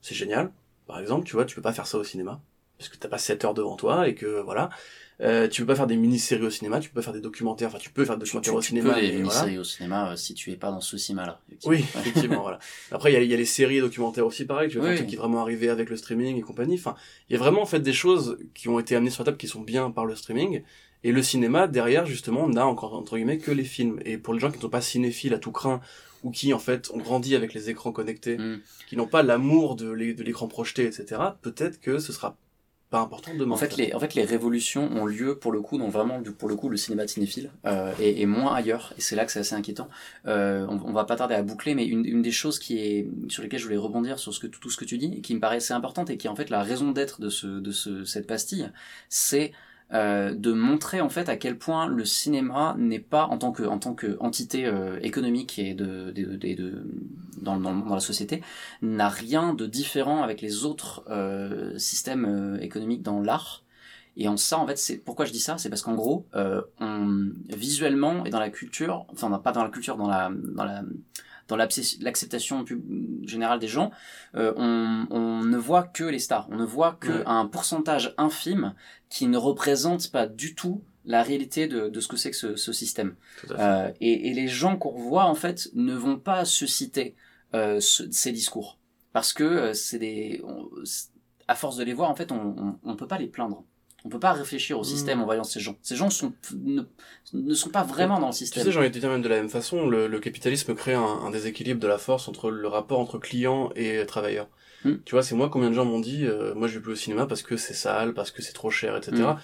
C'est 0.00 0.14
génial. 0.14 0.52
Par 0.86 0.98
exemple, 0.98 1.26
tu 1.26 1.34
vois, 1.34 1.44
tu 1.44 1.54
peux 1.54 1.62
pas 1.62 1.72
faire 1.72 1.86
ça 1.86 1.98
au 1.98 2.04
cinéma. 2.04 2.40
Parce 2.78 2.88
que 2.88 2.96
t'as 2.96 3.08
pas 3.08 3.18
7 3.18 3.44
heures 3.44 3.54
devant 3.54 3.76
toi 3.76 4.08
et 4.08 4.14
que, 4.14 4.40
voilà. 4.40 4.70
Euh, 5.20 5.48
tu 5.48 5.60
peux 5.60 5.66
pas 5.66 5.74
faire 5.74 5.86
des 5.86 5.96
mini-séries 5.96 6.46
au 6.46 6.48
cinéma, 6.48 6.80
tu 6.80 6.88
peux 6.88 6.94
pas 6.94 7.02
faire 7.04 7.12
des 7.12 7.20
documentaires, 7.20 7.68
enfin, 7.68 7.76
tu 7.78 7.90
peux 7.90 8.06
faire 8.06 8.16
des 8.16 8.24
Tu, 8.24 8.30
documentaires 8.38 8.52
tu 8.52 8.56
au 8.56 8.60
peux 8.60 8.62
cinéma. 8.66 8.98
les 8.98 9.08
mais 9.12 9.16
mini-séries 9.18 9.44
voilà. 9.48 9.60
au 9.60 9.64
cinéma 9.64 10.12
euh, 10.12 10.16
si 10.16 10.32
tu 10.32 10.50
es 10.50 10.56
pas 10.56 10.70
dans 10.70 10.80
ce 10.80 10.96
cinéma-là. 10.96 11.42
Oui, 11.66 11.80
effectivement, 11.80 12.40
voilà. 12.40 12.58
Après, 12.90 13.10
il 13.10 13.14
y 13.14 13.16
a, 13.18 13.20
il 13.20 13.28
y 13.30 13.34
a 13.34 13.36
les 13.36 13.44
séries 13.44 13.76
et 13.76 13.80
documentaires 13.82 14.24
aussi, 14.24 14.46
pareil, 14.46 14.70
tu 14.70 14.78
vois, 14.78 14.88
Oui. 14.88 15.06
qui 15.06 15.14
est 15.14 15.18
vraiment 15.18 15.42
arrivé 15.42 15.68
avec 15.68 15.90
le 15.90 15.96
streaming 15.98 16.38
et 16.38 16.40
compagnie. 16.40 16.76
Enfin, 16.76 16.94
il 17.28 17.34
y 17.34 17.36
a 17.36 17.38
vraiment, 17.38 17.60
en 17.60 17.66
fait, 17.66 17.80
des 17.80 17.92
choses 17.92 18.38
qui 18.54 18.70
ont 18.70 18.78
été 18.80 18.96
amenées 18.96 19.10
sur 19.10 19.20
la 19.22 19.26
table 19.26 19.36
qui 19.36 19.46
sont 19.48 19.60
bien 19.60 19.90
par 19.90 20.06
le 20.06 20.16
streaming. 20.16 20.62
Et 21.04 21.12
le 21.12 21.22
cinéma, 21.22 21.66
derrière, 21.66 22.04
justement, 22.06 22.48
n'a 22.48 22.66
encore, 22.66 22.94
entre 22.94 23.16
guillemets, 23.16 23.38
que 23.38 23.50
les 23.50 23.64
films. 23.64 24.00
Et 24.04 24.18
pour 24.18 24.34
les 24.34 24.40
gens 24.40 24.50
qui 24.50 24.56
ne 24.58 24.62
sont 24.62 24.68
pas 24.68 24.80
cinéphiles 24.82 25.32
à 25.34 25.38
tout 25.38 25.52
craint, 25.52 25.80
ou 26.22 26.30
qui, 26.30 26.52
en 26.52 26.58
fait, 26.58 26.90
ont 26.92 26.98
grandi 26.98 27.34
avec 27.34 27.54
les 27.54 27.70
écrans 27.70 27.92
connectés, 27.92 28.36
Mm. 28.36 28.60
qui 28.88 28.96
n'ont 28.96 29.06
pas 29.06 29.22
l'amour 29.22 29.76
de 29.76 29.90
l'é- 29.90 30.12
de 30.14 30.22
l'écran 30.22 30.46
projeté, 30.48 30.84
etc., 30.84 31.20
peut-être 31.40 31.80
que 31.80 31.98
ce 31.98 32.12
sera 32.12 32.36
pas 32.90 32.98
important 33.00 33.30
demain. 33.38 33.54
En 33.54 33.56
fait, 33.56 33.76
les, 33.76 33.94
en 33.94 34.00
fait, 34.00 34.14
les 34.16 34.24
révolutions 34.24 34.90
ont 34.92 35.06
lieu 35.06 35.38
pour 35.38 35.52
le 35.52 35.60
coup 35.62 35.78
dans 35.78 35.88
vraiment 35.88 36.20
pour 36.38 36.48
le 36.48 36.56
coup 36.56 36.68
le 36.68 36.76
cinéma 36.76 37.06
cinéphile 37.06 37.52
euh, 37.64 37.92
et, 38.00 38.20
et 38.20 38.26
moins 38.26 38.52
ailleurs. 38.52 38.92
Et 38.98 39.00
c'est 39.00 39.14
là 39.14 39.24
que 39.24 39.30
c'est 39.30 39.38
assez 39.38 39.54
inquiétant. 39.54 39.88
Euh, 40.26 40.66
on, 40.68 40.80
on 40.84 40.92
va 40.92 41.04
pas 41.04 41.14
tarder 41.14 41.36
à 41.36 41.42
boucler, 41.44 41.76
mais 41.76 41.86
une, 41.86 42.04
une 42.04 42.20
des 42.20 42.32
choses 42.32 42.58
qui 42.58 42.78
est 42.78 43.08
sur 43.28 43.44
lesquelles 43.44 43.60
je 43.60 43.64
voulais 43.66 43.76
rebondir 43.78 44.18
sur 44.18 44.34
ce 44.34 44.40
que 44.40 44.48
tout 44.48 44.70
ce 44.70 44.76
que 44.76 44.84
tu 44.84 44.98
dis 44.98 45.14
et 45.16 45.20
qui 45.20 45.34
me 45.36 45.40
paraissait 45.40 45.72
importante 45.72 46.10
et 46.10 46.16
qui 46.16 46.26
est 46.26 46.30
en 46.30 46.34
fait 46.34 46.50
la 46.50 46.64
raison 46.64 46.90
d'être 46.90 47.20
de 47.20 47.28
ce 47.30 47.46
de 47.46 47.70
ce 47.70 48.04
cette 48.04 48.26
pastille, 48.26 48.68
c'est 49.08 49.52
euh, 49.92 50.34
de 50.34 50.52
montrer 50.52 51.00
en 51.00 51.08
fait 51.08 51.28
à 51.28 51.36
quel 51.36 51.58
point 51.58 51.86
le 51.86 52.04
cinéma 52.04 52.76
n'est 52.78 53.00
pas 53.00 53.26
en 53.26 53.38
tant 53.38 53.52
que 53.52 53.64
en 53.64 53.78
tant 53.78 53.94
que 53.94 54.16
entité 54.20 54.66
euh, 54.66 54.98
économique 55.02 55.58
et 55.58 55.74
de, 55.74 56.10
de, 56.12 56.36
de, 56.36 56.54
de- 56.54 56.84
dans, 57.42 57.58
dans, 57.58 57.74
dans 57.74 57.94
la 57.94 58.00
société 58.00 58.42
n'a 58.82 59.08
rien 59.08 59.54
de 59.54 59.66
différent 59.66 60.22
avec 60.22 60.40
les 60.40 60.64
autres 60.64 61.04
euh, 61.10 61.76
systèmes 61.78 62.24
euh, 62.26 62.60
économiques 62.60 63.02
dans 63.02 63.20
l'art. 63.20 63.64
Et 64.16 64.28
en 64.28 64.36
ça 64.36 64.58
en 64.58 64.66
fait 64.66 64.78
c'est 64.78 64.98
pourquoi 64.98 65.24
je 65.24 65.32
dis 65.32 65.40
ça? 65.40 65.56
C'est 65.58 65.70
parce 65.70 65.82
qu'en 65.82 65.94
gros 65.94 66.26
euh, 66.34 66.62
on 66.80 67.30
visuellement 67.48 68.24
et 68.24 68.30
dans 68.30 68.40
la 68.40 68.50
culture 68.50 69.06
enfin 69.12 69.30
pas 69.38 69.52
dans 69.52 69.62
la 69.64 69.70
culture 69.70 69.96
dans 69.96 70.08
la 70.08 70.30
dans 70.54 70.64
la 70.64 70.82
dans 71.50 71.56
l'acceptation 71.56 72.64
générale 73.24 73.58
des 73.58 73.68
gens, 73.68 73.90
euh, 74.34 74.52
on, 74.56 75.06
on 75.10 75.42
ne 75.44 75.56
voit 75.58 75.82
que 75.82 76.04
les 76.04 76.18
stars. 76.18 76.48
On 76.50 76.56
ne 76.56 76.64
voit 76.64 76.92
que 76.94 77.10
Ouais. 77.12 77.22
un 77.26 77.46
pourcentage 77.46 78.14
infime 78.16 78.74
qui 79.08 79.26
ne 79.26 79.36
représente 79.36 80.10
pas 80.10 80.26
du 80.26 80.54
tout 80.54 80.82
la 81.04 81.22
réalité 81.22 81.66
de, 81.66 81.88
de 81.88 82.00
ce 82.00 82.08
que 82.08 82.16
c'est 82.16 82.30
que 82.30 82.36
ce, 82.36 82.56
ce 82.56 82.72
système. 82.72 83.14
Euh, 83.50 83.90
et, 84.00 84.28
et 84.28 84.34
les 84.34 84.48
gens 84.48 84.76
qu'on 84.76 84.92
voit 84.92 85.24
en 85.24 85.34
fait 85.34 85.68
ne 85.74 85.94
vont 85.94 86.18
pas 86.18 86.44
susciter 86.44 87.14
euh, 87.54 87.80
ce- 87.80 88.10
ces 88.12 88.32
discours 88.32 88.78
parce 89.12 89.32
que 89.32 89.72
c'est 89.72 89.98
des 89.98 90.40
on- 90.44 90.68
à 91.48 91.56
force 91.56 91.76
de 91.76 91.82
les 91.84 91.94
voir 91.94 92.10
en 92.10 92.14
fait 92.14 92.30
on, 92.30 92.54
on, 92.56 92.78
on 92.84 92.94
peut 92.96 93.08
pas 93.08 93.18
les 93.18 93.26
plaindre 93.26 93.64
on 94.04 94.08
peut 94.08 94.18
pas 94.20 94.32
réfléchir 94.32 94.78
au 94.78 94.84
système 94.84 95.18
Mm. 95.18 95.22
en 95.22 95.24
voyant 95.24 95.44
ces 95.44 95.60
gens 95.60 95.76
ces 95.82 95.96
gens 95.96 96.10
sont 96.10 96.32
ne, 96.54 96.82
ne 97.32 97.54
sont 97.54 97.70
pas 97.70 97.82
vraiment 97.82 98.18
dans 98.18 98.28
le 98.28 98.32
Tu 98.32 98.38
système 98.38 98.64
sais, 98.64 98.72
j'ai 98.72 98.78
envie 98.78 98.88
de 98.88 98.94
te 98.94 98.98
dire 98.98 99.10
même 99.10 99.22
de 99.22 99.28
la 99.28 99.36
même 99.36 99.48
façon, 99.50 99.86
le, 99.88 100.06
le 100.06 100.18
capitalisme 100.20 100.74
crée 100.74 100.94
un, 100.94 101.02
un 101.02 101.30
déséquilibre 101.30 101.80
de 101.80 101.86
la 101.88 101.98
force 101.98 102.28
entre 102.28 102.50
le 102.50 102.68
rapport 102.68 102.98
entre 103.00 103.18
client 103.18 103.70
et 103.76 104.04
travailleur. 104.06 104.48
Hmm. 104.84 104.94
Tu 105.04 105.14
vois, 105.14 105.22
c'est 105.22 105.34
moi 105.34 105.50
combien 105.50 105.68
de 105.68 105.74
gens 105.74 105.84
m'ont 105.84 106.00
dit, 106.00 106.24
euh, 106.24 106.54
moi 106.54 106.66
je 106.68 106.76
vais 106.76 106.80
plus 106.82 106.92
au 106.92 106.96
cinéma 106.96 107.26
parce 107.26 107.42
que 107.42 107.56
c'est 107.58 107.74
sale, 107.74 108.14
parce 108.14 108.30
que 108.30 108.40
c'est 108.40 108.54
trop 108.54 108.70
cher, 108.70 108.96
etc. 108.96 109.12
Hmm. 109.12 109.36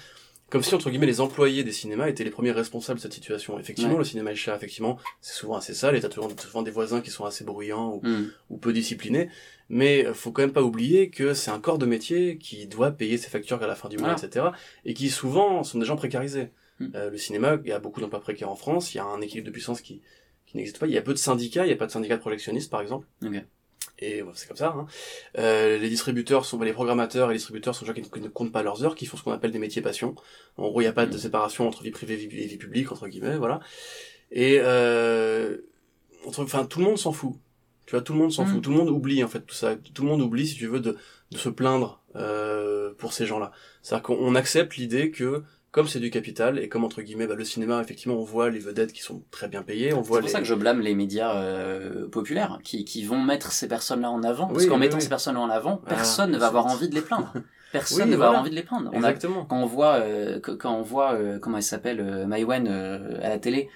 Comme 0.48 0.62
si, 0.62 0.74
entre 0.76 0.90
guillemets, 0.90 1.06
les 1.06 1.20
employés 1.20 1.64
des 1.64 1.72
cinémas 1.72 2.08
étaient 2.08 2.22
les 2.22 2.30
premiers 2.30 2.52
responsables 2.52 2.98
de 2.98 3.02
cette 3.02 3.12
situation. 3.12 3.58
Effectivement, 3.58 3.94
Ouais. 3.94 3.98
le 3.98 4.04
cinéma 4.04 4.30
est 4.30 4.36
cher, 4.36 4.54
effectivement, 4.54 4.96
c'est 5.20 5.34
souvent 5.34 5.56
assez 5.56 5.74
sale, 5.74 5.96
et 5.96 6.00
t'as 6.00 6.10
souvent, 6.10 6.28
souvent 6.38 6.62
des 6.62 6.70
voisins 6.70 7.00
qui 7.00 7.10
sont 7.10 7.24
assez 7.24 7.42
bruyants 7.42 7.94
ou, 7.94 8.06
Mm. 8.06 8.30
ou 8.50 8.56
peu 8.58 8.72
disciplinés, 8.72 9.28
mais 9.68 10.06
euh, 10.06 10.14
faut 10.14 10.30
quand 10.30 10.42
même 10.42 10.52
pas 10.52 10.62
oublier 10.62 11.10
que 11.10 11.34
c'est 11.34 11.50
un 11.50 11.58
corps 11.58 11.78
de 11.78 11.86
métier 11.86 12.38
qui 12.38 12.66
doit 12.68 12.92
payer 12.92 13.18
ses 13.18 13.28
factures 13.28 13.60
à 13.60 13.66
la 13.66 13.74
fin 13.74 13.88
du 13.88 13.98
mois, 13.98 14.12
etc. 14.12 14.46
Et 14.84 14.94
qui 14.94 15.10
souvent 15.10 15.64
sont 15.64 15.78
des 15.80 15.84
gens 15.84 15.96
précarisés. 15.96 16.50
Mm. 16.78 16.86
Euh, 16.94 17.10
le 17.10 17.18
cinéma, 17.18 17.58
il 17.64 17.68
y 17.68 17.72
a 17.72 17.80
beaucoup 17.80 18.00
d'emplois 18.00 18.20
précaires 18.20 18.50
en 18.50 18.56
France, 18.56 18.94
il 18.94 18.98
y 18.98 19.00
a 19.00 19.04
un 19.04 19.20
équilibre 19.20 19.46
de 19.46 19.52
puissance 19.52 19.80
qui, 19.80 20.00
qui 20.46 20.56
n'existe 20.56 20.78
pas, 20.78 20.86
il 20.86 20.92
y 20.92 20.98
a 20.98 21.02
peu 21.02 21.12
de 21.12 21.18
syndicats, 21.18 21.66
il 21.66 21.70
y 21.70 21.72
a 21.72 21.76
pas 21.76 21.86
de 21.86 21.90
syndicats 21.92 22.16
de 22.16 22.20
projectionnistes 22.20 22.70
par 22.70 22.80
exemple. 22.82 23.08
Ok. 23.24 23.34
Et 23.98 24.22
ouais, 24.22 24.32
c'est 24.34 24.46
comme 24.46 24.56
ça. 24.56 24.74
Hein. 24.76 24.86
Euh, 25.38 25.78
les 25.78 25.88
distributeurs 25.88 26.44
sont, 26.44 26.60
les 26.60 26.72
programmateurs 26.72 27.30
et 27.30 27.32
les 27.32 27.38
distributeurs 27.38 27.74
sont 27.74 27.86
des 27.86 27.94
gens 27.94 27.94
qui 27.94 28.20
ne, 28.20 28.28
comptent 28.28 28.52
pas 28.52 28.62
leurs 28.62 28.84
heures, 28.84 28.94
qui 28.94 29.06
font 29.06 29.16
ce 29.16 29.22
qu'on 29.22 29.32
appelle 29.32 29.52
des 29.52 29.58
métiers 29.58 29.82
passion. 29.82 30.14
En 30.58 30.68
gros, 30.68 30.80
il 30.80 30.84
n'y 30.84 30.88
a 30.88 30.92
pas 30.92 31.06
de 31.06 31.16
séparation 31.16 31.66
entre 31.66 31.82
vie 31.82 31.90
privée 31.90 32.14
et 32.14 32.26
vie, 32.26 32.56
publique 32.58 32.92
entre 32.92 33.08
guillemets, 33.08 33.36
voilà. 33.36 33.60
Et 34.30 34.58
euh, 34.60 35.58
entre, 36.26 36.42
enfin, 36.42 36.66
tout 36.66 36.78
le 36.80 36.84
monde 36.84 36.98
s'en 36.98 37.12
fout. 37.12 37.34
Tu 37.86 37.92
vois, 37.92 38.02
tout 38.02 38.12
le 38.12 38.18
monde 38.18 38.32
s'en 38.32 38.44
Mm. 38.44 38.48
fout, 38.48 38.62
tout 38.62 38.70
le 38.70 38.76
monde 38.76 38.90
oublie 38.90 39.22
en 39.22 39.28
fait 39.28 39.40
tout 39.40 39.54
ça. 39.54 39.76
Tout 39.76 40.02
le 40.02 40.08
monde 40.08 40.20
oublie, 40.20 40.46
si 40.46 40.56
tu 40.56 40.66
veux, 40.66 40.80
de, 40.80 40.96
de 41.30 41.38
se 41.38 41.48
plaindre 41.48 42.02
euh, 42.16 42.92
pour 42.98 43.12
ces 43.12 43.26
gens-là. 43.26 43.52
C'est-à-dire 43.82 44.02
qu'on 44.02 44.18
on 44.20 44.34
accepte 44.34 44.76
l'idée 44.76 45.10
que 45.10 45.42
comme 45.72 45.88
c'est 45.88 46.00
du 46.00 46.10
capital 46.10 46.58
et 46.58 46.68
comme 46.68 46.84
entre 46.84 47.02
guillemets 47.02 47.26
bah, 47.26 47.34
le 47.34 47.44
cinéma 47.44 47.80
effectivement 47.82 48.14
on 48.16 48.24
voit 48.24 48.48
les 48.50 48.58
vedettes 48.60 48.92
qui 48.92 49.02
sont 49.02 49.22
très 49.30 49.46
bien 49.48 49.62
payées, 49.62 49.92
on 49.92 50.02
C'est 50.02 50.08
voit 50.08 50.18
pour 50.20 50.26
les 50.26 50.32
ça 50.32 50.38
que 50.40 50.46
je 50.46 50.54
blâme 50.54 50.80
les 50.80 50.94
médias 50.94 51.36
euh, 51.36 52.08
populaires 52.08 52.58
qui, 52.64 52.84
qui 52.84 53.04
vont 53.04 53.20
mettre 53.22 53.52
ces 53.52 53.68
personnes-là 53.68 54.10
en 54.10 54.22
avant. 54.22 54.46
Parce 54.46 54.62
Oui, 54.62 54.68
qu'en 54.68 54.74
oui, 54.74 54.80
mettant 54.80 54.96
oui. 54.96 55.02
ces 55.02 55.08
personnes-là 55.10 55.40
en 55.40 55.50
avant, 55.50 55.80
Ah, 55.86 55.90
personne 55.90 56.30
ne 56.30 56.38
va 56.38 56.46
avoir 56.46 56.68
c'est- 56.68 56.74
envie 56.76 56.88
de 56.88 56.94
les 56.94 57.02
plaindre. 57.02 57.32
Personne 57.72 58.06
ne 58.08 58.12
va 58.12 58.16
voilà. 58.16 58.28
avoir 58.28 58.40
envie 58.42 58.50
de 58.50 58.54
les 58.54 58.62
plaindre. 58.62 58.90
On 58.94 59.02
a- 59.02 59.08
Exactement. 59.10 59.44
quand 59.44 59.60
on 59.60 59.66
voit, 59.66 59.96
euh, 59.96 60.40
quand 60.40 60.72
on 60.72 60.82
voit 60.82 61.12
euh, 61.14 61.38
comment 61.38 61.58
elle 61.58 61.62
s'appelle, 61.62 62.26
Maïwen 62.26 62.68
à 62.68 63.28
la 63.28 63.38
télé, 63.38 63.68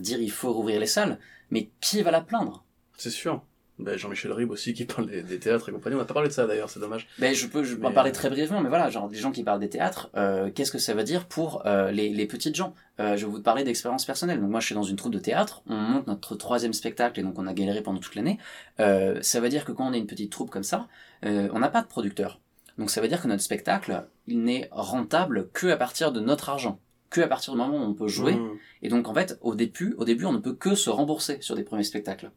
dire 0.00 0.20
il 0.20 0.30
faut 0.30 0.52
rouvrir 0.52 0.80
les 0.80 0.86
salles, 0.86 1.18
mais 1.50 1.68
qui 1.80 2.00
va 2.02 2.12
la 2.12 2.20
plaindre? 2.22 2.64
C'est 2.96 3.10
sûr. 3.10 3.42
Ben, 3.78 3.98
Jean-Michel 3.98 4.32
Ribes 4.32 4.50
aussi 4.50 4.72
qui 4.72 4.86
parle 4.86 5.06
des, 5.06 5.22
des 5.22 5.38
théâtres 5.38 5.68
et 5.68 5.72
compagnie. 5.72 5.96
On 5.96 5.98
n'a 5.98 6.06
pas 6.06 6.14
parlé 6.14 6.30
de 6.30 6.32
ça 6.34 6.46
d'ailleurs, 6.46 6.70
c'est 6.70 6.80
dommage. 6.80 7.06
Ben, 7.18 7.34
je 7.34 7.46
peux, 7.46 7.62
je 7.62 7.74
peux 7.74 7.86
en 7.86 7.92
parler 7.92 8.10
très 8.10 8.30
brièvement, 8.30 8.62
mais 8.62 8.70
voilà, 8.70 8.88
genre 8.88 9.08
des 9.08 9.18
gens 9.18 9.32
qui 9.32 9.44
parlent 9.44 9.60
des 9.60 9.68
théâtres, 9.68 10.10
euh, 10.16 10.50
qu'est-ce 10.54 10.72
que 10.72 10.78
ça 10.78 10.94
veut 10.94 11.04
dire 11.04 11.26
pour 11.26 11.66
euh, 11.66 11.90
les, 11.90 12.08
les 12.08 12.26
petites 12.26 12.54
gens? 12.56 12.74
Euh, 13.00 13.16
Je 13.16 13.26
vais 13.26 13.32
vous 13.32 13.42
parler 13.42 13.64
d'expérience 13.64 14.06
personnelle. 14.06 14.40
Donc 14.40 14.50
moi, 14.50 14.60
je 14.60 14.66
suis 14.66 14.74
dans 14.74 14.82
une 14.82 14.96
troupe 14.96 15.12
de 15.12 15.18
théâtre, 15.18 15.62
on 15.66 15.74
monte 15.74 16.06
notre 16.06 16.36
troisième 16.36 16.72
spectacle 16.72 17.20
et 17.20 17.22
donc 17.22 17.38
on 17.38 17.46
a 17.46 17.52
galéré 17.52 17.82
pendant 17.82 18.00
toute 18.00 18.14
l'année. 18.14 18.38
Euh, 18.80 19.18
ça 19.20 19.40
veut 19.40 19.50
dire 19.50 19.66
que 19.66 19.72
quand 19.72 19.86
on 19.88 19.92
est 19.92 19.98
une 19.98 20.06
petite 20.06 20.32
troupe 20.32 20.50
comme 20.50 20.62
ça, 20.64 20.88
euh, 21.24 21.48
on 21.52 21.58
n'a 21.58 21.68
pas 21.68 21.82
de 21.82 21.86
producteur. 21.86 22.40
Donc 22.78 22.90
ça 22.90 23.00
veut 23.02 23.08
dire 23.08 23.20
que 23.20 23.28
notre 23.28 23.42
spectacle, 23.42 24.06
il 24.26 24.42
n'est 24.42 24.68
rentable 24.72 25.48
que 25.52 25.66
à 25.66 25.76
partir 25.76 26.12
de 26.12 26.20
notre 26.20 26.48
argent, 26.48 26.78
que 27.10 27.20
à 27.20 27.28
partir 27.28 27.52
du 27.52 27.58
moment 27.58 27.76
où 27.78 27.82
on 27.90 27.94
peut 27.94 28.08
jouer. 28.08 28.34
Mmh. 28.34 28.50
Et 28.82 28.88
donc 28.88 29.08
en 29.08 29.14
fait, 29.14 29.38
au 29.42 29.54
début, 29.54 29.94
au 29.98 30.04
début, 30.04 30.24
on 30.24 30.32
ne 30.32 30.38
peut 30.38 30.54
que 30.54 30.74
se 30.74 30.88
rembourser 30.90 31.38
sur 31.40 31.56
des 31.56 31.62
premiers 31.62 31.84
spectacles. 31.84 32.30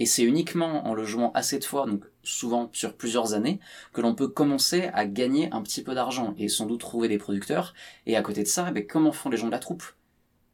Et 0.00 0.06
c'est 0.06 0.24
uniquement 0.24 0.86
en 0.88 0.94
le 0.94 1.04
jouant 1.04 1.30
assez 1.34 1.58
de 1.60 1.64
fois, 1.64 1.86
donc 1.86 2.04
souvent 2.24 2.70
sur 2.72 2.96
plusieurs 2.96 3.34
années, 3.34 3.60
que 3.92 4.00
l'on 4.00 4.14
peut 4.16 4.28
commencer 4.28 4.90
à 4.94 5.06
gagner 5.06 5.52
un 5.52 5.62
petit 5.62 5.82
peu 5.84 5.94
d'argent 5.94 6.34
et 6.38 6.48
sans 6.48 6.66
doute 6.66 6.80
trouver 6.80 7.06
des 7.06 7.18
producteurs. 7.18 7.74
Et 8.06 8.16
à 8.16 8.22
côté 8.22 8.42
de 8.42 8.48
ça, 8.48 8.66
eh 8.68 8.72
ben, 8.72 8.86
comment 8.86 9.12
font 9.12 9.28
les 9.30 9.36
gens 9.36 9.46
de 9.46 9.52
la 9.52 9.58
troupe 9.60 9.84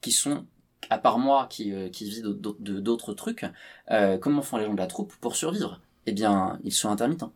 qui 0.00 0.12
sont, 0.12 0.46
à 0.90 0.98
part 0.98 1.18
moi 1.18 1.46
qui, 1.48 1.72
euh, 1.72 1.88
qui 1.88 2.04
vis 2.10 2.22
d'autres- 2.22 2.60
de 2.60 2.80
d'autres 2.80 3.14
trucs, 3.14 3.46
euh, 3.90 4.18
comment 4.18 4.42
font 4.42 4.58
les 4.58 4.66
gens 4.66 4.74
de 4.74 4.78
la 4.78 4.86
troupe 4.86 5.14
pour 5.20 5.36
survivre? 5.36 5.80
Eh 6.06 6.12
bien, 6.12 6.58
ils 6.64 6.72
sont 6.72 6.90
intermittents. 6.90 7.32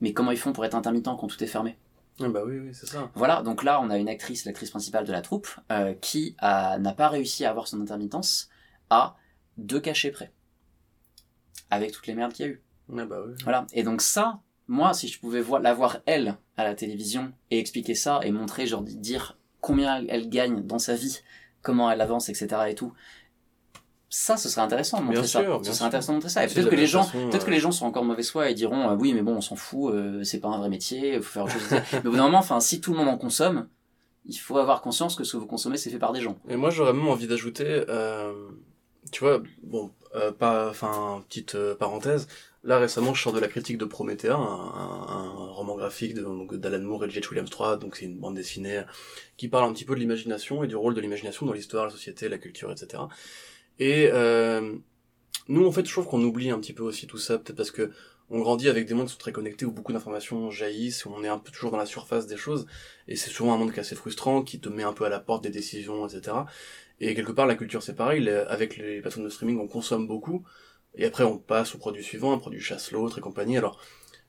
Mais 0.00 0.12
comment 0.12 0.32
ils 0.32 0.38
font 0.38 0.52
pour 0.52 0.64
être 0.64 0.74
intermittents 0.74 1.16
quand 1.16 1.28
tout 1.28 1.42
est 1.42 1.46
fermé? 1.46 1.76
Ah 2.20 2.28
bah 2.28 2.42
oui, 2.44 2.58
oui, 2.58 2.74
c'est 2.74 2.86
ça. 2.86 3.10
voilà, 3.14 3.42
donc 3.42 3.62
là, 3.62 3.80
on 3.80 3.88
a 3.88 3.98
une 3.98 4.08
actrice, 4.08 4.44
l'actrice 4.44 4.70
principale 4.70 5.06
de 5.06 5.12
la 5.12 5.22
troupe, 5.22 5.48
euh, 5.70 5.94
qui 5.94 6.36
n'a 6.42 6.94
pas 6.96 7.08
réussi 7.08 7.44
à 7.44 7.50
avoir 7.50 7.68
son 7.68 7.80
intermittence 7.80 8.48
à 8.90 9.16
deux 9.56 9.80
cachets 9.80 10.10
près. 10.10 10.32
Avec 11.72 11.90
toutes 11.92 12.06
les 12.06 12.14
merdes 12.14 12.32
qu'il 12.34 12.46
y 12.46 12.48
a 12.48 12.52
eu. 12.52 12.62
Ah 12.98 13.04
bah 13.06 13.20
oui. 13.26 13.32
Voilà. 13.44 13.66
Et 13.72 13.82
donc 13.82 14.02
ça, 14.02 14.40
moi, 14.68 14.92
si 14.92 15.08
je 15.08 15.18
pouvais 15.18 15.40
voir, 15.40 15.60
la 15.62 15.72
voir 15.72 15.98
elle 16.06 16.36
à 16.56 16.64
la 16.64 16.74
télévision 16.74 17.32
et 17.50 17.58
expliquer 17.58 17.94
ça 17.94 18.20
et 18.22 18.30
montrer, 18.30 18.66
genre 18.66 18.82
di- 18.82 18.96
dire 18.96 19.38
combien 19.60 19.96
elle, 19.98 20.06
elle 20.10 20.28
gagne 20.28 20.62
dans 20.66 20.78
sa 20.78 20.94
vie, 20.94 21.20
comment 21.62 21.90
elle 21.90 22.00
avance, 22.00 22.28
etc. 22.28 22.48
et 22.68 22.74
tout. 22.74 22.92
Ça, 24.14 24.36
ce 24.36 24.50
serait 24.50 24.60
intéressant 24.60 24.98
de 24.98 25.04
montrer 25.04 25.20
Bien 25.22 25.26
ça. 25.26 25.40
sûr, 25.42 25.58
ce 25.60 25.64
serait 25.64 25.74
sûr. 25.76 25.86
intéressant 25.86 26.12
de 26.12 26.16
montrer 26.16 26.28
ça. 26.28 26.44
Et 26.44 26.48
peut-être 26.48 26.68
que 26.68 26.74
les 26.76 26.86
gens, 26.86 27.06
peut-être 27.10 27.46
que 27.46 27.50
les 27.50 27.60
gens 27.60 27.72
sont 27.72 27.86
encore 27.86 28.02
de 28.02 28.08
mauvaise 28.08 28.30
foi 28.30 28.50
et 28.50 28.54
diront, 28.54 28.90
euh, 28.90 28.94
oui, 28.96 29.14
mais 29.14 29.22
bon, 29.22 29.36
on 29.36 29.40
s'en 29.40 29.56
fout, 29.56 29.94
euh, 29.94 30.22
c'est 30.22 30.38
pas 30.40 30.48
un 30.48 30.58
vrai 30.58 30.68
métier, 30.68 31.14
il 31.14 31.22
faut 31.22 31.32
faire 31.32 31.44
autre 31.44 31.52
chose. 31.58 31.62
mais 31.94 32.06
au 32.06 32.10
bout 32.10 32.16
d'un 32.18 32.24
moment, 32.24 32.38
enfin, 32.38 32.60
si 32.60 32.82
tout 32.82 32.92
le 32.92 32.98
monde 32.98 33.08
en 33.08 33.16
consomme, 33.16 33.68
il 34.26 34.34
faut 34.36 34.58
avoir 34.58 34.82
conscience 34.82 35.16
que 35.16 35.24
ce 35.24 35.32
que 35.32 35.36
vous 35.38 35.46
consommez, 35.46 35.78
c'est 35.78 35.88
fait 35.88 35.98
par 35.98 36.12
des 36.12 36.20
gens. 36.20 36.36
Et 36.50 36.56
moi, 36.56 36.68
j'aurais 36.68 36.92
même 36.92 37.08
envie 37.08 37.26
d'ajouter, 37.26 37.64
euh, 37.88 38.50
tu 39.10 39.24
vois, 39.24 39.42
bon, 39.62 39.90
pas, 40.32 40.68
enfin, 40.70 41.24
petite 41.28 41.54
euh, 41.54 41.74
parenthèse. 41.74 42.28
Là, 42.64 42.78
récemment, 42.78 43.12
je 43.14 43.22
sors 43.22 43.32
de 43.32 43.40
la 43.40 43.48
critique 43.48 43.78
de 43.78 43.84
Promethea, 43.84 44.34
un, 44.34 44.38
un- 44.38 45.08
un 45.08 45.50
roman 45.52 45.76
graphique 45.76 46.14
d'Alan 46.14 46.80
Moore 46.82 47.04
et 47.04 47.06
de 47.08 47.12
J.H. 47.12 47.28
Williams 47.30 47.50
III, 47.58 47.78
donc 47.78 47.96
c'est 47.96 48.04
une 48.04 48.18
bande 48.18 48.36
dessinée 48.36 48.82
qui 49.36 49.48
parle 49.48 49.68
un 49.68 49.72
petit 49.72 49.84
peu 49.84 49.94
de 49.94 50.00
l'imagination 50.00 50.62
et 50.62 50.68
du 50.68 50.76
rôle 50.76 50.94
de 50.94 51.00
l'imagination 51.00 51.44
dans 51.46 51.52
l'histoire, 51.52 51.84
la 51.86 51.90
société, 51.90 52.28
la 52.28 52.38
culture, 52.38 52.70
etc. 52.70 53.08
Et 53.80 54.08
euh, 54.12 54.76
nous, 55.48 55.66
en 55.66 55.72
fait, 55.72 55.86
je 55.86 55.92
trouve 55.92 56.06
qu'on 56.06 56.22
oublie 56.22 56.50
un 56.50 56.60
petit 56.60 56.72
peu 56.72 56.82
aussi 56.82 57.06
tout 57.06 57.18
ça, 57.18 57.38
peut-être 57.38 57.56
parce 57.56 57.70
que 57.70 57.90
on 58.30 58.40
grandit 58.40 58.68
avec 58.70 58.86
des 58.86 58.94
mondes 58.94 59.06
qui 59.08 59.12
sont 59.12 59.18
très 59.18 59.32
connectés, 59.32 59.66
où 59.66 59.72
beaucoup 59.72 59.92
d'informations 59.92 60.50
jaillissent, 60.50 61.04
où 61.04 61.12
on 61.14 61.22
est 61.22 61.28
un 61.28 61.38
peu 61.38 61.50
toujours 61.50 61.70
dans 61.70 61.76
la 61.76 61.84
surface 61.86 62.26
des 62.26 62.38
choses, 62.38 62.66
et 63.06 63.16
c'est 63.16 63.28
souvent 63.30 63.52
un 63.52 63.58
monde 63.58 63.72
qui 63.72 63.78
est 63.78 63.80
assez 63.80 63.94
frustrant, 63.96 64.42
qui 64.42 64.58
te 64.60 64.70
met 64.70 64.84
un 64.84 64.94
peu 64.94 65.04
à 65.04 65.10
la 65.10 65.20
porte 65.20 65.42
des 65.42 65.50
décisions, 65.50 66.06
etc. 66.06 66.46
Et 67.04 67.14
quelque 67.14 67.32
part, 67.32 67.46
la 67.46 67.56
culture, 67.56 67.82
c'est 67.82 67.96
pareil, 67.96 68.28
avec 68.30 68.76
les 68.76 69.00
plateformes 69.00 69.24
de 69.26 69.30
streaming, 69.30 69.58
on 69.58 69.66
consomme 69.66 70.06
beaucoup, 70.06 70.44
et 70.94 71.04
après, 71.04 71.24
on 71.24 71.36
passe 71.36 71.74
au 71.74 71.78
produit 71.78 72.04
suivant, 72.04 72.32
un 72.32 72.38
produit 72.38 72.60
chasse 72.60 72.92
l'autre 72.92 73.18
et 73.18 73.20
compagnie. 73.20 73.56
Alors, 73.58 73.80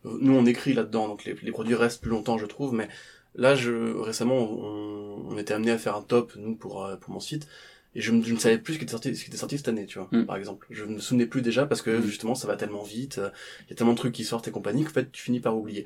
nous, 0.04 0.34
on 0.36 0.46
écrit 0.46 0.74
là-dedans, 0.74 1.08
donc 1.08 1.24
les, 1.24 1.36
les 1.42 1.52
produits 1.52 1.76
restent 1.76 2.02
plus 2.02 2.10
longtemps, 2.12 2.38
je 2.40 2.46
trouve, 2.48 2.74
mais 2.74 2.88
là, 3.36 3.54
je, 3.54 3.96
récemment, 4.00 4.38
on, 4.38 5.28
on 5.34 5.38
était 5.38 5.54
amené 5.54 5.72
à 5.72 5.78
faire 5.78 5.96
un 5.96 6.02
top, 6.02 6.34
nous, 6.36 6.56
pour, 6.56 6.84
euh, 6.84 6.96
pour 6.98 7.14
mon 7.14 7.20
site, 7.20 7.48
et 7.96 8.02
je, 8.02 8.12
ne- 8.12 8.24
je 8.24 8.34
ne 8.34 8.40
savais 8.40 8.58
plus 8.58 8.74
ce 8.74 8.80
qui 8.80 8.86
était 8.86 8.92
sorti, 8.92 9.16
ce 9.16 9.24
qui 9.24 9.30
était 9.30 9.38
sorti 9.38 9.58
cette 9.58 9.68
année, 9.68 9.86
tu 9.86 10.00
vois, 10.00 10.08
Mm. 10.12 10.26
par 10.26 10.36
exemple. 10.36 10.66
Je 10.72 10.84
ne 10.86 10.96
me 10.96 11.00
souvenais 11.00 11.28
plus 11.28 11.44
déjà 11.44 11.68
parce 11.68 11.84
que, 11.84 11.92
Mm. 11.92 12.04
justement, 12.04 12.34
ça 12.34 12.48
va 12.48 12.56
tellement 12.56 12.82
vite, 12.84 13.22
il 13.68 13.70
y 13.70 13.74
a 13.74 13.76
tellement 13.76 13.94
de 13.94 13.98
trucs 14.00 14.14
qui 14.16 14.24
sortent 14.24 14.48
et 14.48 14.52
compagnie 14.52 14.84
qu'en 14.84 14.90
fait, 14.94 15.12
tu 15.12 15.22
finis 15.22 15.40
par 15.42 15.56
oublier. 15.56 15.86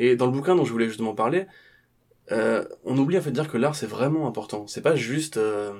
Et 0.00 0.16
dans 0.16 0.26
le 0.26 0.32
bouquin 0.32 0.56
dont 0.56 0.64
je 0.64 0.72
voulais 0.72 0.88
justement 0.88 1.14
parler, 1.14 1.46
euh, 2.32 2.64
on 2.84 2.96
oublie 2.98 3.18
en 3.18 3.20
fait 3.22 3.30
de 3.30 3.34
dire 3.40 3.48
que 3.50 3.58
l'art 3.58 3.76
c'est 3.76 3.86
vraiment 3.86 4.26
important. 4.26 4.66
C'est 4.66 4.80
pas 4.82 4.96
juste 4.96 5.36
euh, 5.36 5.74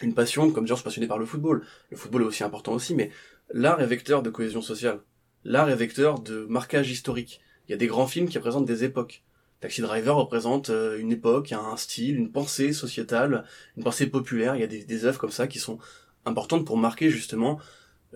une 0.00 0.14
passion 0.14 0.50
comme 0.50 0.66
suis 0.66 0.82
passionné 0.82 1.06
par 1.06 1.18
le 1.18 1.26
football. 1.26 1.64
Le 1.90 1.96
football 1.96 2.22
est 2.22 2.26
aussi 2.26 2.44
important 2.44 2.72
aussi, 2.72 2.94
mais 2.94 3.10
l'art 3.52 3.80
est 3.80 3.86
vecteur 3.86 4.22
de 4.22 4.30
cohésion 4.30 4.62
sociale. 4.62 5.00
L'art 5.44 5.68
est 5.68 5.76
vecteur 5.76 6.20
de 6.20 6.46
marquage 6.48 6.90
historique. 6.90 7.40
Il 7.68 7.72
y 7.72 7.74
a 7.74 7.76
des 7.76 7.86
grands 7.86 8.06
films 8.06 8.28
qui 8.28 8.38
représentent 8.38 8.66
des 8.66 8.84
époques. 8.84 9.22
Taxi 9.60 9.80
Driver 9.80 10.16
représente 10.16 10.70
euh, 10.70 10.98
une 10.98 11.12
époque, 11.12 11.52
un 11.52 11.76
style, 11.76 12.16
une 12.16 12.32
pensée 12.32 12.72
sociétale, 12.72 13.44
une 13.76 13.84
pensée 13.84 14.08
populaire. 14.08 14.56
Il 14.56 14.60
y 14.60 14.64
a 14.64 14.66
des, 14.66 14.84
des 14.84 15.04
œuvres 15.04 15.20
comme 15.20 15.30
ça 15.30 15.46
qui 15.46 15.60
sont 15.60 15.78
importantes 16.24 16.66
pour 16.66 16.76
marquer 16.76 17.10
justement 17.10 17.60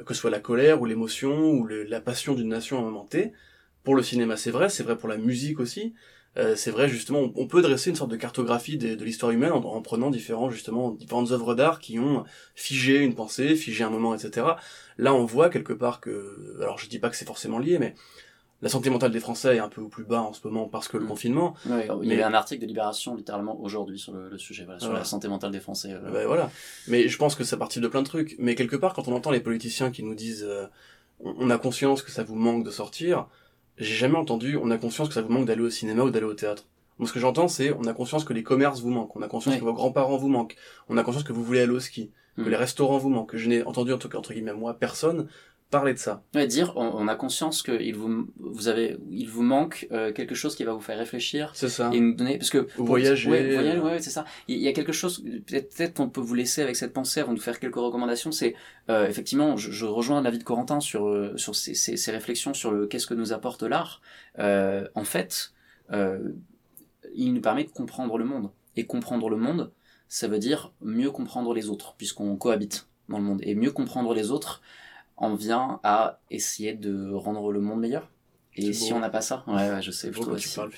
que 0.04 0.12
ce 0.12 0.20
soit 0.20 0.30
la 0.30 0.40
colère 0.40 0.80
ou 0.82 0.84
l'émotion 0.84 1.52
ou 1.52 1.66
la 1.66 2.00
passion 2.00 2.34
d'une 2.34 2.48
nation 2.48 2.78
à 2.78 2.80
un 2.80 2.84
moment 2.84 3.04
T. 3.04 3.32
Pour 3.82 3.94
le 3.94 4.02
cinéma, 4.02 4.36
c'est 4.36 4.50
vrai, 4.50 4.68
c'est 4.68 4.82
vrai 4.82 4.98
pour 4.98 5.08
la 5.08 5.16
musique 5.16 5.60
aussi. 5.60 5.94
Euh, 6.38 6.54
c'est 6.54 6.70
vrai 6.70 6.88
justement, 6.88 7.20
on, 7.20 7.32
on 7.36 7.46
peut 7.46 7.62
dresser 7.62 7.88
une 7.90 7.96
sorte 7.96 8.10
de 8.10 8.16
cartographie 8.16 8.76
de, 8.76 8.94
de 8.94 9.04
l'histoire 9.04 9.32
humaine 9.32 9.52
en, 9.52 9.56
en 9.64 9.80
prenant 9.80 10.10
différents 10.10 10.50
justement 10.50 10.90
différentes 10.90 11.30
œuvres 11.32 11.54
d'art 11.54 11.78
qui 11.78 11.98
ont 11.98 12.24
figé 12.54 12.98
une 12.98 13.14
pensée, 13.14 13.56
figé 13.56 13.84
un 13.84 13.90
moment, 13.90 14.14
etc. 14.14 14.46
Là, 14.98 15.14
on 15.14 15.24
voit 15.24 15.48
quelque 15.48 15.72
part 15.72 16.00
que, 16.00 16.56
alors 16.60 16.78
je 16.78 16.88
dis 16.88 16.98
pas 16.98 17.08
que 17.08 17.16
c'est 17.16 17.24
forcément 17.26 17.58
lié, 17.58 17.78
mais 17.78 17.94
la 18.62 18.68
santé 18.70 18.88
mentale 18.88 19.10
des 19.12 19.20
Français 19.20 19.56
est 19.56 19.60
un 19.60 19.68
peu 19.68 19.80
au 19.82 19.88
plus 19.88 20.04
bas 20.04 20.22
en 20.22 20.32
ce 20.32 20.40
moment 20.46 20.66
parce 20.66 20.88
que 20.88 20.96
le 20.96 21.04
Mm. 21.04 21.08
confinement. 21.08 21.54
Ouais, 21.66 21.88
il 22.02 22.04
y 22.06 22.08
Mais- 22.08 22.14
avait 22.14 22.22
un 22.22 22.34
article 22.34 22.62
de 22.62 22.66
Libération 22.66 23.14
littéralement 23.14 23.60
aujourd'hui 23.60 23.98
sur 23.98 24.12
le, 24.14 24.28
le 24.30 24.38
sujet, 24.38 24.64
voilà, 24.64 24.78
sur 24.80 24.88
Voilà. 24.88 25.00
la 25.00 25.04
santé 25.04 25.28
mentale 25.28 25.50
des 25.52 25.60
Français. 25.60 25.92
euh. 25.92 26.10
Ben 26.10 26.26
voilà. 26.26 26.50
Mais 26.88 27.08
je 27.08 27.16
pense 27.18 27.34
que 27.34 27.44
ça 27.44 27.56
partit 27.58 27.80
de 27.80 27.88
plein 27.88 28.00
de 28.02 28.06
trucs. 28.08 28.34
Mais 28.38 28.54
quelque 28.54 28.76
part, 28.76 28.94
quand 28.94 29.08
on 29.08 29.14
entend 29.14 29.30
les 29.30 29.40
politiciens 29.40 29.90
qui 29.90 30.02
nous 30.02 30.14
disent 30.14 30.44
euh, 30.48 30.66
on 31.20 31.34
on 31.38 31.50
a 31.50 31.58
conscience 31.58 32.02
que 32.02 32.10
ça 32.10 32.24
vous 32.24 32.34
manque 32.34 32.64
de 32.64 32.70
sortir, 32.70 33.26
j'ai 33.78 33.94
jamais 33.94 34.16
entendu 34.16 34.56
on 34.56 34.70
a 34.70 34.78
conscience 34.78 35.08
que 35.08 35.14
ça 35.14 35.22
vous 35.22 35.32
manque 35.32 35.46
d'aller 35.46 35.62
au 35.62 35.70
cinéma 35.70 36.02
ou 36.04 36.10
d'aller 36.10 36.26
au 36.26 36.34
théâtre. 36.34 36.66
Moi, 36.98 37.06
ce 37.06 37.12
que 37.12 37.20
j'entends, 37.20 37.48
c'est 37.48 37.72
on 37.72 37.84
a 37.84 37.92
conscience 37.92 38.24
que 38.24 38.32
les 38.32 38.42
commerces 38.42 38.80
vous 38.80 38.90
manquent, 38.90 39.14
on 39.16 39.22
a 39.22 39.28
conscience 39.28 39.54
Ouais. 39.54 39.60
que 39.60 39.64
vos 39.66 39.74
grands-parents 39.74 40.16
vous 40.16 40.28
manquent, 40.28 40.56
on 40.88 40.96
a 40.96 41.02
conscience 41.02 41.24
que 41.24 41.32
vous 41.34 41.44
voulez 41.44 41.60
aller 41.60 41.72
au 41.72 41.80
ski, 41.80 42.10
que 42.36 42.42
Mm. 42.42 42.48
les 42.48 42.56
restaurants 42.56 42.96
vous 42.98 43.10
manquent. 43.10 43.36
Je 43.36 43.48
n'ai 43.48 43.62
entendu, 43.64 43.92
en 43.92 43.98
tout 43.98 44.08
cas, 44.08 44.16
entre 44.18 44.32
guillemets, 44.32 44.54
moi, 44.54 44.74
personne 44.78 45.28
parler 45.70 45.92
de 45.94 45.98
ça. 45.98 46.22
Ouais, 46.34 46.46
dire, 46.46 46.72
on, 46.76 46.86
on 46.86 47.08
a 47.08 47.14
conscience 47.16 47.62
qu'il 47.62 47.94
vous, 47.94 48.28
vous 48.38 48.68
avez, 48.68 48.96
il 49.10 49.28
vous 49.28 49.42
manque 49.42 49.88
euh, 49.90 50.12
quelque 50.12 50.34
chose 50.34 50.54
qui 50.54 50.64
va 50.64 50.72
vous 50.72 50.80
faire 50.80 50.98
réfléchir 50.98 51.50
C'est 51.54 51.68
ça. 51.68 51.90
et 51.92 52.00
nous 52.00 52.14
donner, 52.14 52.38
parce 52.38 52.50
que 52.50 52.68
voyager, 52.76 53.30
ouais, 53.30 53.54
voyager, 53.54 53.78
euh. 53.78 53.82
ouais, 53.82 54.00
c'est 54.00 54.10
ça. 54.10 54.24
Il 54.48 54.58
y 54.58 54.68
a 54.68 54.72
quelque 54.72 54.92
chose, 54.92 55.24
peut-être 55.46 55.94
qu'on 55.94 56.08
peut 56.08 56.20
vous 56.20 56.34
laisser 56.34 56.62
avec 56.62 56.76
cette 56.76 56.92
pensée 56.92 57.20
avant 57.20 57.32
de 57.34 57.40
faire 57.40 57.58
quelques 57.58 57.76
recommandations. 57.76 58.30
C'est 58.32 58.54
euh, 58.90 59.08
effectivement, 59.08 59.56
je, 59.56 59.70
je 59.72 59.86
rejoins 59.86 60.22
l'avis 60.22 60.38
de 60.38 60.44
Corentin 60.44 60.80
sur 60.80 61.32
sur 61.38 61.54
ces, 61.56 61.74
ces, 61.74 61.96
ces 61.96 62.10
réflexions 62.12 62.54
sur 62.54 62.70
le 62.70 62.86
qu'est-ce 62.86 63.06
que 63.06 63.14
nous 63.14 63.32
apporte 63.32 63.62
l'art. 63.62 64.00
Euh, 64.38 64.86
en 64.94 65.04
fait, 65.04 65.52
il 67.14 67.32
nous 67.34 67.40
permet 67.40 67.64
de 67.64 67.70
comprendre 67.70 68.18
le 68.18 68.24
monde 68.24 68.50
et 68.76 68.86
comprendre 68.86 69.28
le 69.30 69.36
monde, 69.36 69.72
ça 70.08 70.28
veut 70.28 70.38
dire 70.38 70.72
mieux 70.80 71.10
comprendre 71.10 71.54
les 71.54 71.68
autres 71.70 71.94
puisqu'on 71.96 72.36
cohabite 72.36 72.88
dans 73.08 73.18
le 73.18 73.24
monde 73.24 73.40
et 73.42 73.54
mieux 73.54 73.70
comprendre 73.72 74.14
les 74.14 74.30
autres 74.30 74.60
en 75.16 75.34
vient 75.34 75.80
à 75.82 76.20
essayer 76.30 76.74
de 76.74 77.12
rendre 77.12 77.52
le 77.52 77.60
monde 77.60 77.80
meilleur. 77.80 78.10
Et 78.54 78.72
si 78.72 78.90
beau. 78.90 78.96
on 78.96 79.00
n'a 79.00 79.10
pas 79.10 79.20
ça, 79.20 79.44
ouais, 79.46 79.70
ouais, 79.70 79.82
je 79.82 79.90
sais, 79.90 80.10
je 80.12 80.18
trouve 80.18 80.34
aussi. 80.34 80.54
parles. 80.54 80.70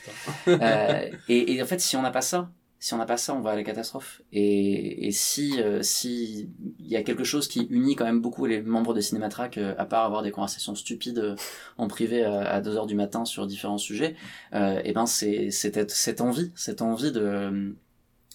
Euh, 0.49 1.11
et, 1.28 1.53
et 1.55 1.62
en 1.62 1.66
fait, 1.66 1.80
si 1.80 1.97
on 1.97 2.03
n'a 2.03 2.11
pas 2.11 2.22
ça, 2.22 2.51
si 2.80 2.95
on 2.95 2.99
n'a 2.99 3.07
pas 3.07 3.16
ça, 3.16 3.34
on 3.34 3.41
va 3.41 3.51
à 3.51 3.57
la 3.57 3.62
catastrophe. 3.62 4.22
Et, 4.32 5.07
et 5.07 5.12
si 5.12 5.61
euh, 5.61 5.82
si 5.82 6.51
il 6.78 6.89
y 6.89 6.97
a 6.97 7.03
quelque 7.03 7.22
chose 7.22 7.47
qui 7.47 7.66
unit 7.70 7.95
quand 7.95 8.05
même 8.05 8.20
beaucoup 8.20 8.47
les 8.47 8.62
membres 8.62 8.95
de 8.95 9.01
Cinématrack, 9.01 9.59
euh, 9.59 9.74
à 9.78 9.84
part 9.84 10.05
avoir 10.05 10.22
des 10.22 10.32
conversations 10.32 10.74
stupides 10.74 11.36
en 11.76 11.86
privé 11.86 12.24
à 12.24 12.61
2 12.61 12.76
heures 12.76 12.86
du 12.86 12.97
matin 12.97 13.24
sur 13.24 13.47
différents 13.47 13.78
sujets, 13.78 14.16
et 14.53 14.93
ben 14.93 15.07
c'est 15.07 15.51
cette 15.51 16.20
envie, 16.20 16.53
cette 16.57 16.82
envie 16.82 17.12
de 17.12 17.76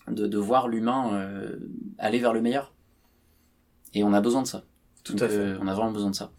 de, 0.07 0.27
de 0.27 0.37
voir 0.37 0.67
l'humain 0.67 1.27
aller 1.97 2.19
vers 2.19 2.33
le 2.33 2.41
meilleur. 2.41 2.73
Et 3.93 4.03
on 4.03 4.13
a 4.13 4.21
besoin 4.21 4.41
de 4.41 4.47
ça. 4.47 4.63
Tout 5.03 5.13
Donc, 5.13 5.21
à 5.23 5.27
fait. 5.29 5.35
euh, 5.35 5.57
on 5.61 5.67
a 5.67 5.73
vraiment 5.73 5.91
besoin 5.91 6.09
de 6.11 6.15
ça. 6.15 6.31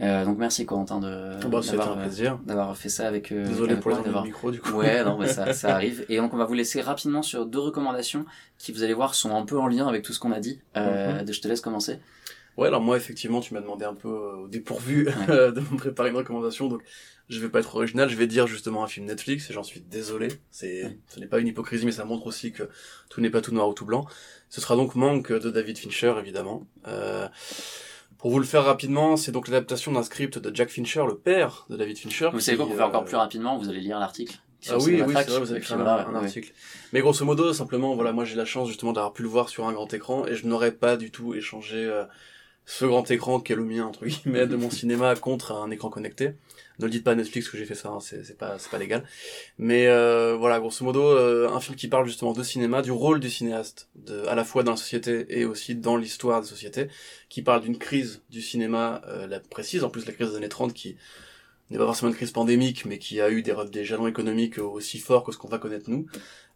Euh, 0.00 0.24
donc 0.24 0.38
merci 0.38 0.64
Corentin 0.64 0.98
de 1.00 1.36
Oh, 1.44 1.48
bah, 1.48 1.60
d'avoir, 1.60 1.98
euh, 1.98 2.30
d'avoir 2.46 2.76
fait 2.76 2.88
ça 2.88 3.06
avec 3.06 3.30
euh, 3.30 3.46
Désolé 3.46 3.72
avec 3.72 3.82
pour 3.84 3.92
du 4.02 4.10
micro, 4.24 4.50
du 4.50 4.58
coup. 4.60 4.72
Ouais, 4.72 5.04
non, 5.04 5.18
mais 5.18 5.28
ça, 5.28 5.52
ça 5.52 5.74
arrive. 5.74 6.04
Et 6.08 6.16
donc 6.16 6.32
on 6.32 6.38
va 6.38 6.44
vous 6.46 6.54
laisser 6.54 6.80
rapidement 6.80 7.22
sur 7.22 7.44
deux 7.46 7.58
recommandations 7.60 8.24
qui 8.58 8.72
vous 8.72 8.82
allez 8.82 8.94
voir 8.94 9.14
sont 9.14 9.36
un 9.36 9.44
peu 9.44 9.58
en 9.58 9.68
lien 9.68 9.86
avec 9.86 10.02
tout 10.02 10.12
ce 10.12 10.18
qu'on 10.18 10.32
a 10.32 10.40
dit. 10.40 10.60
Euh, 10.76 11.20
Mhm. 11.22 11.32
Je 11.32 11.40
te 11.40 11.46
laisse 11.46 11.60
commencer. 11.60 12.00
Ouais, 12.56 12.68
alors 12.68 12.80
moi, 12.82 12.96
effectivement, 12.96 13.40
tu 13.40 13.54
m'as 13.54 13.60
demandé 13.60 13.84
un 13.84 13.94
peu 13.94 14.08
euh, 14.08 14.36
au 14.44 14.48
dépourvu 14.48 15.04
de 15.28 15.60
me 15.60 15.76
préparer 15.76 16.10
une 16.10 16.16
recommandation, 16.16 16.68
donc 16.68 16.82
je 17.28 17.38
vais 17.40 17.48
pas 17.48 17.60
être 17.60 17.74
original, 17.76 18.10
je 18.10 18.16
vais 18.16 18.26
dire 18.26 18.46
justement 18.46 18.84
un 18.84 18.86
film 18.86 19.06
Netflix, 19.06 19.48
et 19.48 19.54
j'en 19.54 19.62
suis 19.62 19.80
désolé. 19.80 20.28
C'est, 20.50 20.98
ce 21.08 21.20
n'est 21.20 21.26
pas 21.26 21.38
une 21.38 21.46
hypocrisie, 21.46 21.86
mais 21.86 21.92
ça 21.92 22.04
montre 22.04 22.26
aussi 22.26 22.52
que 22.52 22.64
tout 23.08 23.20
n'est 23.22 23.30
pas 23.30 23.40
tout 23.40 23.54
noir 23.54 23.68
ou 23.68 23.72
tout 23.74 23.86
blanc. 23.86 24.04
Ce 24.50 24.60
sera 24.60 24.74
donc 24.76 24.96
Manque 24.96 25.32
de 25.32 25.50
David 25.50 25.78
Fincher, 25.78 26.14
évidemment. 26.18 26.66
Euh, 26.88 27.26
pour 28.22 28.30
vous 28.30 28.38
le 28.38 28.44
faire 28.44 28.64
rapidement, 28.64 29.16
c'est 29.16 29.32
donc 29.32 29.48
l'adaptation 29.48 29.90
d'un 29.90 30.04
script 30.04 30.38
de 30.38 30.54
Jack 30.54 30.70
Fincher, 30.70 31.02
le 31.08 31.16
père 31.16 31.66
de 31.68 31.76
David 31.76 31.98
Fincher. 31.98 32.30
Vous 32.32 32.38
savez 32.38 32.56
quoi, 32.56 32.66
pour 32.66 32.76
faire 32.76 32.84
euh, 32.84 32.88
encore 32.88 33.04
plus 33.04 33.16
rapidement, 33.16 33.58
vous 33.58 33.68
allez 33.68 33.80
lire 33.80 33.98
l'article. 33.98 34.36
Ah 34.68 34.76
oui, 34.78 35.02
oui, 35.04 35.12
c'est 35.16 35.24
vrai, 35.24 35.40
vous 35.40 35.50
avez 35.50 35.58
écrit 35.58 35.74
un, 35.74 35.78
voilà, 35.78 36.06
un 36.06 36.12
ouais. 36.12 36.26
article. 36.26 36.52
Mais 36.92 37.00
grosso 37.00 37.24
modo, 37.24 37.52
simplement, 37.52 37.96
voilà, 37.96 38.12
moi 38.12 38.24
j'ai 38.24 38.36
la 38.36 38.44
chance 38.44 38.68
justement 38.68 38.92
d'avoir 38.92 39.12
pu 39.12 39.22
le 39.22 39.28
voir 39.28 39.48
sur 39.48 39.66
un 39.66 39.72
grand 39.72 39.92
écran 39.92 40.24
et 40.24 40.36
je 40.36 40.46
n'aurais 40.46 40.70
pas 40.70 40.96
du 40.96 41.10
tout 41.10 41.34
échangé 41.34 41.84
euh, 41.84 42.04
ce 42.64 42.84
grand 42.84 43.10
écran 43.10 43.40
qui 43.40 43.54
est 43.54 43.56
le 43.56 43.64
mien 43.64 43.86
entre 43.86 44.06
guillemets 44.06 44.46
de 44.46 44.54
mon 44.54 44.70
cinéma 44.70 45.16
contre 45.16 45.50
un 45.50 45.72
écran 45.72 45.90
connecté. 45.90 46.34
Ne 46.82 46.88
le 46.88 46.90
dites 46.90 47.04
pas 47.04 47.12
à 47.12 47.14
Netflix 47.14 47.48
que 47.48 47.56
j'ai 47.56 47.64
fait 47.64 47.76
ça, 47.76 47.90
hein, 47.90 48.00
c'est 48.00 48.36
pas 48.36 48.56
pas 48.70 48.78
légal. 48.78 49.04
Mais 49.56 49.86
euh, 49.86 50.34
voilà, 50.36 50.58
grosso 50.58 50.84
modo, 50.84 51.00
euh, 51.00 51.48
un 51.48 51.60
film 51.60 51.76
qui 51.76 51.86
parle 51.86 52.06
justement 52.06 52.32
de 52.32 52.42
cinéma, 52.42 52.82
du 52.82 52.90
rôle 52.90 53.20
du 53.20 53.30
cinéaste, 53.30 53.88
à 54.28 54.34
la 54.34 54.42
fois 54.42 54.64
dans 54.64 54.72
la 54.72 54.76
société 54.76 55.26
et 55.28 55.44
aussi 55.44 55.76
dans 55.76 55.96
l'histoire 55.96 56.42
des 56.42 56.48
sociétés, 56.48 56.88
qui 57.28 57.42
parle 57.42 57.62
d'une 57.62 57.78
crise 57.78 58.22
du 58.30 58.42
cinéma 58.42 59.00
euh, 59.06 59.28
la 59.28 59.38
précise, 59.38 59.84
en 59.84 59.90
plus 59.90 60.06
la 60.06 60.12
crise 60.12 60.30
des 60.30 60.36
années 60.36 60.48
30 60.48 60.74
qui 60.74 60.96
n'est 61.72 61.78
pas 61.78 61.86
forcément 61.86 62.10
une 62.10 62.16
crise 62.16 62.30
pandémique, 62.30 62.84
mais 62.84 62.98
qui 62.98 63.20
a 63.20 63.30
eu 63.30 63.42
des, 63.42 63.54
des 63.70 63.84
jalons 63.84 64.06
économiques 64.06 64.58
aussi 64.58 64.98
forts 64.98 65.24
que 65.24 65.32
ce 65.32 65.38
qu'on 65.38 65.48
va 65.48 65.58
connaître 65.58 65.90
nous, 65.90 66.06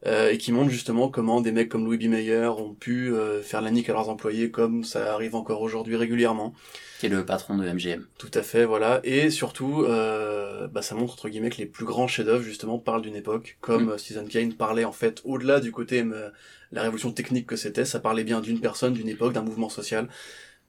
euh, 0.07 0.31
et 0.31 0.39
qui 0.39 0.53
montre 0.53 0.71
justement 0.71 1.09
comment 1.09 1.41
des 1.41 1.53
mecs 1.53 1.69
comme 1.69 1.85
Louis 1.85 1.99
B. 1.99 2.05
Mayer 2.11 2.47
ont 2.59 2.75
pu 2.75 3.13
euh, 3.15 3.43
faire 3.43 3.63
la 3.63 3.71
nique 3.71 3.89
à 3.89 3.93
leurs 3.95 4.09
employés, 4.09 4.51
comme 4.51 4.85
ça 4.85 5.15
arrive 5.15 5.35
encore 5.35 5.63
aujourd'hui 5.63 5.97
régulièrement. 5.97 6.55
Qui 7.01 7.07
est 7.07 7.11
le 7.11 7.27
patron 7.27 7.59
de 7.59 7.69
MGM. 7.69 8.07
Tout 8.17 8.31
à 8.33 8.43
fait, 8.43 8.65
voilà. 8.65 9.01
Et 9.05 9.29
surtout, 9.31 9.85
euh, 9.85 10.67
bah, 10.69 10.81
ça 10.81 10.95
montre 10.95 11.13
entre 11.15 11.29
guillemets 11.29 11.51
que 11.51 11.59
les 11.59 11.67
plus 11.67 11.85
grands 11.85 12.09
chefs-d'œuvre 12.09 12.43
justement 12.43 12.79
parlent 12.79 13.03
d'une 13.03 13.17
époque, 13.17 13.59
comme 13.61 13.87
Mm. 13.87 13.91
euh, 13.91 13.99
Citizen 13.99 14.29
Kane 14.29 14.53
parlait 14.55 14.85
en 14.85 14.93
fait 14.93 15.21
au-delà 15.25 15.61
du 15.61 15.73
côté 15.73 16.03
euh, 16.03 16.31
la 16.73 16.83
révolution 16.83 17.13
technique 17.13 17.47
que 17.47 17.57
c'était, 17.57 17.85
ça 17.85 18.01
parlait 18.01 18.25
bien 18.25 18.41
d'une 18.41 18.61
personne, 18.61 18.95
d'une 18.95 19.09
époque, 19.09 19.33
d'un 19.35 19.43
mouvement 19.43 19.69
social, 19.69 20.09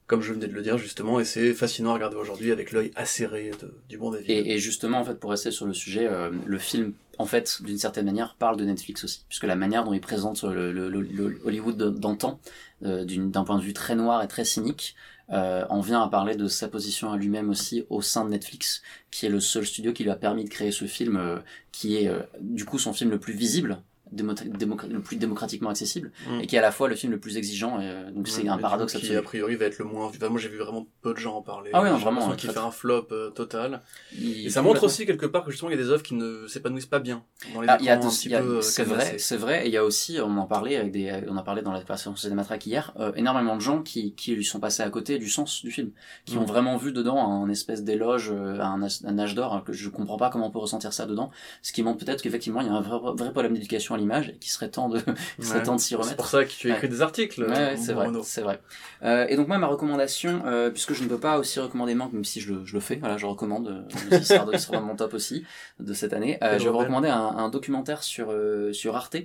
comme 0.08 0.22
je 0.22 0.32
venais 0.32 0.48
de 0.48 0.54
le 0.54 0.62
dire 0.62 0.76
justement, 0.78 1.20
et 1.20 1.24
c'est 1.24 1.54
fascinant 1.54 1.90
à 1.90 1.94
regarder 1.94 2.16
aujourd'hui 2.16 2.50
avec 2.50 2.72
l'œil 2.72 2.90
acéré 2.96 3.52
de- 3.62 3.72
du 3.88 3.96
bon 3.98 4.10
David. 4.10 4.28
Et, 4.30 4.54
et 4.54 4.58
justement, 4.58 4.98
en 4.98 5.04
fait, 5.04 5.20
pour 5.20 5.30
rester 5.30 5.52
sur 5.52 5.66
le 5.66 5.74
sujet, 5.74 6.08
euh, 6.08 6.30
le 6.44 6.58
film, 6.58 6.94
en 7.18 7.26
fait, 7.26 7.62
d'une 7.62 7.78
certaine 7.78 8.06
manière, 8.06 8.34
parle 8.36 8.56
de 8.56 8.64
Netflix 8.64 9.04
aussi, 9.04 9.24
puisque 9.28 9.44
la 9.44 9.54
manière 9.54 9.84
dont 9.84 9.92
il 9.92 10.00
présente 10.00 10.42
le, 10.42 10.72
le- 10.72 10.88
le- 10.88 11.02
le 11.02 11.40
Hollywood 11.44 11.76
d'antan, 12.00 12.40
euh, 12.84 13.04
d'un 13.04 13.44
point 13.44 13.58
de 13.58 13.62
vue 13.62 13.72
très 13.74 13.94
noir 13.94 14.22
et 14.22 14.28
très 14.28 14.44
cynique, 14.44 14.96
euh, 15.30 15.66
en 15.68 15.80
vient 15.82 16.00
à 16.00 16.08
parler 16.08 16.36
de 16.36 16.48
sa 16.48 16.68
position 16.68 17.12
à 17.12 17.18
lui-même 17.18 17.50
aussi 17.50 17.84
au 17.90 18.00
sein 18.00 18.24
de 18.24 18.30
Netflix, 18.30 18.82
qui 19.10 19.26
est 19.26 19.28
le 19.28 19.40
seul 19.40 19.66
studio 19.66 19.92
qui 19.92 20.02
lui 20.04 20.10
a 20.10 20.16
permis 20.16 20.44
de 20.44 20.48
créer 20.48 20.72
ce 20.72 20.86
film, 20.86 21.16
euh, 21.16 21.36
qui 21.70 21.96
est 21.96 22.08
euh, 22.08 22.20
du 22.40 22.64
coup 22.64 22.78
son 22.78 22.94
film 22.94 23.10
le 23.10 23.18
plus 23.20 23.34
visible. 23.34 23.78
Le 24.12 25.00
plus 25.00 25.16
démocratiquement 25.16 25.70
accessible 25.70 26.12
Mm. 26.28 26.40
et 26.40 26.46
qui 26.46 26.56
est 26.56 26.58
à 26.58 26.62
la 26.62 26.70
fois 26.72 26.88
le 26.88 26.94
film 26.96 27.12
le 27.12 27.18
plus 27.20 27.36
exigeant 27.36 27.80
et, 27.80 27.86
euh, 27.88 28.10
donc 28.10 28.28
c'est 28.28 28.42
Ouais, 28.42 28.48
un 28.48 28.58
paradoxe 28.58 28.92
qui 28.92 28.98
absolu 28.98 29.18
a 29.18 29.22
priori 29.22 29.56
va 29.56 29.66
être 29.66 29.78
le 29.78 29.84
moins 29.84 30.08
vu. 30.10 30.18
Enfin, 30.20 30.28
moi 30.28 30.40
j'ai 30.40 30.48
vu 30.48 30.58
vraiment 30.58 30.86
peu 31.02 31.12
de 31.12 31.18
gens 31.18 31.36
en 31.36 31.42
parler. 31.42 31.70
Ah 31.72 31.82
ouais, 31.82 31.90
non, 31.90 31.96
vraiment, 31.96 32.28
très, 32.36 32.48
fait 32.52 32.58
un 32.58 32.70
flop 32.70 33.08
euh, 33.12 33.30
total. 33.30 33.82
Il- 34.16 34.46
Et 34.46 34.50
ça 34.50 34.62
montre 34.62 34.84
aussi 34.84 35.06
quelque 35.06 35.26
part 35.26 35.44
que 35.44 35.50
justement 35.50 35.70
il 35.70 35.76
y 35.78 35.80
a 35.80 35.82
des 35.82 35.90
œuvres 35.90 36.02
qui 36.02 36.14
ne 36.14 36.46
s'épanouissent 36.46 36.86
pas 36.86 36.98
bien 36.98 37.22
dans 37.54 37.60
les 37.60 37.68
Ah, 37.68 37.78
euh, 37.80 38.60
c'est 38.60 38.84
vrai, 38.84 39.18
c'est 39.18 39.36
vrai. 39.36 39.64
Et 39.64 39.68
il 39.68 39.72
y 39.72 39.76
a 39.76 39.84
aussi, 39.84 40.18
on 40.22 40.36
en 40.38 40.46
parlait 40.46 40.76
avec 40.76 40.92
des, 40.92 41.22
on 41.28 41.36
en 41.36 41.42
parlait 41.42 41.62
dans 41.62 41.72
la 41.72 41.80
passion 41.80 42.14
Cinématrack 42.16 42.66
hier, 42.66 42.92
euh, 42.98 43.12
énormément 43.16 43.56
de 43.56 43.60
gens 43.60 43.82
qui, 43.82 44.14
qui 44.14 44.34
lui 44.34 44.44
sont 44.44 44.60
passés 44.60 44.82
à 44.82 44.90
côté 44.90 45.18
du 45.18 45.28
sens 45.28 45.62
du 45.62 45.70
film, 45.70 45.90
qui 46.24 46.36
Mm. 46.36 46.40
ont 46.40 46.44
vraiment 46.44 46.76
vu 46.76 46.92
dedans 46.92 47.18
un 47.18 47.48
espèce 47.48 47.82
d'éloge, 47.84 48.30
un, 48.32 48.82
âge- 48.82 49.00
un 49.04 49.18
âge 49.18 49.34
d'or, 49.34 49.54
hein, 49.54 49.62
que 49.64 49.72
je 49.72 49.88
comprends 49.88 50.16
pas 50.16 50.30
comment 50.30 50.46
on 50.46 50.50
peut 50.50 50.58
ressentir 50.58 50.92
ça 50.92 51.06
dedans. 51.06 51.30
Ce 51.62 51.72
qui 51.72 51.82
montre 51.82 52.04
peut-être 52.04 52.22
qu'effectivement 52.22 52.60
il 52.60 52.66
y 52.66 52.70
a 52.70 52.72
un 52.74 52.80
vrai, 52.80 52.98
vrai 53.14 53.30
problème 53.32 53.54
d'éducation 53.54 53.94
l'image 53.98 54.28
et 54.30 54.36
qu'il 54.36 54.50
serait 54.50 54.70
temps 54.70 54.88
de, 54.88 54.98
Ouais. 55.38 55.62
temps 55.62 55.76
de 55.76 55.80
s'y 55.80 55.94
remettre. 55.94 56.10
C'est 56.10 56.16
pour 56.16 56.26
ça 56.26 56.44
que 56.44 56.50
tu 56.50 56.70
as 56.70 56.74
écrit 56.74 56.86
Ouais. 56.86 56.92
des 56.92 57.02
articles. 57.02 57.42
Ouais, 57.44 57.76
c'est 57.76 57.92
vrai, 57.92 58.08
c'est 58.24 58.40
vrai. 58.42 58.60
Euh, 59.02 59.26
et 59.28 59.36
donc 59.36 59.48
moi, 59.48 59.58
ma 59.58 59.66
recommandation, 59.66 60.42
euh, 60.46 60.70
puisque 60.70 60.94
je 60.94 61.02
ne 61.04 61.08
peux 61.08 61.18
pas 61.18 61.38
aussi 61.38 61.60
recommander 61.60 61.94
Manque, 61.94 62.12
même 62.12 62.24
si 62.24 62.40
je 62.40 62.54
le, 62.54 62.64
je 62.64 62.74
le 62.74 62.80
fais, 62.80 62.96
voilà, 62.96 63.16
je 63.16 63.26
recommande, 63.26 63.84
euh, 64.10 64.20
sera, 64.20 64.46
dans 64.72 64.82
mon 64.82 64.96
top 64.96 65.14
aussi 65.14 65.44
de 65.80 65.92
cette 65.92 66.12
année. 66.12 66.38
Euh, 66.42 66.58
je 66.58 66.64
vais 66.64 66.70
vous 66.70 66.78
recommander 66.78 67.08
un, 67.08 67.16
un 67.18 67.48
documentaire 67.48 68.02
sur 68.02 68.34
sur 68.72 68.96
Arte. 68.96 69.16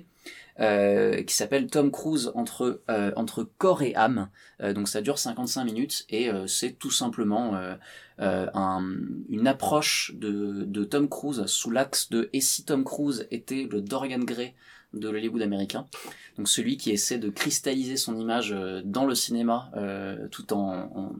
Euh, 0.60 1.22
qui 1.22 1.34
s'appelle 1.34 1.66
Tom 1.66 1.90
Cruise 1.90 2.30
entre 2.34 2.82
euh, 2.88 3.12
entre 3.16 3.42
corps 3.58 3.82
et 3.82 3.94
âme. 3.94 4.28
Euh, 4.62 4.72
donc 4.72 4.88
ça 4.88 5.00
dure 5.00 5.18
55 5.18 5.64
minutes 5.64 6.04
et 6.08 6.30
euh, 6.30 6.46
c'est 6.46 6.72
tout 6.72 6.90
simplement 6.90 7.56
euh, 7.56 7.74
euh, 8.20 8.46
un, 8.54 8.84
une 9.28 9.48
approche 9.48 10.12
de, 10.14 10.64
de 10.64 10.84
Tom 10.84 11.08
Cruise 11.08 11.44
sous 11.46 11.70
l'axe 11.70 12.08
de 12.10 12.30
et 12.32 12.40
si 12.40 12.64
Tom 12.64 12.84
Cruise 12.84 13.26
était 13.30 13.68
le 13.70 13.80
Dorian 13.80 14.20
Gray 14.20 14.54
de 14.92 15.08
l'Hollywood 15.08 15.42
américain? 15.42 15.86
Donc 16.38 16.48
celui 16.48 16.76
qui 16.76 16.90
essaie 16.90 17.18
de 17.18 17.30
cristalliser 17.30 17.96
son 17.96 18.16
image 18.16 18.54
dans 18.84 19.06
le 19.06 19.14
cinéma 19.16 19.72
tout 20.30 20.52
en, 20.52 20.90
en, 20.94 21.12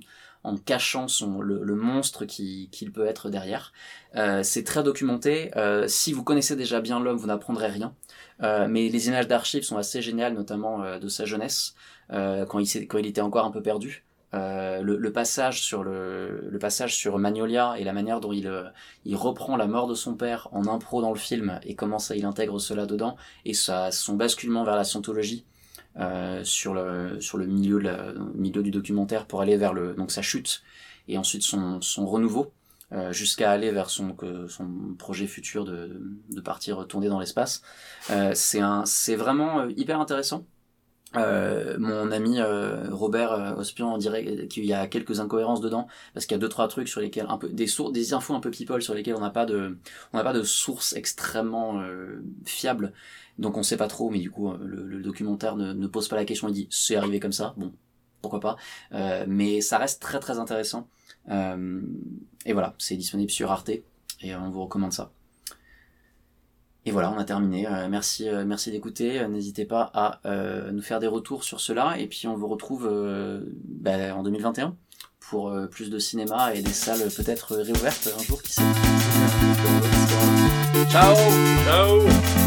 en 0.45 0.57
cachant 0.57 1.09
son, 1.09 1.41
le, 1.41 1.63
le 1.65 1.75
monstre 1.75 2.25
qui- 2.27 2.69
qu'il 2.71 2.93
peut 2.93 3.07
être 3.07 3.31
derrière. 3.31 3.73
Euh, 4.17 4.43
c'est 4.43 4.63
très 4.65 4.83
documenté. 4.83 5.51
Euh, 5.57 5.89
si 5.89 6.13
vous 6.13 6.23
connaissez 6.23 6.55
déjà 6.57 6.81
bien 6.81 7.01
l'homme, 7.01 7.17
vous 7.17 7.27
n'apprendrez 7.27 7.67
rien. 7.69 7.95
Euh, 8.43 8.67
mais 8.69 8.89
les 8.89 9.09
images 9.09 9.27
d'archives 9.29 9.63
sont 9.65 9.77
assez 9.79 10.03
géniales, 10.03 10.35
notamment 10.35 10.83
euh, 10.83 10.99
de 10.99 11.09
sa 11.09 11.25
jeunesse, 11.25 11.75
euh, 12.13 12.45
quand, 12.47 12.59
il 12.61 12.87
quand 12.89 12.99
il 12.99 13.07
était 13.07 13.21
encore 13.21 13.45
un 13.47 13.51
peu 13.51 13.63
perdu. 13.63 14.05
Euh, 14.35 14.83
le, 14.83 14.97
le 14.97 15.13
passage 15.13 15.63
sur 15.63 15.85
le, 15.85 16.49
le 16.51 16.59
passage 16.59 16.97
sur 16.97 17.19
Magnolia 17.19 17.77
et 17.79 17.85
la 17.85 17.93
manière 17.93 18.19
dont 18.19 18.33
il, 18.33 18.49
euh, 18.49 18.65
il 19.05 19.15
reprend 19.15 19.57
la 19.57 19.69
mort 19.69 19.87
de 19.87 19.95
son 19.95 20.15
père 20.15 20.49
en 20.51 20.67
impro 20.67 21.01
dans 21.01 21.13
le 21.13 21.19
film 21.19 21.61
et 21.63 21.77
comment 21.77 22.01
ça 22.01 22.17
il 22.17 22.25
intègre 22.25 22.59
cela 22.59 22.85
dedans 22.85 23.17
et 23.45 23.55
sa, 23.55 23.93
son 23.93 24.15
basculement 24.15 24.65
vers 24.65 24.75
la 24.75 24.83
scientologie 24.83 25.45
sur 26.45 26.75
le 26.75 27.21
sur 27.21 27.39
le 27.39 27.47
milieu 27.47 27.79
de 27.79 27.85
la- 27.85 28.13
milieu 28.35 28.63
du 28.63 28.71
documentaire 28.71 29.27
pour 29.27 29.41
aller 29.41 29.57
vers 29.57 29.73
le 29.75 29.95
donc 29.95 30.11
sa 30.11 30.23
chute 30.23 30.63
et 31.09 31.19
ensuite 31.19 31.43
son 31.43 31.81
son 31.81 32.07
renouveau 32.07 32.53
euh, 32.93 33.13
jusqu'à 33.13 33.51
aller 33.53 33.71
vers 33.71 33.91
son 33.91 34.17
son 34.49 34.95
projet 34.99 35.27
futur 35.27 35.65
de 35.65 36.01
de 36.31 36.41
partir 36.41 36.87
tourner 36.87 37.09
dans 37.09 37.21
l'espace. 37.21 37.63
Euh, 38.11 38.33
c'est 38.35 38.61
un 38.61 38.85
c'est 38.87 39.17
vraiment 39.17 39.61
euh, 39.61 39.71
hyper 39.77 40.01
intéressant. 40.01 40.47
Euh, 41.17 41.77
mon 41.79 42.11
ami 42.11 42.41
euh, 42.41 42.89
Robert 42.91 43.31
euh, 43.33 43.55
Ospion 43.55 43.97
dirait 43.99 44.49
qu'il 44.49 44.65
y 44.65 44.73
a 44.73 44.89
quelques 44.89 45.21
incohérences 45.21 45.61
dedans 45.61 45.87
parce 46.13 46.27
qu'il 46.27 46.35
y 46.35 46.39
a 46.39 46.41
deux 46.41 46.49
trois 46.49 46.67
trucs 46.67 46.89
sur 46.89 47.01
lesquels 47.01 47.27
un 47.29 47.39
peu 47.39 47.49
des 47.51 47.69
sources 47.69 47.93
des 47.93 48.15
infos 48.15 48.35
un 48.35 48.41
peu 48.41 48.51
people 48.51 48.83
sur 48.83 48.95
lesquelles 48.95 49.15
on 49.15 49.21
n'a 49.21 49.31
pas 49.31 49.47
de 49.47 49.79
on 50.13 50.17
n'a 50.19 50.25
pas 50.25 50.33
de 50.33 50.43
sources 50.43 50.93
extrêmement 50.95 51.81
euh, 51.81 52.21
fiables 52.45 52.93
donc 53.39 53.57
on 53.57 53.63
sait 53.63 53.77
pas 53.77 53.89
trop 53.89 54.11
mais 54.11 54.19
du 54.19 54.31
coup 54.31 54.51
euh, 54.51 54.59
le, 54.61 55.03
documentaire 55.03 55.57
ne, 55.57 55.73
ne 55.73 55.87
pose 55.87 56.09
pas 56.09 56.17
la 56.17 56.25
question 56.25 56.49
il 56.49 56.55
dit 56.55 56.69
c'est 56.71 56.97
arrivé 56.97 57.21
comme 57.21 57.33
ça 57.33 57.55
bon 57.57 57.73
pourquoi 58.23 58.41
pas 58.41 58.57
Euh, 58.93 59.25
mais 59.29 59.61
ça 59.61 59.79
reste 59.79 60.01
très 60.01 60.21
très 60.21 60.39
intéressant 60.39 60.89
Euh, 61.31 61.81
et 62.45 62.53
voilà 62.53 62.75
c'est 62.79 62.97
disponible 62.97 63.31
sur 63.31 63.51
Arte 63.51 63.71
et 63.71 64.35
on 64.35 64.51
vous 64.51 64.63
recommande 64.63 64.93
ça 64.93 65.13
et 66.87 66.91
voilà, 66.91 67.11
on 67.11 67.17
a 67.17 67.25
terminé. 67.25 67.67
Merci, 67.89 68.29
merci 68.45 68.71
d'écouter. 68.71 69.27
N'hésitez 69.27 69.65
pas 69.65 69.91
à 69.95 70.21
nous 70.71 70.83
faire 70.83 71.01
des 71.01 71.07
retours 71.07 71.43
sur 71.43 71.59
cela. 71.59 71.99
Et 71.99 72.07
puis 72.07 72.27
on 72.29 72.37
vous 72.37 72.47
retrouve 72.47 72.87
ben, 73.65 74.13
en 74.13 74.23
2021 74.23 74.77
pour 75.19 75.51
plus 75.71 75.89
de 75.89 75.99
cinéma 75.99 76.55
et 76.55 76.61
des 76.61 76.75
salles 76.75 77.09
peut-être 77.09 77.57
réouvertes 77.57 78.11
un 78.15 78.23
jour, 78.25 78.43
qui. 78.43 78.53
Ciao 80.91 81.17
Ciao 81.65 82.44